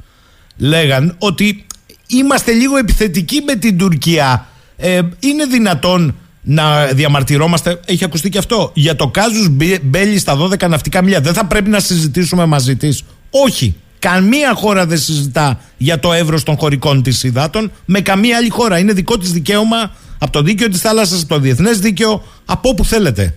[0.58, 1.66] λέγαν ότι
[2.08, 4.46] είμαστε λίγο επιθετικοί με την Τουρκία.
[4.76, 9.48] Ε, είναι δυνατόν να διαμαρτυρόμαστε, έχει ακουστεί και αυτό, για το κάζους
[9.82, 11.20] μπέλι στα 12 ναυτικά μίλια.
[11.20, 13.76] Δεν θα πρέπει να συζητήσουμε μαζί της; Όχι.
[14.00, 18.78] Καμία χώρα δεν συζητά για το εύρος των χωρικών της υδάτων με καμία άλλη χώρα.
[18.78, 22.84] Είναι δικό της δικαίωμα από το δίκαιο της θάλασσας, από το διεθνές δίκαιο, από όπου
[22.84, 23.34] θέλετε.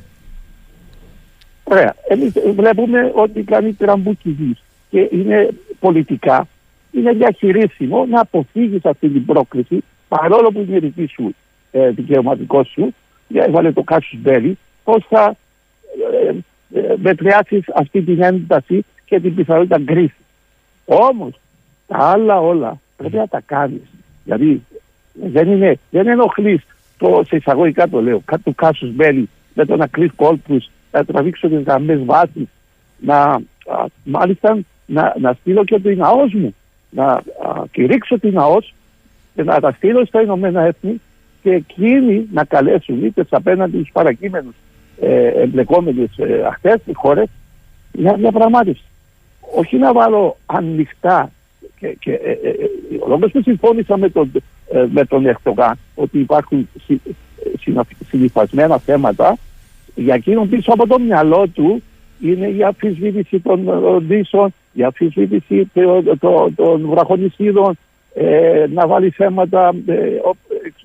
[1.63, 1.95] Ωραία.
[2.07, 5.49] Εμείς βλέπουμε ότι κάνει τραμπουκιές και είναι
[5.79, 6.47] πολιτικά,
[6.91, 11.35] είναι διαχειρίσιμο να αποφύγεις αυτή την πρόκληση παρόλο που είναι δική σου
[11.71, 12.93] ε, δικαιωματικώς σου,
[13.27, 15.35] γιατί έβαλε το casus belli, πώς θα
[16.23, 16.33] ε,
[16.79, 20.15] ε, μετριάσεις αυτή την ένταση και την πιθανότητα κρίση.
[20.85, 21.39] Όμως
[21.87, 23.81] τα άλλα όλα, πρέπει να τα κάνεις.
[24.23, 24.61] Δηλαδή
[25.13, 26.61] δεν, είναι, δεν ενοχλείς
[26.97, 31.05] το σε εισαγωγικά το λέω, κάτι του κάσου μπέλη με το να κλείσεις κόλπους, να
[31.05, 32.47] τραβήξω τις γραμμές βάσης,
[32.97, 33.41] να
[34.03, 36.55] μάλιστα να, να στείλω και την ΑΟΣ μου,
[36.91, 37.21] να α,
[37.71, 38.73] κηρύξω την ΑΟΣ
[39.35, 41.01] και να τα στείλω στα Ηνωμένα Έθνη
[41.41, 44.55] και εκείνοι να καλέσουν είτε απέναντι τους παρακείμενους
[45.01, 47.27] ε, εμπλεκόμενες ε, αυτέ οι χώρες
[47.91, 48.83] για διαπραγμάτευση.
[49.55, 51.31] Όχι να βάλω ανοιχτά
[51.79, 54.31] και, και ε, ε, ε που συμφώνησα με τον,
[54.71, 57.01] ε, με τον Ερτογάν ότι υπάρχουν συ,
[58.09, 59.37] συνειφασμένα θέματα
[59.95, 61.81] για εκείνον πίσω από το μυαλό του
[62.21, 65.71] είναι η αφισβήτηση των ροντίσεων, η αφισβήτηση
[66.55, 67.77] των βραχονισίδων,
[68.13, 69.95] ε, να βάλει θέματα ε,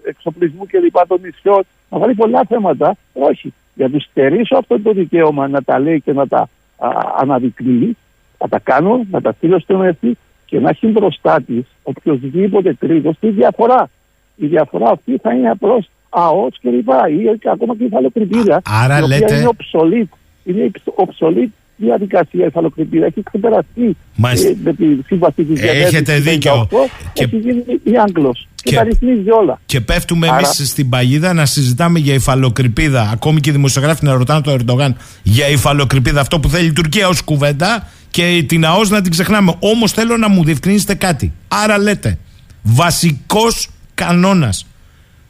[0.02, 2.96] εξοπλισμού και λοιπά των νησιών, να βάλει πολλά θέματα.
[3.12, 3.54] Όχι.
[3.74, 7.96] Για τους στερήσω αυτό το δικαίωμα να τα λέει και να τα α, αναδεικνύει,
[8.38, 10.16] να τα κάνω, να τα στείλω στον ΕΦΗ
[10.46, 13.90] και να έχει μπροστά της οποιοδήποτε τρίτο τη διαφορά.
[14.36, 18.62] Η διαφορά αυτή θα είναι απλώς ΑΟΣ και λοιπά, ή ακόμα και η υφαλοκρηπίδα.
[18.84, 19.36] Άρα η λέτε.
[19.36, 20.25] Είναι obsolete.
[20.46, 23.06] Είναι obsolete διαδικασία υφαλοκρηπίδα.
[23.06, 26.68] Έχει ξεπεραστεί ε, με τη σύμβαση της Έχετε δίκιο.
[27.12, 27.24] Και...
[27.24, 28.48] Έχει γίνει η Άγγλος.
[28.54, 29.60] Και, και τα ρυθμίζει όλα.
[29.66, 30.36] Και πέφτουμε Άρα...
[30.36, 33.10] εμεί στην παγίδα να συζητάμε για υφαλοκρηπίδα.
[33.12, 36.20] Ακόμη και οι δημοσιογράφοι να ρωτάνε τον Ερντογάν για υφαλοκρηπίδα.
[36.20, 39.54] Αυτό που θέλει η Τουρκία ως κουβέντα και την ΑΟΣ να την ξεχνάμε.
[39.58, 41.32] Όμως θέλω να μου διευκρινίσετε κάτι.
[41.48, 42.18] Άρα λέτε,
[42.62, 44.66] βασικός κανόνας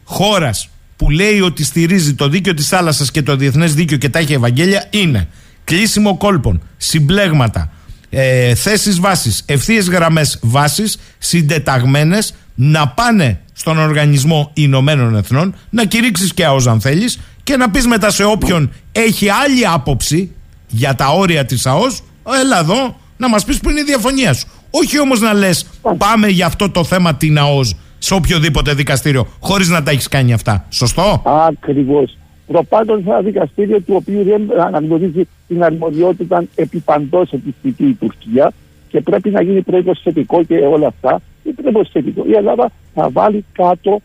[0.05, 4.19] χώρας που λέει ότι στηρίζει το δίκαιο της θάλασσας και το διεθνές δίκαιο και τα
[4.19, 5.29] έχει Ευαγγέλια είναι
[5.65, 7.73] κλείσιμο κόλπων, συμπλέγματα,
[8.11, 16.35] ε, θέσεις βάσης, ευθείες γραμμές βάσης, συντεταγμένες να πάνε στον Οργανισμό Ηνωμένων Εθνών, να κηρύξεις
[16.35, 20.31] και ΑΟΣ αν θέλεις και να πεις μετά σε όποιον έχει άλλη άποψη
[20.69, 22.03] για τα όρια της ΑΟΣ,
[22.41, 24.47] έλα εδώ να μας πεις που είναι η διαφωνία σου.
[24.71, 25.67] Όχι όμως να λες
[25.99, 30.33] πάμε για αυτό το θέμα την ΑΟΣ σε οποιοδήποτε δικαστήριο, χωρίς να τα έχεις κάνει
[30.33, 30.65] αυτά.
[30.69, 32.17] Σωστό; Ακριβώς.
[32.47, 38.53] Προπάντων σε ένα δικαστήριο του οποίου δεν αναγνωρίζει την αρμοδιότητα επί παντός επιστητή η Τουρκία
[38.89, 41.21] και πρέπει να γίνει προϋποθετικό και όλα αυτά.
[41.43, 42.25] Ή προϋποθετικό.
[42.27, 44.01] Η Ελλάδα θα βάλει κάτω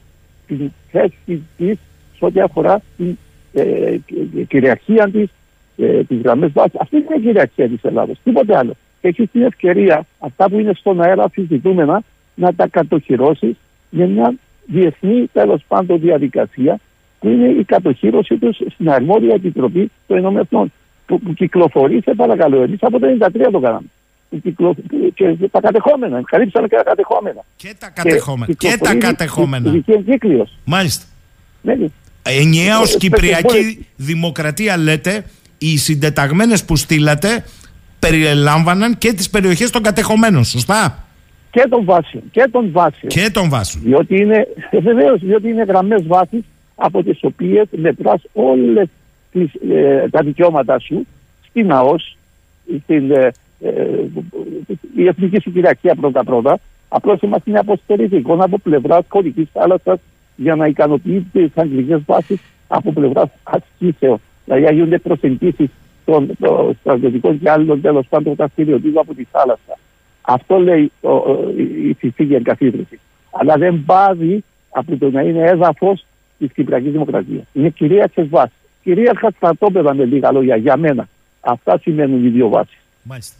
[0.48, 1.78] την θέση της
[2.18, 3.18] σε ό,τι αφορά την
[3.54, 3.98] ε,
[4.48, 5.30] κυριαρχία της,
[5.78, 6.80] ε, τις γραμμές βάσης.
[6.80, 8.14] Αυτή είναι η κυριαρχία της Ελλάδα.
[8.24, 8.74] Τίποτε άλλο.
[9.02, 12.04] Έχεις την ευκαιρία αυτά που είναι στον αέρα αφιζητούμενα
[12.36, 13.56] να τα κατοχυρώσεις
[13.92, 14.34] για μια
[14.66, 16.80] διεθνή τέλο πάντων διαδικασία
[17.20, 20.72] που είναι η κατοχήρωσή του στην αρμόδια επιτροπή των Ηνωμένων
[21.06, 23.88] που, που κυκλοφορεί, σε παρακαλώ, εμεί από το 1993 το κάναμε.
[24.44, 24.76] Κυκλο...
[25.14, 27.46] Και τα κατεχόμενα, καλύψαμε και τα κατεχόμενα.
[27.56, 28.54] Και τα κατεχόμενα.
[28.54, 29.84] Και, και τα κατεχόμενα.
[30.66, 31.06] Μάλιστα.
[31.62, 31.88] Ναι, ναι.
[32.24, 35.26] Ενιαία ω Κυπριακή Δημοκρατία λέτε,
[35.58, 37.46] οι συντεταγμένε που στείλατε
[38.00, 41.06] περιλάμβαναν και τι περιοχέ των κατεχομένων, σωστά.
[41.52, 42.24] Και των βάσεων.
[42.32, 43.12] Και των βάσεων.
[43.12, 43.84] Και των βάσεων.
[43.84, 44.48] Διότι είναι,
[44.88, 46.44] βεβαίως, διότι είναι γραμμές βάσης
[46.76, 48.88] από τις οποίες μετράς όλες
[49.32, 51.08] τις, ε, τα δικαιώματά σου
[51.50, 52.18] στην ΑΟΣ,
[52.84, 53.32] στην ε,
[53.62, 53.72] ε,
[54.96, 56.60] η εθνική σου κυριαρχία πρώτα πρώτα.
[56.88, 57.64] Απλώς είμαστε μια
[58.12, 60.00] εικόνα από πλευράς κωδικής θάλασσας
[60.36, 64.22] για να ικανοποιεί τις αγγλικές βάσεις από πλευράς ασκήσεων.
[64.46, 65.70] Δηλαδή γίνονται προσεγγίσεις
[66.06, 69.78] των, των στρατιωτικών και άλλων τέλος πάντων δραστηριοτήτων από τη θάλασσα.
[70.34, 71.10] Αυτό λέει ο,
[71.90, 73.00] η συνθήκη εγκαθίδρυση.
[73.32, 76.06] Αλλά δεν πάβει από το να είναι έδαφος
[76.38, 77.44] της Κυπριακής Δημοκρατίας.
[77.54, 78.54] Είναι κυρίαρχε βάσει.
[78.84, 81.08] Κυρίαρχα στρατόπεδα με λίγα λόγια για μένα.
[81.42, 82.80] Αυτά σημαίνουν οι δύο βάσεις.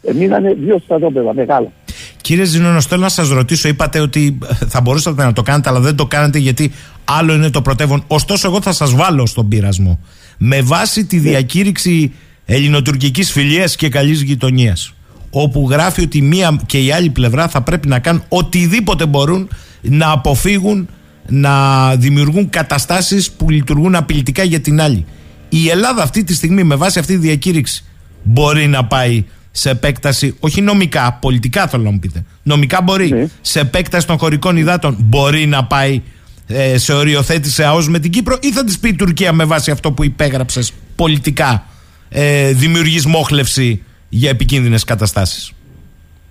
[0.02, 1.72] Εμείνανε δύο στρατόπεδα μεγάλα.
[2.20, 5.96] Κύριε Ζηνόνο, θέλω να σας ρωτήσω, είπατε ότι θα μπορούσατε να το κάνετε, αλλά δεν
[5.96, 6.72] το κάνετε γιατί
[7.04, 8.04] άλλο είναι το πρωτεύον.
[8.06, 9.98] Ωστόσο, εγώ θα σας βάλω στον πειρασμό.
[10.38, 11.22] Με βάση τη ναι.
[11.22, 12.12] διακήρυξη
[12.46, 14.94] ελληνοτουρκικής φιλίας και καλής γειτονίας,
[15.34, 19.48] όπου γράφει ότι μία και η άλλη πλευρά θα πρέπει να κάνουν οτιδήποτε μπορούν
[19.80, 20.88] να αποφύγουν
[21.28, 25.04] να δημιουργούν καταστάσεις που λειτουργούν απειλητικά για την άλλη.
[25.48, 27.84] Η Ελλάδα αυτή τη στιγμή με βάση αυτή τη διακήρυξη
[28.22, 32.24] μπορεί να πάει σε επέκταση, όχι νομικά, πολιτικά θέλω να μου πείτε.
[32.42, 33.08] Νομικά μπορεί.
[33.08, 33.26] Ναι.
[33.40, 36.02] Σε επέκταση των χωρικών υδάτων μπορεί να πάει
[36.46, 39.70] ε, σε οριοθέτηση ΑΟΣ με την Κύπρο ή θα της πει η Τουρκία με βάση
[39.70, 41.66] αυτό που υπέγραψες πολιτικά
[42.08, 43.82] ε, δημιουργείς μόχλευση
[44.14, 45.52] για επικίνδυνες καταστάσεις.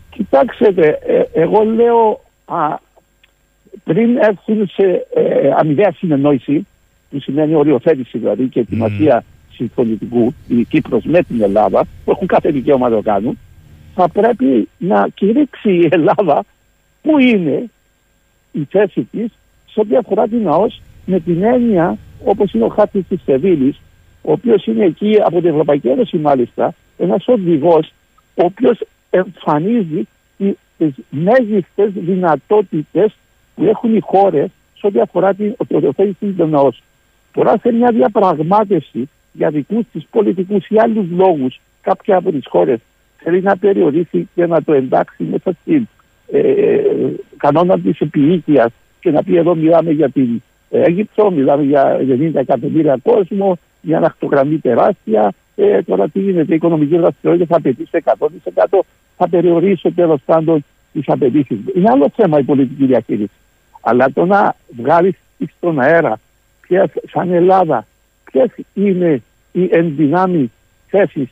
[0.09, 2.77] Κοιτάξτε, ε, εγώ λέω α,
[3.83, 6.67] πριν έρθουν σε ε, αμοιβαία συνεννόηση,
[7.09, 9.53] που σημαίνει οριοθέτηση δηλαδή και ετοιμασία mm.
[9.55, 13.37] συμφωνητικού, η Κύπρος με την Ελλάδα, που έχουν κάθε δικαίωμα να το κάνουν,
[13.95, 16.43] θα πρέπει να κηρύξει η Ελλάδα
[17.01, 17.63] που είναι
[18.51, 19.31] η θέση της
[19.71, 23.81] σε ό,τι αφορά την ΑΟΣ με την έννοια όπως είναι ο χάρτης της Σεβίλης,
[24.21, 27.93] ο οποίος είναι εκεί από την Ευρωπαϊκή Ένωση μάλιστα, ένας οδηγός
[28.35, 28.79] ο οποίος
[29.09, 30.07] εμφανίζει
[30.77, 33.15] τις μέγιστες δυνατότητες
[33.55, 36.83] που έχουν οι χώρες σε ό,τι αφορά την οριοθέτηση των ναός.
[37.33, 42.79] Τώρα σε μια διαπραγμάτευση για δικούς της πολιτικούς ή άλλους λόγους κάποια από τις χώρες
[43.17, 45.87] θέλει να περιορίσει και να το εντάξει μέσα στην
[46.31, 46.81] ε,
[47.37, 52.97] κανόνα της επίοικιας και να πει εδώ μιλάμε για την Αίγυπτο, μιλάμε για 90 εκατομμύρια
[53.03, 58.79] κόσμο, μια ανακτογραμμή τεράστια, ε, τώρα τι γίνεται, η οικονομική δραστηριότητα θα απαιτήσει 100%,
[59.17, 61.59] θα περιορίσω τέλος πάντων τις απαιτήσεις.
[61.75, 63.31] Είναι άλλο θέμα η πολιτική διαχείριση.
[63.81, 65.15] Αλλά το να βγάλεις
[65.57, 66.19] στον αέρα
[66.61, 67.87] ποιες, σαν Ελλάδα
[68.31, 69.21] ποιες είναι
[69.51, 70.51] οι ενδυνάμει
[70.87, 71.29] θέσεις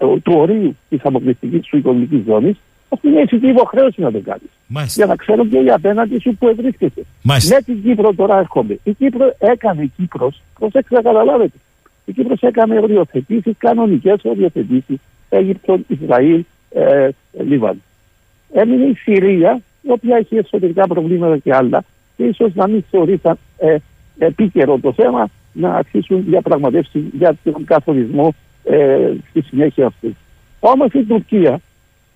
[0.00, 2.56] του ορίου της αποκλειστικής σου οικονομικής ζώνης,
[2.88, 4.94] αυτή είναι η υποχρέωση να το κάνεις.
[4.94, 7.02] Για να ξέρω και οι απέναντι σου που βρίσκεται.
[7.22, 8.78] Με την Κύπρο τώρα έρχομαι.
[8.82, 11.56] Η Κύπρο έκανε η Κύπρος, προσέξτε να καταλάβετε.
[12.04, 14.96] Η Κύπρος έκανε οριοθετήσεις, κανονικές οριοθετήσεις.
[15.28, 17.08] Αίγυπτο, Ισραήλ, ε,
[17.44, 17.82] Λίβαν.
[18.52, 21.84] Έμεινε η Συρία, η οποία έχει εσωτερικά προβλήματα και άλλα,
[22.16, 23.76] και ίσως να μην θεωρήσαν ε,
[24.18, 28.34] επίκαιρο το θέμα να αρχίσουν διαπραγματεύσεις για τον καθορισμό
[28.64, 30.16] ε, στη συνέχεια αυτή.
[30.60, 31.60] Όμως η Τουρκία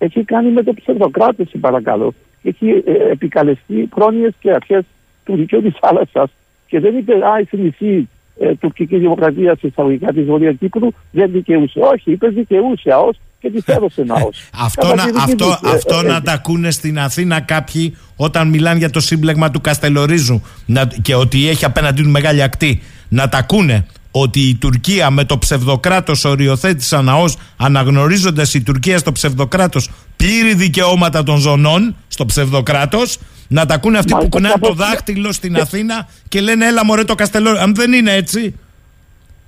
[0.03, 2.13] έχει κάνει με το ψευδοκράτηση παρακαλώ.
[2.43, 4.83] Έχει ε, επικαλεστεί πρόνοιες και αρχές
[5.25, 6.29] του δικαίου της θάλασσας
[6.67, 8.09] και δεν είπε Α, η μισή
[8.39, 11.79] ε, τουρκική δημοκρατία στη εισαγωγικά της Βορεια Κύπρου δεν δικαιούσε.
[11.79, 14.49] Όχι, είπε δικαιούσε ΑΟΣ και της έδωσε ΑΟΣ.
[14.59, 18.99] αυτό να, αυτό, ε, αυτό να τα ακούνε στην Αθήνα κάποιοι όταν μιλάνε για το
[18.99, 22.81] σύμπλεγμα του Καστελορίζου να, και ότι έχει απέναντί του μεγάλη ακτή.
[23.13, 29.11] Να τα ακούνε ότι η Τουρκία με το ψευδοκράτος οριοθέτησε ΑΟΣ αναγνωρίζοντας η Τουρκία στο
[29.11, 35.31] ψευδοκράτος πλήρη δικαιώματα των ζωνών στο ψευδοκράτος να τα ακούνε αυτοί που κουνάνε το δάχτυλο
[35.31, 38.55] στην Αθήνα και λένε έλα μωρέ το Καστελόριο αν δεν είναι έτσι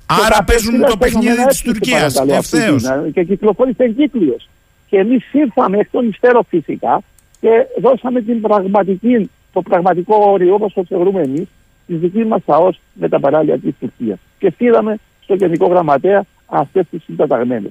[0.06, 2.84] άρα παίζουν το παιχνίδι της Τουρκίας ευθέως.
[3.14, 4.50] και κυκλοφόρησε εγκύκλιος.
[4.90, 7.02] Και εμείς ήρθαμε εκ των υστέρων φυσικά
[7.40, 7.50] και
[7.82, 11.48] δώσαμε την πραγματική, το πραγματικό όριο όπως το θεωρούμε εμείς
[11.88, 14.20] τη δική μας ΑΟΣ με τα παράλια της Τουρκίας.
[14.40, 17.70] Και στείλαμε στο Γενικό Γραμματέα αυτές τις συντεταγμένε.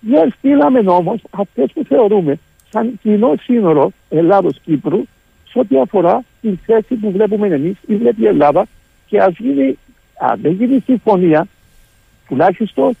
[0.00, 2.38] Δεν στείλαμε όμω αυτές που θεωρούμε
[2.70, 5.02] σαν κοινό σύνορο Ελλάδο-Κύπρου
[5.48, 8.66] σε ό,τι αφορά την θέση που βλέπουμε εμείς ή βλέπει η Ελλάδα
[9.06, 9.78] και ας γίνει,
[10.18, 11.46] αν δεν γίνει συμφωνία,
[12.28, 12.96] τουλάχιστον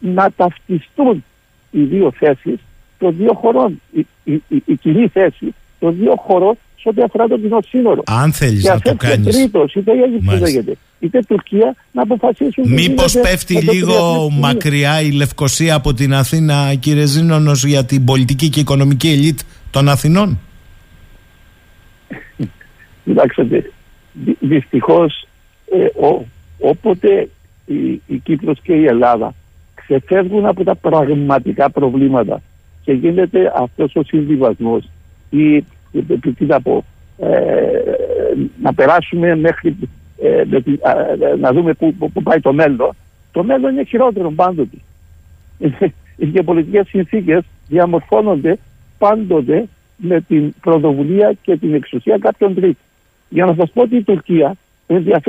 [0.00, 1.24] να ταυτιστούν
[1.70, 2.58] οι δύο θέσεις
[2.98, 3.80] των δύο χωρών.
[3.92, 8.02] Η, η, η, η κοινή θέση των δύο χωρών σε ό,τι αφορά το κοινό σύνορο.
[8.06, 9.36] Αν θέλεις να το κάνεις.
[9.36, 12.72] Τρίτος, είτε η Αίγυπτος είτε Τουρκία να αποφασίσουν.
[12.72, 18.60] Μήπως πέφτει λίγο μακριά η Λευκοσία από την Αθήνα, κύριε Ζήνονο, για την πολιτική και
[18.60, 19.38] οικονομική ελίτ
[19.70, 20.38] των Αθηνών;
[23.04, 23.70] Κοιτάξτε,
[24.40, 25.26] δυστυχώς
[25.72, 25.86] ε,
[26.58, 27.28] όποτε
[27.66, 29.34] η, η Κύπρος και η Ελλάδα
[29.74, 32.42] ξεφεύγουν από τα πραγματικά προβλήματα
[32.82, 34.88] και γίνεται αυτός ο συμβιβασμός
[35.30, 35.64] ή
[36.36, 36.84] τι να πω,
[37.18, 37.28] ε,
[38.62, 39.76] να περάσουμε μέχρι
[40.22, 40.42] ε,
[41.38, 42.90] να δούμε πού, πού, πάει το μέλλον.
[43.32, 44.76] Το μέλλον είναι χειρότερο πάντοτε.
[46.18, 48.58] Οι γεωπολιτικές συνθήκες διαμορφώνονται
[48.98, 52.76] πάντοτε με την πρωτοβουλία και την εξουσία κάποιων τρίτων.
[53.28, 54.54] Για να σας πω ότι η Τουρκία,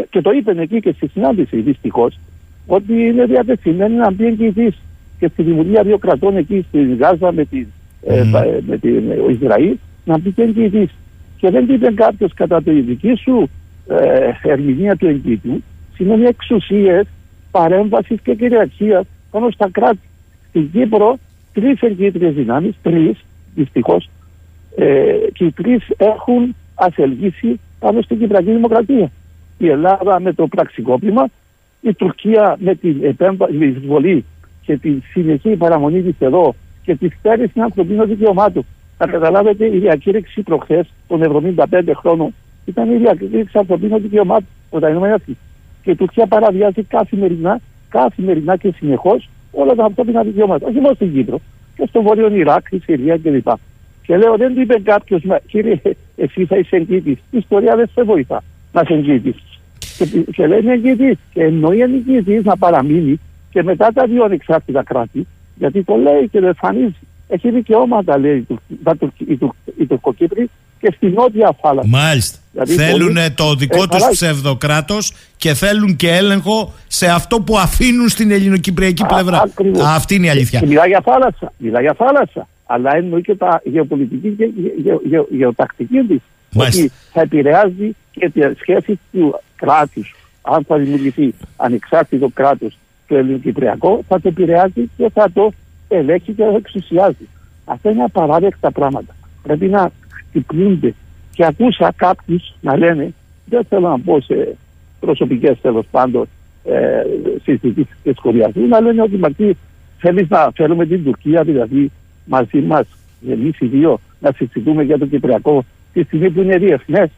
[0.09, 2.19] και το είπε εκεί και στη συνάντηση δυστυχώς,
[2.67, 4.73] ότι είναι διατεθειμένη να μπει εγγυητή
[5.19, 7.67] και στη δημιουργία δύο κρατών εκεί στη Γάζα με την,
[8.01, 8.23] ε,
[8.67, 9.77] με την Ισραήλ
[10.07, 10.89] να μπει και εγγυητή.
[11.37, 13.49] Και δεν είπε κάποιος κατά τη δική σου
[13.87, 15.63] ε, ερμηνεία του εγγύητου,
[15.95, 17.07] σημαίνει εξουσίες
[17.51, 20.07] παρέμβασης και κυριαρχίας πάνω στα κράτη.
[20.49, 21.17] Στην Κύπρο,
[21.53, 23.17] τρεις εγγύητριε δυνάμεις, τρεις
[23.55, 24.09] δυστυχώς,
[24.75, 29.11] ε, και οι τρεις έχουν ασελγήσει πάνω στην Κυπριακή Δημοκρατία.
[29.57, 31.27] Η Ελλάδα με το πραξικόπημα,
[31.81, 33.15] η Τουρκία με την
[33.59, 34.25] εισβολή
[34.61, 38.65] και τη συνεχή παραμονή της εδώ και τη στέρηση ανθρωπίνων δικαιωμάτων
[38.97, 42.33] θα καταλάβετε, η διακήρυξη προχθές των 75 χρόνων
[42.65, 45.37] ήταν η διακήρυξη ανθρωπίνων δικαιωμάτων από τα Ηνωμένα Έθνη.
[45.83, 47.59] Και η Τουρκία παραβιάζει καθημερινά,
[47.89, 50.67] καθημερινά και συνεχώς όλα τα ανθρώπινα δικαιώματα.
[50.67, 51.39] Όχι μόνο στην Κύπρο,
[51.75, 53.47] και στο Βόρειο Ιράκ, στη Συρία κλπ.
[54.05, 55.79] Και λέω, δεν του είπε κάποιος, κύριε,
[56.15, 57.09] εσύ θα είσαι εγγύτη.
[57.09, 59.35] Η ιστορία δεν σε βοηθά να είσαι εγγύτη.
[59.97, 61.17] Και, και λέει είναι εγγύτη.
[61.33, 63.19] Και εννοεί εγγύτη να παραμείνει
[63.49, 68.47] και μετά τα δύο ανεξάρτητα κράτη, γιατί το λέει και δεν εμφανίζει έχει δικαιώματα, λέει
[69.77, 70.49] οι Τουρκοκύπροι
[70.79, 71.87] και στη νότια θάλασσα.
[71.87, 72.37] Μάλιστα.
[72.51, 78.09] Δηλαδή, θέλουν το δικό ε, τους ψευδοκράτος και θέλουν και έλεγχο σε αυτό που αφήνουν
[78.09, 79.37] στην ελληνοκυπριακή πλευρά.
[79.37, 80.59] Α, αυτή είναι η αλήθεια.
[80.59, 81.53] Και μιλάει για θάλασσα.
[81.57, 82.47] Μιλάει για θάλασσα.
[82.65, 84.49] Αλλά εννοεί και τα γεωπολιτική και
[85.09, 86.19] γε, γεωτακτική της.
[86.55, 90.15] Ότι θα επηρεάζει και τις σχέσεις του κράτους.
[90.41, 92.77] Αν θα δημιουργηθεί ανεξάρτητο κράτος
[93.07, 95.53] το ελληνοκυπριακό, θα το επηρεάζει και θα το
[95.87, 97.27] ελέγχει και εξουσιάζει.
[97.65, 99.15] Αυτά είναι απαράδεκτα πράγματα.
[99.43, 100.93] πρέπει να χτυπούνται.
[101.31, 103.13] Και ακούσα κάποιους να λένε,
[103.45, 104.55] δεν θέλω να πω σε
[104.99, 106.27] προσωπικές τέλος πάντων
[106.63, 107.01] ε,
[107.43, 109.57] συζητήσεις και σχολιασμού, να λένε ότι μαρτύ
[109.97, 111.91] θέλεις να φέρουμε την Τουρκία δηλαδή
[112.25, 112.87] μαζί μας,
[113.29, 117.09] εμείς οι δύο, να συζητούμε για το Κυπριακό τη στιγμή που είναι διεθνές.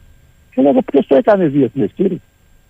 [0.54, 2.18] Και λέω, ποιος το έκανε διεθνές, κύριε;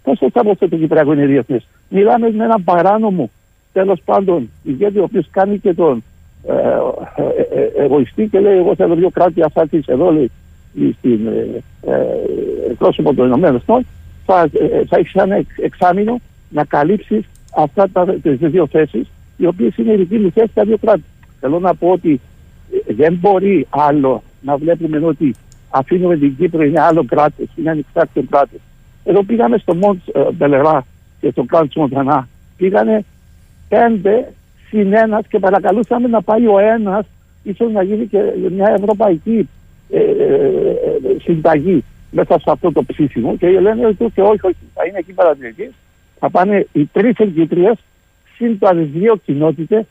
[0.03, 3.29] Πώ το θα το Κυπριακό είναι διεθνές; Μιλάμε με έναν παράνομο
[3.79, 6.03] τέλος πάντων ηγέτη ο οποίος κάνει και τον
[6.47, 10.31] ε, ε, ε, εγωιστή και λέει: Εγώ θέλω δύο κράτη αφάτη εδώ, λέει,
[10.97, 13.85] στην ε, ε, πρόσωπο των Ηνωμένων Εθνών.
[14.25, 16.19] Θα, ε, θα έχεις ένα εξάμεινο
[16.49, 17.25] να καλύψεις
[17.55, 19.07] αυτά τα, τις δύο θέσεις,
[19.37, 21.03] οι οποίες είναι η δική μου θέση στα δύο κράτη.
[21.39, 22.19] Θέλω να πω ότι
[22.87, 25.35] δεν μπορεί άλλο να βλέπουμε ότι
[25.69, 28.59] αφήνουμε την Κύπρο, είναι άλλο κράτος, είναι ανεξάρτητο κράτος.
[29.03, 29.97] Εδώ πήγαμε στο Μοντ
[30.33, 30.85] Μπελερά
[31.19, 32.27] και στο Κάμπτ Μοντανά.
[32.57, 33.05] Πήγανε
[33.69, 34.31] πέντε
[34.69, 37.05] συν ένας και παρακαλούσαμε να πάει ο ένας,
[37.43, 38.19] ίσως να γίνει και
[38.51, 39.49] μια ευρωπαϊκή
[39.89, 43.37] ε, ε, ε, συνταγή μέσα σε αυτό το ψήσιμο.
[43.37, 45.71] Και λένε ότι και όχι, όχι, θα είναι εκεί παρατηρητή.
[46.19, 47.71] Θα πάνε οι τρεις ελκύτριε
[48.35, 49.85] συν τα δύο κοινότητες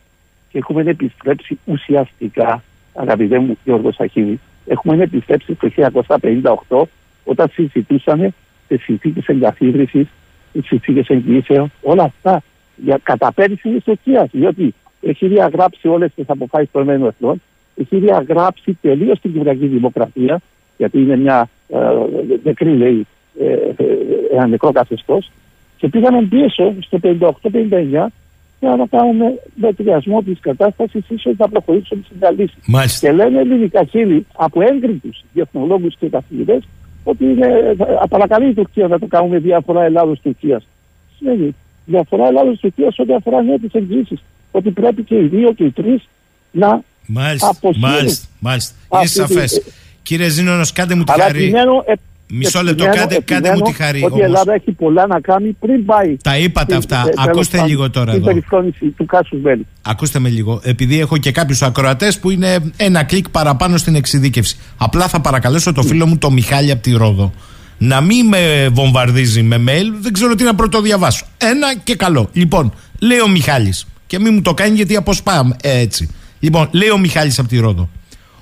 [0.50, 2.62] και έχουμε επιστρέψει ουσιαστικά,
[2.94, 5.70] αγαπητέ μου Γιώργος Σαχίδη, έχουμε επιστρέψει το
[6.68, 6.82] 1958
[7.24, 8.30] όταν συζητούσαμε
[8.68, 10.06] τις συνθήκες εγκαθίδρυσης,
[10.52, 12.42] τις συνθήκες εγγυήσεων, όλα αυτά
[12.84, 14.28] για καταπέρυση της Τουρκίας.
[14.32, 17.36] Διότι έχει διαγράψει όλες τις αποφάσεις των ΗΠΑ,
[17.74, 20.40] έχει διαγράψει τελείως την Κυπριακή Δημοκρατία,
[20.76, 21.78] γιατί είναι μια ε,
[22.42, 23.06] νεκρή, λέει,
[23.40, 23.84] ε, ε,
[24.32, 25.30] ένα νεκρό καθεστώς.
[25.76, 28.06] Και πήγαμε πίσω στο 58-59
[28.60, 32.54] για να κάνουμε μετριασμό της κατάστασης, ίσως να προχωρήσουμε σε μια λύση.
[32.66, 33.06] Μάλιστα.
[33.06, 36.60] Και λένε ελληνικά χείλη από έγκριτους διεθνολόγους και καθηγητέ
[37.04, 40.62] ότι είναι, απαρακαλεί η Τουρκία να το κάνουμε διάφορα Ελλάδο-Τουρκία.
[41.16, 41.54] Σημαίνει
[41.92, 44.16] διαφορά Ελλάδα-Τουρκία ό,τι αφορά νέα τις εγγύσει.
[44.50, 46.00] Ότι πρέπει και οι δύο και οι τρεις
[46.50, 47.90] να Μάλιστα, αποσύρουν.
[47.90, 48.74] μάλιστα, μάλιστα.
[48.92, 49.62] Είναι αυτή τη- σαφές.
[50.02, 51.42] Κύριε Ζήνονο, κάντε μου τη Αλλά χαρή.
[51.42, 51.92] επιμένω, ε,
[52.30, 53.98] Μισό λεπτό, επιμένω- κάντε, κάντε μου τη επιμένω χαρή.
[54.04, 54.24] Ότι η όμως.
[54.26, 56.16] Ελλάδα έχει πολλά να κάνει πριν πάει.
[56.22, 56.96] Τα είπατε στην- αυτά.
[57.08, 58.26] ε, τέλος Ακούστε πάντων, λίγο τώρα στην εδώ.
[58.32, 59.66] περιφρόνηση του Κάσους Μπέλη.
[59.82, 60.60] Ακούστε με λίγο.
[60.64, 64.56] Επειδή έχω και κάποιους ακροατές που είναι ένα κλικ παραπάνω στην εξειδίκευση.
[64.78, 67.32] Απλά θα παρακαλέσω το φίλο μου το Μιχάλη από τη Ρόδο
[67.78, 69.86] να μην με βομβαρδίζει με mail.
[70.00, 71.26] Δεν ξέρω τι να πρωτοδιαβάσω.
[71.38, 72.28] Ένα και καλό.
[72.32, 73.86] Λοιπόν, λέει ο Μιχάλης.
[74.06, 76.08] Και μην μου το κάνει γιατί αποσπάμε ε, έτσι.
[76.40, 77.88] Λοιπόν, λέει ο Μιχάλης από τη Ρόδο.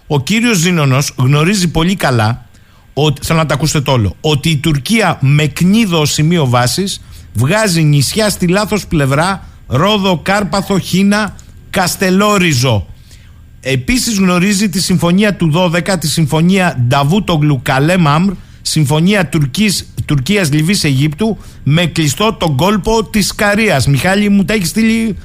[0.06, 2.46] Ο κύριος Ζήνονο γνωρίζει πολύ καλά,
[2.92, 7.00] ότι, θέλω να τα ακούσετε το όλο, ότι η Τουρκία με κνίδο ως σημείο βάσης
[7.32, 11.36] βγάζει νησιά στη λάθος πλευρά, Ρόδο, Κάρπαθο, Χίνα,
[11.70, 12.86] Καστελόριζο.
[13.60, 18.32] Επίσης γνωρίζει τη συμφωνία του 12, τη συμφωνία Νταβούτογλου Καλέμαμρ,
[18.70, 23.86] συμφωνία Τουρκίας, Τουρκίας Λιβύης Αιγύπτου με κλειστό τον κόλπο της Καρίας.
[23.86, 25.16] Μιχάλη μου τα έχεις στείλει;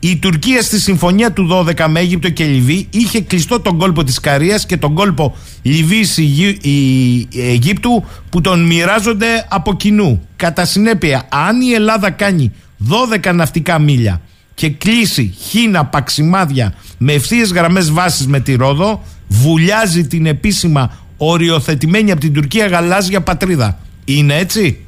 [0.00, 4.20] Η Τουρκία στη συμφωνία του 12 με Αίγυπτο και Λιβύη είχε κλειστό τον κόλπο της
[4.20, 10.22] Καρίας και τον κόλπο Λιβύης Αιγύ- η- Αιγύπτου που τον μοιράζονται από κοινού.
[10.36, 14.20] Κατά συνέπεια, αν η Ελλάδα κάνει 12 ναυτικά μίλια
[14.54, 22.10] και κλείσει χίνα παξιμάδια με ευθείε γραμμές βάσης με τη Ρόδο, βουλιάζει την επίσημα οριοθετημένη
[22.10, 23.78] από την Τουρκία γαλάζια πατρίδα.
[24.04, 24.84] Είναι έτσι;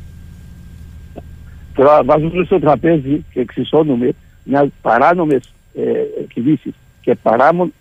[1.74, 4.12] Τώρα βάζουμε στο τραπέζι και εξισώνουμε
[4.44, 5.82] μια παράνομες ε,
[6.34, 7.16] κινήσεις και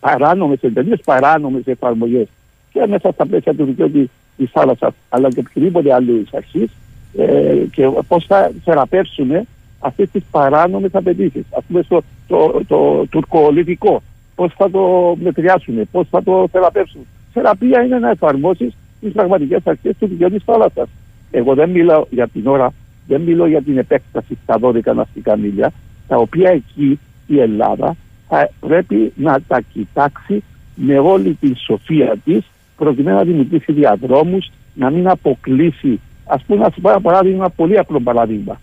[0.00, 2.26] παράνομες, εντελώς παράνομες εφαρμογές
[2.72, 6.70] και μέσα στα πλαίσια του δικαίου της θάλασσας αλλά και οποιοδήποτε άλλη αρχής
[7.16, 9.44] ε, και πώς θα θεραπεύσουμε
[9.78, 11.44] αυτές τις παράνομες απαιτήσεις.
[11.50, 14.02] Α πούμε στο το, το, τουρκολιβικό.
[14.34, 17.04] Πώς θα το μετριάσουμε, πώς θα το θεραπεύσουμε.
[17.32, 20.88] Θεραπεία είναι να εφαρμόσεις τις πραγματικές αρχές του δικαίου της θάλασσας.
[21.30, 22.72] Εγώ δεν μιλάω για την ώρα,
[23.06, 25.72] δεν μιλώ για την επέκταση στα 12 ναυτικά μίλια,
[26.08, 27.96] τα οποία εκεί η Ελλάδα
[28.28, 30.42] θα πρέπει να τα κοιτάξει
[30.74, 32.44] με όλη την σοφία της,
[32.76, 36.00] προκειμένου να δημιουργήσει διαδρόμους, να μην αποκλείσει.
[36.26, 38.60] Α πούμε, να σου πω ένα παράδειγμα, πολύ απλό παράδειγμα.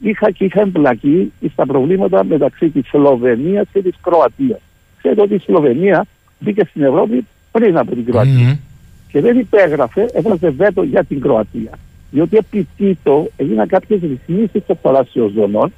[0.00, 4.60] Είχα και είχα εμπλακεί στα προβλήματα μεταξύ της Σλοβενίας και της Κροατίας.
[4.98, 6.06] Ξέρετε ότι η Σλοβενία
[6.38, 8.58] μπήκε στην Ευρώπη πριν από την Κροατία.
[9.08, 11.78] Και δεν υπέγραφε, έβαζε βέτο για την Κροατία.
[12.10, 15.72] Διότι επί τίτο έγιναν κάποιες ρυθμίσεις των θαλασσιών ζωνών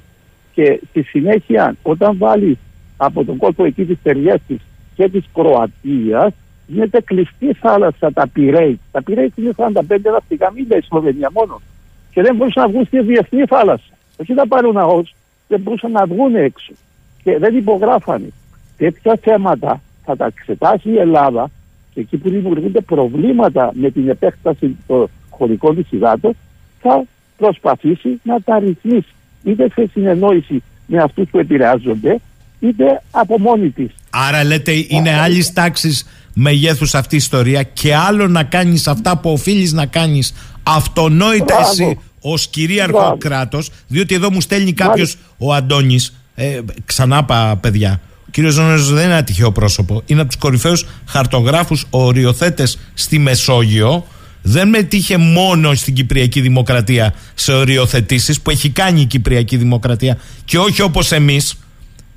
[0.53, 2.57] και στη συνέχεια, όταν βάλει
[2.97, 4.59] από τον κόλπο εκεί της Τεριέστη
[4.95, 6.33] και της Κροατίας,
[6.67, 8.79] γίνεται κλειστή θάλασσα τα Πυρέη.
[8.91, 9.71] Τα Πυρέη είναι 45
[10.11, 11.61] ναυτικά μίλια η Σλοβενία μόνο.
[12.11, 13.93] Και δεν μπορούσαν να βγουν στη διεθνή θάλασσα.
[14.17, 15.03] Όχι να πάρουν αγώ,
[15.47, 16.73] δεν μπορούσαν να βγουν έξω.
[17.23, 18.29] Και δεν υπογράφανε.
[18.77, 21.49] Τέτοια θέματα θα τα εξετάσει η Ελλάδα και
[21.99, 26.35] εκεί που δημιουργούνται προβλήματα με την επέκταση των χωρικών τη υδάτων,
[26.81, 27.03] θα
[27.37, 29.13] προσπαθήσει να τα ρυθμίσει.
[29.43, 32.19] Είτε σε συνεννόηση με αυτούς που επηρεάζονται,
[32.59, 33.91] είτε από μόνη της.
[34.09, 39.31] Άρα λέτε είναι άλλης τάξης μεγέθους αυτή η ιστορία και άλλο να κάνεις αυτά που
[39.31, 40.33] οφείλεις να κάνεις
[40.63, 43.71] αυτονόητα εσύ ως κυρίαρχο κράτος.
[43.87, 46.17] Διότι εδώ μου στέλνει κάποιος ο Αντώνης.
[46.35, 48.01] Ε, ξανά πα, παιδιά.
[48.33, 50.01] Ο κύριος Ζώνερ δεν είναι ένα τυχαίο πρόσωπο.
[50.05, 54.07] Είναι από τους κορυφαίους χαρτογράφους οριοθέτες στη Μεσόγειο.
[54.41, 60.57] Δεν μετήχε μόνο στην Κυπριακή Δημοκρατία σε οριοθετήσεις που έχει κάνει η Κυπριακή Δημοκρατία και
[60.57, 61.55] όχι όπως εμείς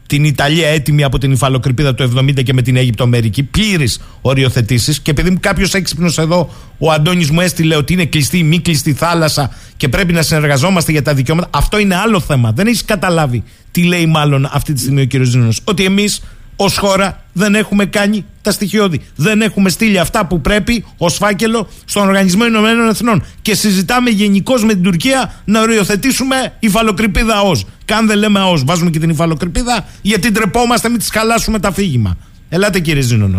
[0.06, 3.42] την Ιταλία έτοιμη από την υφαλοκρηπίδα του 70 και με την Αίγυπτο Αμερική.
[3.42, 5.00] Πλήρης οριοθετήσεις.
[5.00, 8.92] Και επειδή κάποιος έξυπνος εδώ, ο Αντώνης μου έστειλε ότι είναι κλειστή ή μη κλειστή
[8.92, 11.48] θάλασσα και πρέπει να συνεργαζόμαστε για τα δικαιώματα.
[11.52, 12.52] Αυτό είναι άλλο θέμα.
[12.52, 15.22] Δεν έχεις καταλάβει τι λέει μάλλον αυτή τη στιγμή ο κ.
[15.22, 15.60] Ζήνος.
[15.64, 16.22] Ότι εμείς
[16.56, 19.00] ως χώρα δεν έχουμε κάνει τα στοιχειώδη.
[19.16, 23.24] Δεν έχουμε στείλει αυτά που πρέπει ως φάκελο στον Οργανισμό Ηνωμένων Εθνών.
[23.42, 27.52] Και συζητάμε γενικώς με την Τουρκία να οριοθετήσουμε υφαλοκρηπίδα ω.
[27.84, 32.16] Καν δεν λέμε ω, βάζουμε και την υφαλοκρηπίδα, γιατί ντρεπόμαστε, μην της χαλάσουμε τα φύγημα.
[32.48, 33.36] Ελάτε κύριε Ζήνονο.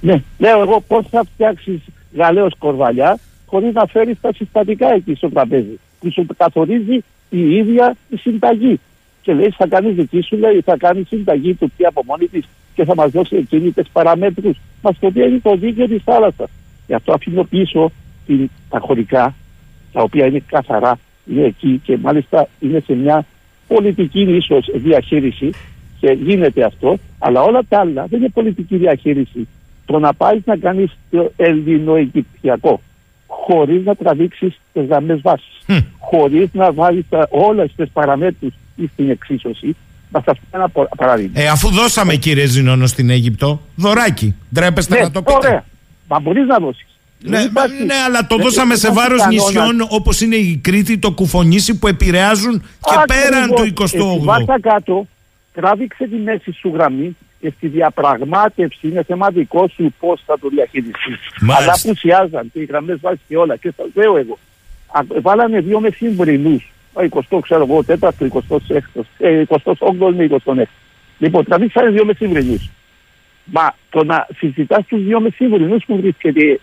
[0.00, 1.80] Ναι, λέω εγώ πώς θα φτιάξεις
[2.16, 5.78] γαλέο κορβαλιά χωρίς να φέρεις τα συστατικά εκεί στο τραπέζι.
[6.00, 8.80] Που σου καθορίζει η ίδια η συνταγή
[9.22, 12.44] και λέει θα κάνεις δική σου, λέει θα κάνεις συνταγή του τι από μόνη της
[12.74, 14.56] και θα μας δώσει εκείνη τις παραμέτρους.
[14.82, 16.50] Μας το είναι το δίκαιο της θάλασσας.
[16.86, 17.90] Γι' αυτό αφήνω πίσω
[18.26, 19.34] την, τα χωρικά,
[19.92, 23.26] τα οποία είναι καθαρά, είναι εκεί και μάλιστα είναι σε μια
[23.66, 25.50] πολιτική ίσως διαχείριση
[26.00, 29.48] και γίνεται αυτό, αλλά όλα τα άλλα δεν είναι πολιτική διαχείριση.
[29.86, 32.80] Το να πάεις να κάνεις το ελληνοαιγυπτιακό
[33.26, 35.82] χωρίς να τραβήξεις τις γραμμές βάσης, mm.
[35.98, 38.54] χωρίς να βάλεις όλες τις παραμέτρους
[38.92, 39.76] στην εξίσωση.
[40.12, 41.40] Να σα πω ένα παράδειγμα.
[41.40, 44.34] Ε, αφού δώσαμε κύριε Ζηνόνο στην Αίγυπτο, δωράκι.
[44.54, 45.46] Ντρέπεστε ναι, να το πείτε.
[45.46, 45.64] Ωραία.
[46.08, 46.86] Μα μπορεί να δώσει.
[47.22, 51.88] Ναι, ναι, αλλά το δώσαμε σε βάρο νησιών όπω είναι η Κρήτη, το Κουφονήσι που
[51.88, 54.24] επηρεάζουν και πέραν του 28ου.
[54.24, 55.06] Βάσα κάτω,
[55.54, 60.48] τράβηξε τη μέση σου γραμμή και στη διαπραγμάτευση είναι θέμα δικό σου πώ θα το
[60.48, 61.18] διαχειριστεί.
[61.58, 63.56] Αλλά απουσιάζαν και οι γραμμέ βάσει και όλα.
[63.56, 64.38] Και σα λέω εγώ,
[65.20, 66.62] βάλανε δύο μεσημβρινού
[66.94, 69.02] 20 ξέρω εγώ, 4ο, 26ο,
[69.48, 70.62] 28ο με 26ο.
[71.18, 72.70] Λοιπόν, τραβήξανε δύο μεσημβρινούς.
[73.44, 76.60] Μα το να συζητάς τους δύο μεσημβρινούς που βρίσκεται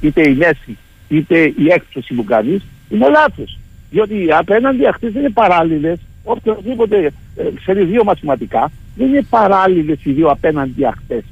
[0.00, 0.78] είτε η μέση
[1.08, 3.58] είτε η έκπτωση που κάνεις είναι λάθος.
[3.90, 5.98] Διότι απέναντι αυτές δεν είναι παράλληλες.
[6.24, 11.24] Οποιοδήποτε ε, ξέρει δύο μαθηματικά, δεν είναι παράλληλες οι δύο απέναντι αυτές.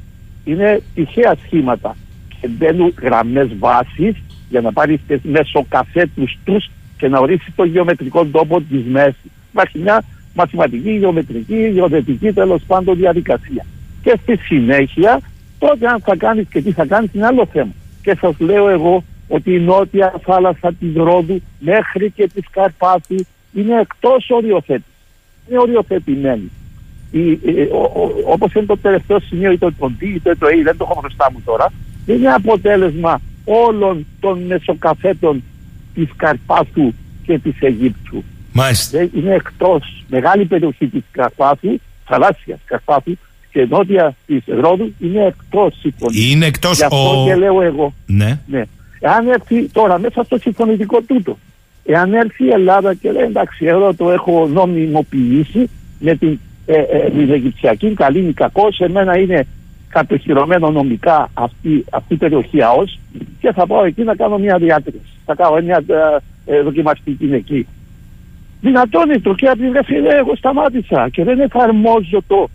[0.45, 1.97] Είναι τυχαία σχήματα.
[2.41, 4.17] Και μπαίνουν γραμμές βάσης
[4.49, 6.71] για να πάρεις τι μεσοκαθέτους τους
[7.03, 9.31] και να ορίσει το γεωμετρικό τόπο της μέσης.
[9.51, 10.03] Υπάρχει μια
[10.35, 13.67] μαθηματική, γεωμετρική, γεωδετική τέλος πάντων διαδικασία.
[14.03, 15.21] Και στη συνέχεια,
[15.59, 17.73] τότε αν θα κάνεις και τι θα κάνεις, είναι άλλο θέμα.
[18.03, 23.81] Και σας λέω εγώ ότι η νότια θάλασσα της Ρόδου μέχρι και της Καρπάθου είναι
[23.81, 24.95] εκτός οριοθέτης.
[25.49, 26.51] Είναι οριοθετημένη.
[28.25, 31.33] Όπως είναι το τελευταίο σημείο, είτε το D είτε το E, δεν το έχω μπροστά
[31.33, 31.73] μου τώρα,
[32.07, 35.43] είναι αποτέλεσμα όλων των μεσοκαθέτων
[35.95, 36.93] της Καρπάθου
[37.27, 38.25] και της Αιγύπτου.
[38.53, 39.09] Μάλιστα.
[39.15, 43.17] Είναι εκτός μεγάλη περιοχή της Καρπάθου, θαλάσσιας Καρπάθου
[43.53, 46.31] και νότια της Ρόδου είναι εκτός συμφωνίας.
[46.31, 47.25] Είναι εκτός Γι' αυτό ο...
[47.27, 47.95] και λέω εγώ.
[48.07, 48.39] Ναι.
[48.47, 48.63] ναι.
[49.01, 51.39] Εάν έρθει τώρα μέσα στο συμφωνητικό τούτο,
[51.85, 57.11] εάν έρθει η Ελλάδα και λέει εντάξει εδώ το έχω νομιμοποιήσει με την, ε, ε,
[57.11, 59.47] την Αιγυπτιακή καλή ή κακό, σε μένα είναι
[59.93, 62.99] κατοχυρωμένο νομικά αυτή, αυτή η περιοχή ΑΟΣ
[63.41, 65.01] και θα πάω εκεί να κάνω μια διάτρηση.
[65.25, 65.83] Θα κάνω μια
[66.47, 67.67] ε, ε, δοκιμαστική εκεί.
[68.61, 72.49] Δυνατόν η Τουρκία πει ρε φίλε εγώ σταμάτησα και δεν εφαρμόζω το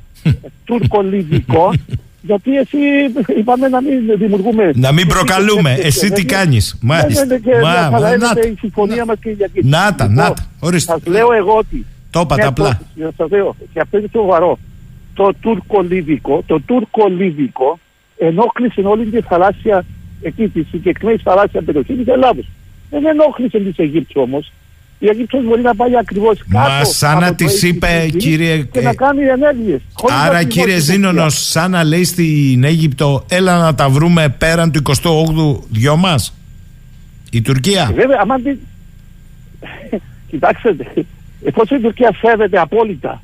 [0.66, 1.74] τουρκολιβικό
[2.30, 2.78] γιατί εσύ
[3.38, 4.72] είπαμε να μην δημιουργούμε...
[4.76, 5.78] Να μην προκαλούμε.
[5.82, 7.26] Εσύ τι κάνεις; Μάλιστα.
[7.26, 10.48] Ναι, ναι, Μα, μα, να, η συμφωνία μας και για Να τα, να τα.
[10.78, 11.86] Σας λέω εγώ ότι...
[12.10, 12.82] Το είπατε απλά.
[13.18, 14.58] Σας λέω, και αυτό είναι σοβαρό
[15.18, 17.80] το τουρκολίβικο, το τουρκολίβικο
[18.18, 19.86] ενόχλησε όλη τη θαλάσσια,
[20.22, 22.42] εκεί τη συγκεκριμένη θαλάσσια περιοχή της Ελλάδα.
[22.90, 24.52] Δεν ενόχλησε τη Αιγύπτου όμως.
[25.00, 26.70] Η Αιγύπτος μπορεί να πάει ακριβώς κάτω.
[26.70, 28.64] Μα σαν να τη είπε, κύριε.
[28.64, 29.82] Και να κάνει ενέργειες.
[30.26, 35.64] Άρα, κύριε Ζήνονο, σαν να λέει στην Αίγυπτο, έλα να τα βρούμε πέραν του 28ου
[35.70, 36.34] δυο μας.
[37.32, 37.88] Η Τουρκία.
[37.92, 38.36] Ε, βέβαια, άμα
[40.30, 40.76] Κοιτάξτε,
[41.44, 43.22] εφόσον η Τουρκία σέβεται απόλυτα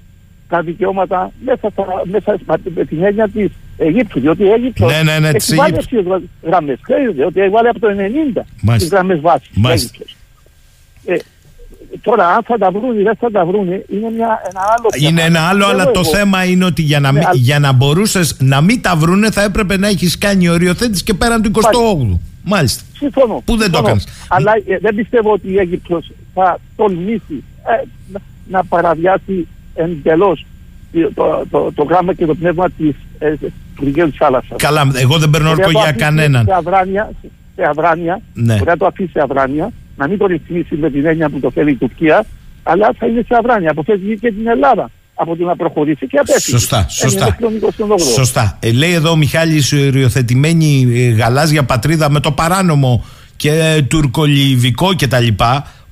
[0.49, 2.39] τα δικαιώματα μέσα, στα, μέσα
[2.75, 4.19] με την έννοια της Αιγύπτου.
[4.19, 6.79] Διότι η Αίγυπτος ναι, ναι, ναι, έχει βάλει αυτές τις γραμμές.
[6.81, 7.87] Ξέρετε ότι έχει βάλει από το
[8.35, 8.41] 90
[8.77, 9.91] τις γραμμές βάσης.
[11.05, 11.15] Ε,
[12.01, 15.09] τώρα, αν θα τα βρουν ή δεν θα τα βρουν, είναι μια, ένα άλλο θέμα.
[15.09, 18.61] Είναι ένα άλλο, αλλά το θέμα είναι ότι για να, ναι, για να μπορούσες να
[18.61, 22.19] μην τα βρούνε, θα έπρεπε να έχεις κάνει οριοθέτηση και πέραν του 28ου.
[22.43, 22.83] Μάλιστα.
[22.97, 23.41] Συμφωνώ.
[23.45, 23.83] Που δεν συμφωνώ.
[23.83, 24.07] το έκανες.
[24.27, 30.45] Αλλά ε, δεν πιστεύω ότι η Αίγυπτος θα τολμήσει ε, να, να παραβιάσει εντελώς
[31.15, 34.57] το, το, το, γράμμα και το πνεύμα της, ε, του Υπουργείο της Θάλασσας.
[34.57, 36.45] Καλά, εγώ δεν παίρνω όρκο για κανέναν.
[36.45, 37.11] Σε αδράνεια,
[37.55, 38.53] σε αδράνεια ναι.
[38.53, 41.51] μπορεί να το αφήσει σε αδράνεια, να μην το ρυθμίσει με την έννοια που το
[41.51, 42.25] θέλει η Τουρκία,
[42.63, 43.71] αλλά θα είναι σε αδράνεια.
[43.71, 46.57] Αποφεύγει και την Ελλάδα από το να προχωρήσει και απέφυγε.
[46.57, 47.37] Σωστά, σωστά.
[48.13, 48.57] Σωστά.
[48.59, 53.05] Ε, λέει εδώ ο Μιχάλης οριοθετημένη ε, γαλάζια πατρίδα με το παράνομο
[53.35, 55.27] και ε, τουρκολιβικό κτλ.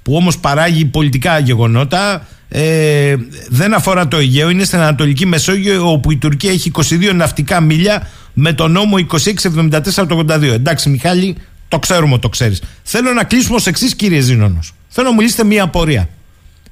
[0.04, 3.16] Που όμως παράγει πολιτικά γεγονότα ε,
[3.50, 8.08] δεν αφορά το Αιγαίο, είναι στην Ανατολική Μεσόγειο όπου η Τουρκία έχει 22 ναυτικά μίλια
[8.34, 10.42] με το νόμο 2674 το 82.
[10.42, 11.36] Εντάξει Μιχάλη,
[11.68, 12.62] το ξέρουμε, το ξέρεις.
[12.84, 14.74] Θέλω να κλείσουμε ως εξής κύριε Ζήνονος.
[14.88, 16.10] Θέλω να μου λύσετε μία απορία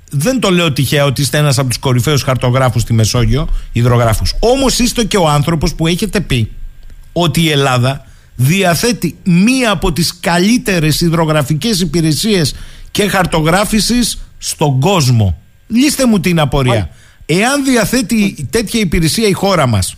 [0.10, 4.34] δεν το λέω τυχαία ότι είστε ένας από τους κορυφαίους χαρτογράφους στη Μεσόγειο, υδρογράφους.
[4.40, 6.52] Όμως είστε και ο άνθρωπος που έχετε πει
[7.14, 12.56] ότι η Ελλάδα διαθέτει μία από τις καλύτερες υδρογραφικές υπηρεσίες
[12.92, 15.42] και χαρτογράφησης στον κόσμο.
[15.72, 16.90] Λύστε μου την απορία.
[17.26, 19.96] Εάν διαθέτει τέτοια υπηρεσία η χώρα μας,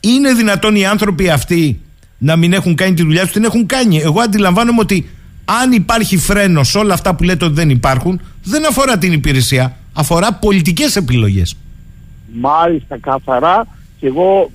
[0.00, 1.80] είναι δυνατόν οι άνθρωποι αυτοί
[2.18, 3.98] να μην έχουν κάνει τη δουλειά τους, την έχουν κάνει.
[3.98, 5.10] Εγώ αντιλαμβάνομαι ότι
[5.44, 9.76] αν υπάρχει φρένος σε όλα αυτά που λέτε ότι δεν υπάρχουν, δεν αφορά την υπηρεσία,
[9.92, 11.56] αφορά πολιτικές επιλογές.
[12.32, 13.66] Μάλιστα, καθαρά.
[14.00, 14.50] Και εγώ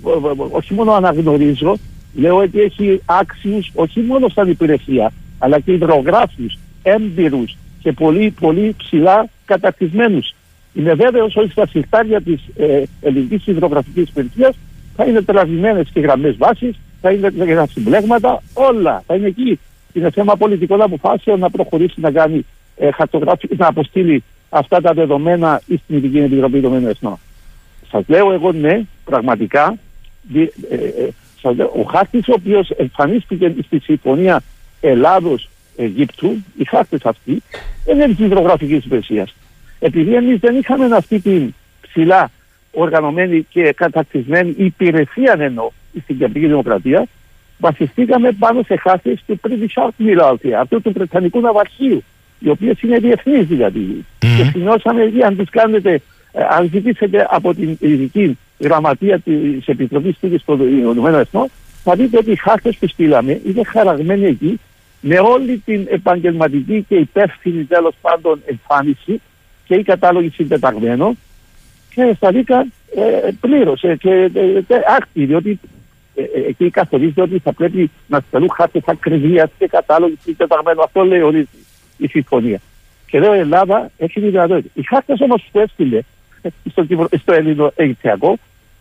[0.51, 1.77] όχι μόνο αναγνωρίζω,
[2.13, 8.75] λέω ότι έχει άξιους όχι μόνο σαν υπηρεσία, αλλά και υδρογράφους, έμπειρους και πολύ, πολύ
[8.77, 10.35] ψηλά κατακτισμένους.
[10.77, 14.55] Είμαι βέβαιος ότι στα συρτάρια της ε, ελληνικής υδρογραφικής υπηρεσίας
[14.95, 19.59] θα είναι τραβημένες και γραμμές βάσης, θα είναι τα συμπλέγματα, όλα θα είναι εκεί
[19.97, 22.45] είναι θέμα πολιτικών αποφάσεων να προχωρήσει να κάνει
[22.75, 27.19] ε, χαρτογράφηση, να αποστείλει αυτά τα δεδομένα ή στην Ειδική Επιτροπή Δεδομένων Εθνών.
[27.91, 29.77] Σας λέω εγώ ναι, πραγματικά,
[30.35, 31.09] ε, ε,
[31.41, 34.41] σας λέω, ο χάρτης ο οποίος εμφανίστηκε στη συμφωνία
[34.81, 37.41] Ελλάδο-Αιγύπτου, οι χάρτε αυτοί,
[37.85, 39.35] δεν είναι της υδρογραφικής υπηρεσίας.
[39.79, 42.31] Επειδή εμείς δεν είχαμε αυτή την ψηλά
[42.71, 45.69] οργανωμένη και κατακτισμένη υπηρεσία εννοώ
[46.03, 47.05] στην Κεντρική Δημοκρατία,
[47.57, 52.03] βασιστήκαμε πάνω σε χάρτε του British Admiralty, αυτού του Βρετανικού Ναυαρχείου,
[52.39, 54.05] οι οποίες είναι διεθνείς δηλαδή.
[54.19, 54.27] Mm-hmm.
[54.37, 56.01] Και σημειώσαμε εκεί, αν τι κάνετε,
[56.31, 61.47] ε, αν ζητήσετε από την ειδική γραμματεία της Επιτροπής Τύχη των Ηνωμένων Εθνών,
[61.83, 64.59] θα δείτε ότι οι χάρτες που στείλαμε είναι χαραγμένοι εκεί
[65.01, 69.21] με όλη την επαγγελματική και υπεύθυνη τέλος πάντων εμφάνιση
[69.67, 71.17] και οι κατάλογοι συντεταγμένων
[71.95, 75.59] και στα δίκα ε, πλήρωσε και ε, ε, άκτη, διότι
[76.15, 80.83] ε, ε, εκεί καθορίζεται ότι θα πρέπει να στελούν χάρτες ακριβία και κατάλογοι συντεταγμένου.
[80.83, 81.47] Αυτό λέει ορίζει
[81.97, 82.59] η συμφωνία.
[83.07, 84.69] Και λέω η Ελλάδα έχει τη δυνατότητα.
[84.73, 85.99] Οι χάρτες όμως που έστειλε
[86.71, 86.85] στο,
[87.21, 88.37] στο Έλληνο Αιγυπτιακό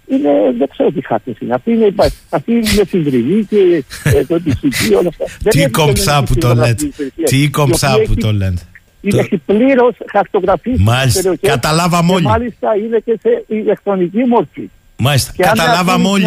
[0.07, 1.55] είναι, δεν ξέρω τι χάρτες είναι.
[1.55, 1.95] Αυτή είναι,
[2.31, 5.51] αυτή είναι συντριβή και ε, το επιστημί, όλα αυτά.
[5.51, 6.89] Τι κομψά που το λέτε.
[7.25, 8.63] Τι κομψά που το λέτε.
[9.09, 9.39] Είναι το...
[9.47, 10.81] πλήρως χαρτογραφής.
[10.81, 11.37] Μάλιστα.
[11.41, 12.25] Καταλάβαμε όλοι.
[12.25, 14.71] Μάλιστα είναι και σε ηλεκτρονική μορφή.
[14.97, 15.33] Μάλιστα.
[15.37, 16.25] Καταλάβαμε όλοι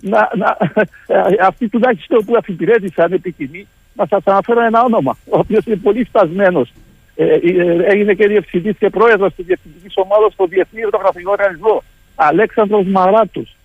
[0.00, 0.56] να, να,
[1.48, 6.66] αυτοί τουλάχιστον που αφιπηρέτησαν επί να σας αναφέρω ένα όνομα, ο οποίος είναι πολύ φτασμένο.
[7.14, 7.38] Ε, ε,
[7.84, 11.82] έγινε και διευθυντής και πρόεδρος της διευθυντικής ομάδας στο Διεθνή Υδρογραφικό Οργανισμό.
[12.14, 13.59] Αλέξανδρος Μαράτος δει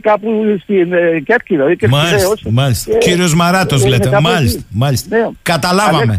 [0.00, 0.28] κάπου
[0.62, 1.64] στην ε, Κέρκυρα.
[1.88, 2.50] Μάλιστα.
[2.50, 2.98] μάλιστα.
[2.98, 4.20] Κύριο Μαράτο ε, λέτε.
[4.20, 4.60] Μάλιστα.
[4.70, 5.16] μάλιστα.
[5.16, 5.28] Ναι.
[5.42, 6.16] Καταλάβαμε.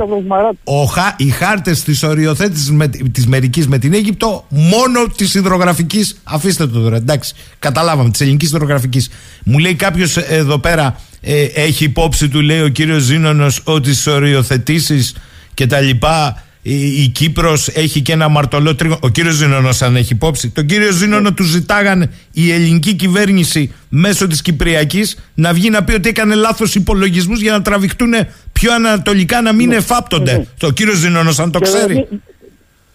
[0.63, 0.81] Ο,
[1.17, 2.77] οι χάρτε τη οριοθέτηση
[3.11, 6.05] τη μερική με την Αίγυπτο, μόνο τη υδρογραφική.
[6.23, 6.95] Αφήστε το τώρα.
[6.95, 7.33] Εντάξει.
[7.59, 8.09] Καταλάβαμε.
[8.09, 9.05] Τη ελληνική υδρογραφική.
[9.43, 14.09] Μου λέει κάποιο εδώ πέρα, ε, έχει υπόψη του, λέει ο κύριο Ζήνονο, ότι στι
[14.09, 15.13] οριοθετήσει
[15.53, 18.99] και τα λοιπά η, η Κύπρος έχει και ένα μαρτωλό τρίγωνο.
[19.03, 20.49] Ο κύριος Ζήνωνος αν έχει υπόψη.
[20.49, 25.93] Τον κύριο Ζήνωνο του ζητάγανε η ελληνική κυβέρνηση μέσω της Κυπριακής να βγει να πει
[25.93, 28.13] ότι έκανε λάθος υπολογισμούς για να τραβηχτούν
[28.53, 29.75] πιο ανατολικά να μην ναι.
[29.75, 30.37] εφάπτονται.
[30.37, 30.45] Ναι.
[30.59, 32.07] Το κύριο Ζήνωνος αν το ξέρει.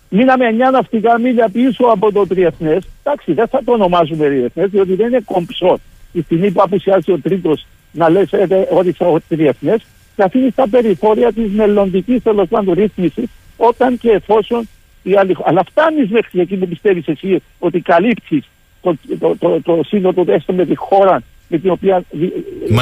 [0.08, 2.78] Μείναμε 9 ναυτικά μίλια πίσω από το Τριεθνέ.
[3.02, 5.80] Εντάξει, δεν θα το ονομάζουμε Τριεθνέ, διότι δεν είναι κομψό.
[6.12, 8.28] Η στιγμή που απουσιάζει ο τρίτος να λες
[8.70, 9.76] ότι είναι Τριεθνέ,
[10.16, 13.28] θα αφήνεις στα περιθώρια της μελλοντικής τέλος πάντων ρύθμισης
[13.68, 14.68] όταν και εφόσον
[15.02, 18.44] η άλλη Αλλά φτάνει μέχρι εκεί που πιστεύει εσύ ότι καλύπτει
[18.82, 22.04] το, το, το, το σύνολο έστω με τη χώρα με την οποία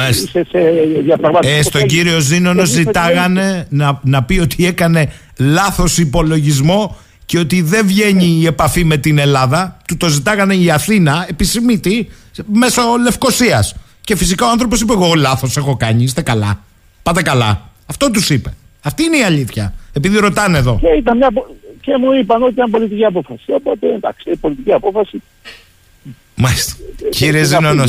[0.09, 0.59] είσαι σε
[1.03, 1.57] διαπραγμάτευση.
[1.57, 7.87] Ε, στον κύριο Ζήνονο ζητάγανε να, να πει ότι έκανε λάθος υπολογισμό και ότι δεν
[7.87, 9.77] βγαίνει η επαφή με την Ελλάδα.
[9.87, 12.09] Του το ζητάγανε η Αθήνα, επισημήτη,
[12.53, 13.75] μέσω Λευκοσίας.
[14.01, 16.63] Και φυσικά ο άνθρωπος είπε: Εγώ λάθος έχω κάνει, είστε καλά.
[17.03, 17.69] Πάτε καλά.
[17.85, 18.53] Αυτό του είπε.
[18.81, 19.73] Αυτή είναι η αλήθεια.
[19.93, 20.79] Επειδή ρωτάνε εδώ.
[20.81, 21.29] Και, ήταν μια,
[21.81, 23.51] και μου είπαν ότι ήταν πολιτική απόφαση.
[23.51, 25.21] Οπότε εντάξει, πολιτική απόφαση.
[26.35, 26.73] Μάλιστα.
[27.09, 27.83] Κύριε Ζήνονο.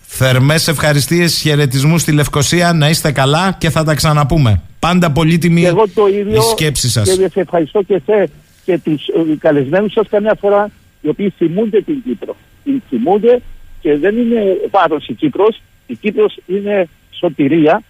[0.00, 2.72] Θερμές ευχαριστίες, χαιρετισμούς στη Λευκοσία.
[2.72, 4.60] Να είστε καλά και θα τα ξαναπούμε.
[4.78, 7.16] Πάντα πολύτιμη η σκέψη σας.
[7.16, 8.30] Και σε ευχαριστώ και, σε,
[8.64, 10.70] και τους ε, καλεσμένους σας καμιά φορά
[11.00, 12.36] οι οποίοι θυμούνται την Κύπρο.
[12.64, 13.40] Την θυμούνται
[13.80, 15.62] και δεν είναι βάρος η Κύπρος.
[15.86, 17.82] Η Κύπρος είναι σωτηρία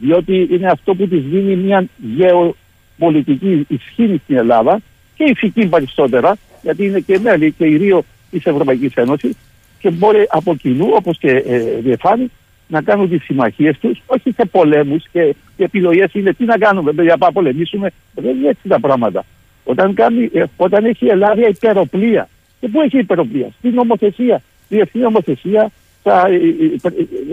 [0.00, 1.86] διότι είναι αυτό που της δίνει μια
[2.16, 4.80] γεωπολιτική ισχύ στην Ελλάδα
[5.14, 9.36] και ηθική περισσότερα γιατί είναι και μέλη και η Ρίο της Ευρωπαϊκής Ένωσης
[9.78, 12.30] και μπορεί από κοινού όπως και ε, διεφάνει
[12.68, 17.02] να κάνουν τις συμμαχίες τους όχι σε πολέμους και, και επιλογές είναι τι να κάνουμε
[17.02, 17.90] για να πολεμήσουμε.
[18.14, 19.24] Δεν είναι έτσι τα πράγματα.
[19.64, 22.28] Όταν, κάνει, ε, όταν έχει η Ελλάδα υπεροπλία
[22.60, 25.70] και πού έχει υπεροπλία; Στην νομοθεσία διεθνή νομοθεσία
[26.02, 26.28] τα,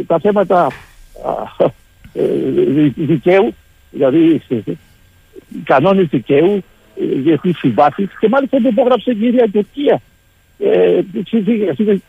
[0.07, 0.67] τα θέματα
[1.57, 1.65] ε,
[2.95, 3.53] δικαίου,
[3.91, 4.41] δηλαδή
[5.63, 6.63] κανόνες δικαίου,
[6.95, 10.01] διεθνείς συμβάσεις και μάλιστα το υπόγραψε η κυρία Τουρκία.
[10.59, 11.01] Ε,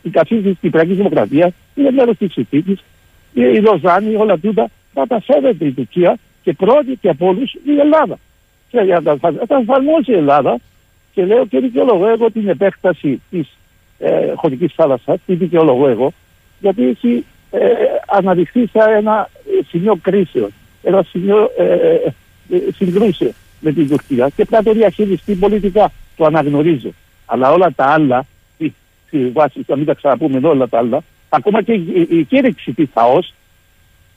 [0.01, 2.83] η καθήκη της Κυπριακής Δημοκρατίας είναι μέρος της συνθήκης.
[3.33, 7.79] Η Λοζάνη, όλα τούτα θα τα σέβεται η Τουρκία και πρώτη και από όλους η
[7.79, 8.17] Ελλάδα.
[8.69, 10.59] Και για να τα εφαρμόζει η Ελλάδα
[11.13, 13.57] και λέω και δικαιολογώ εγώ την επέκταση της
[13.99, 16.11] ε, χωρικής θάλασσας, την δικαιολογώ εγώ,
[16.59, 17.67] γιατί έχει ε,
[18.07, 19.29] αναδειχθεί σαν ένα
[19.71, 20.49] σημείο κρίσεων,
[20.83, 22.11] ένα σημείο ε, ε,
[22.75, 25.91] συγκρούσεων με την Τουρκία και πρέπει να το διαχειριστεί πολιτικά.
[26.15, 26.89] Το αναγνωρίζω.
[27.25, 28.25] Αλλά όλα τα άλλα,
[29.07, 32.89] στη βάση, να μην τα ξαναπούμε όλα τα άλλα, ακόμα και η, η κήρυξη της
[32.93, 33.33] ΑΟΣ,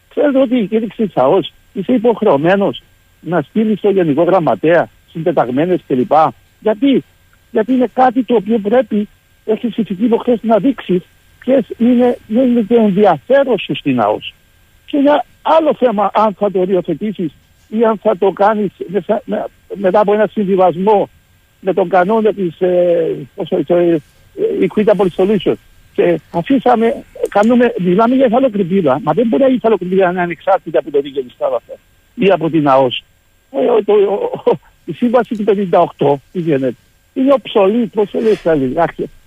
[0.08, 2.82] ξέρετε ότι η κήρυξη της ΑΟΣ είσαι υποχρεωμένος
[3.20, 6.12] να στείλεις στο Γενικό Γραμματέα συντεταγμένες κλπ.
[6.60, 7.04] Γιατί;
[7.50, 9.08] Γιατί είναι κάτι το οποίο πρέπει,
[9.44, 11.02] έχεις ηθική υποχρέωση να δείξεις
[11.38, 14.34] ποιες είναι, είναι το ενδιαφέρον σου στην ΑΟΣ.
[14.86, 17.32] Και ένα άλλο θέμα, αν θα το οριοθετήσει
[17.68, 18.70] ή αν θα το κάνεις
[19.74, 21.08] μετά από ένα συμβιβασμό
[21.60, 23.16] με τον κανόνα της ε,
[23.66, 23.96] ε,
[24.60, 25.54] Equitable Solution.
[25.94, 30.90] Και αφήσαμε, κάνουμε, μιλάμε για εθαλοκρηπίδα, μα δεν μπορεί η εθαλοκρηπίδα να είναι ανεξάρτητη από
[30.90, 31.72] το δίκαιο τη θάλασσα
[32.14, 33.04] ή από την ΑΟΣ.
[33.50, 33.94] Ε, το,
[34.84, 35.44] η σύμβαση του
[35.98, 36.74] 58 τι γίνεται.
[37.14, 38.74] Είναι οψολή, πώς το λέει,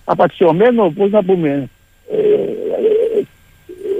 [0.05, 1.69] απαξιωμένο, πώς να πούμε,
[2.11, 3.23] ε, ε,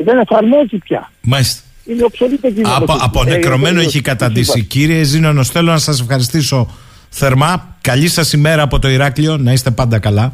[0.03, 1.11] δεν εφαρμόζει πια.
[1.22, 1.61] Μάλιστα.
[1.86, 4.64] Είναι οψολή Από, από νεκρωμένο έχει καταντήσει.
[4.64, 6.69] Κύριε Ζήνονο, θέλω να σας ευχαριστήσω
[7.10, 7.78] θερμά.
[7.82, 9.38] Καλή σας ημέρα από το Ηράκλειο.
[9.38, 10.34] Να είστε πάντα καλά.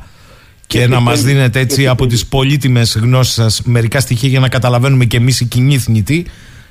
[0.68, 5.06] Και να μας δίνετε έτσι από τις πολύτιμες γνώσεις σας μερικά στοιχεία για να καταλαβαίνουμε
[5.06, 6.26] και εμείς οι κοινοί θνητοί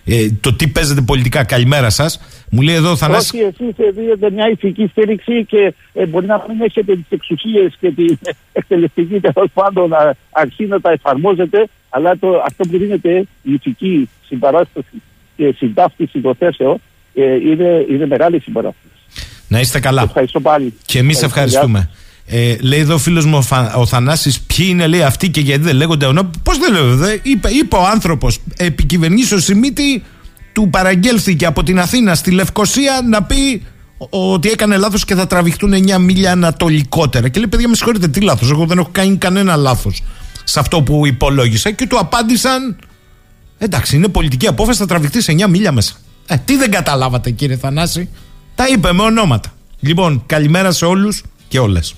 [0.05, 1.45] ε, το τι παίζετε πολιτικά.
[1.45, 2.21] Καλημέρα σας.
[2.51, 3.31] Μου λέει εδώ ο Θανάσης...
[3.31, 7.91] Όχι, εσείς δίνετε μια ηθική στήριξη και ε, μπορεί να μην έχετε τις εξουσίες και
[7.91, 8.19] την
[8.53, 14.09] εκτελεστική τέλος πάντων να αρχίσει να τα εφαρμόζετε, αλλά το, αυτό που δίνεται η ηθική
[14.27, 15.03] συμπαράσταση
[15.37, 16.81] και συντάφτιση των θέσεων
[17.15, 18.95] ε, είναι, είναι μεγάλη συμπαράσταση.
[19.49, 20.03] Να είστε καλά.
[20.03, 20.75] Ευχαριστώ πάλι.
[20.85, 21.91] Και εμείς ευχαριστούμε.
[22.27, 23.43] Ε, λέει εδώ ο φίλος μου
[23.77, 26.39] ο Θανάσης ποιοι είναι λέει αυτοί και γιατί δεν λέγονται ονόματα.
[26.43, 30.03] Πώς δεν λέγονται, είπε, είπε ο άνθρωπος επικυβερνήσεω Σιμίτη
[30.53, 33.63] του παραγγέλθηκε από την Αθήνα στη Λευκοσία να πει
[34.11, 37.29] ότι έκανε λάθος και θα τραβηχτούν 9 μίλια ανατολικότερα.
[37.29, 38.51] Και λέει: Παιδιά, με συγχωρείτε, τι λάθος.
[38.51, 40.03] Εγώ δεν έχω κάνει κανένα λάθος
[40.45, 41.71] σε αυτό που υπολόγισα.
[41.71, 42.77] Και του απάντησαν:
[43.59, 45.95] Εντάξει, είναι πολιτική απόφαση, θα τραβηχτεί 9 μίλια μέσα.
[46.27, 48.09] Ε, τι δεν καταλάβατε, κύριε Θανάση;
[48.55, 49.53] Τα είπε με ονόματα.
[49.81, 51.95] Λοιπόν, καλημέρα σε όλους και όλες.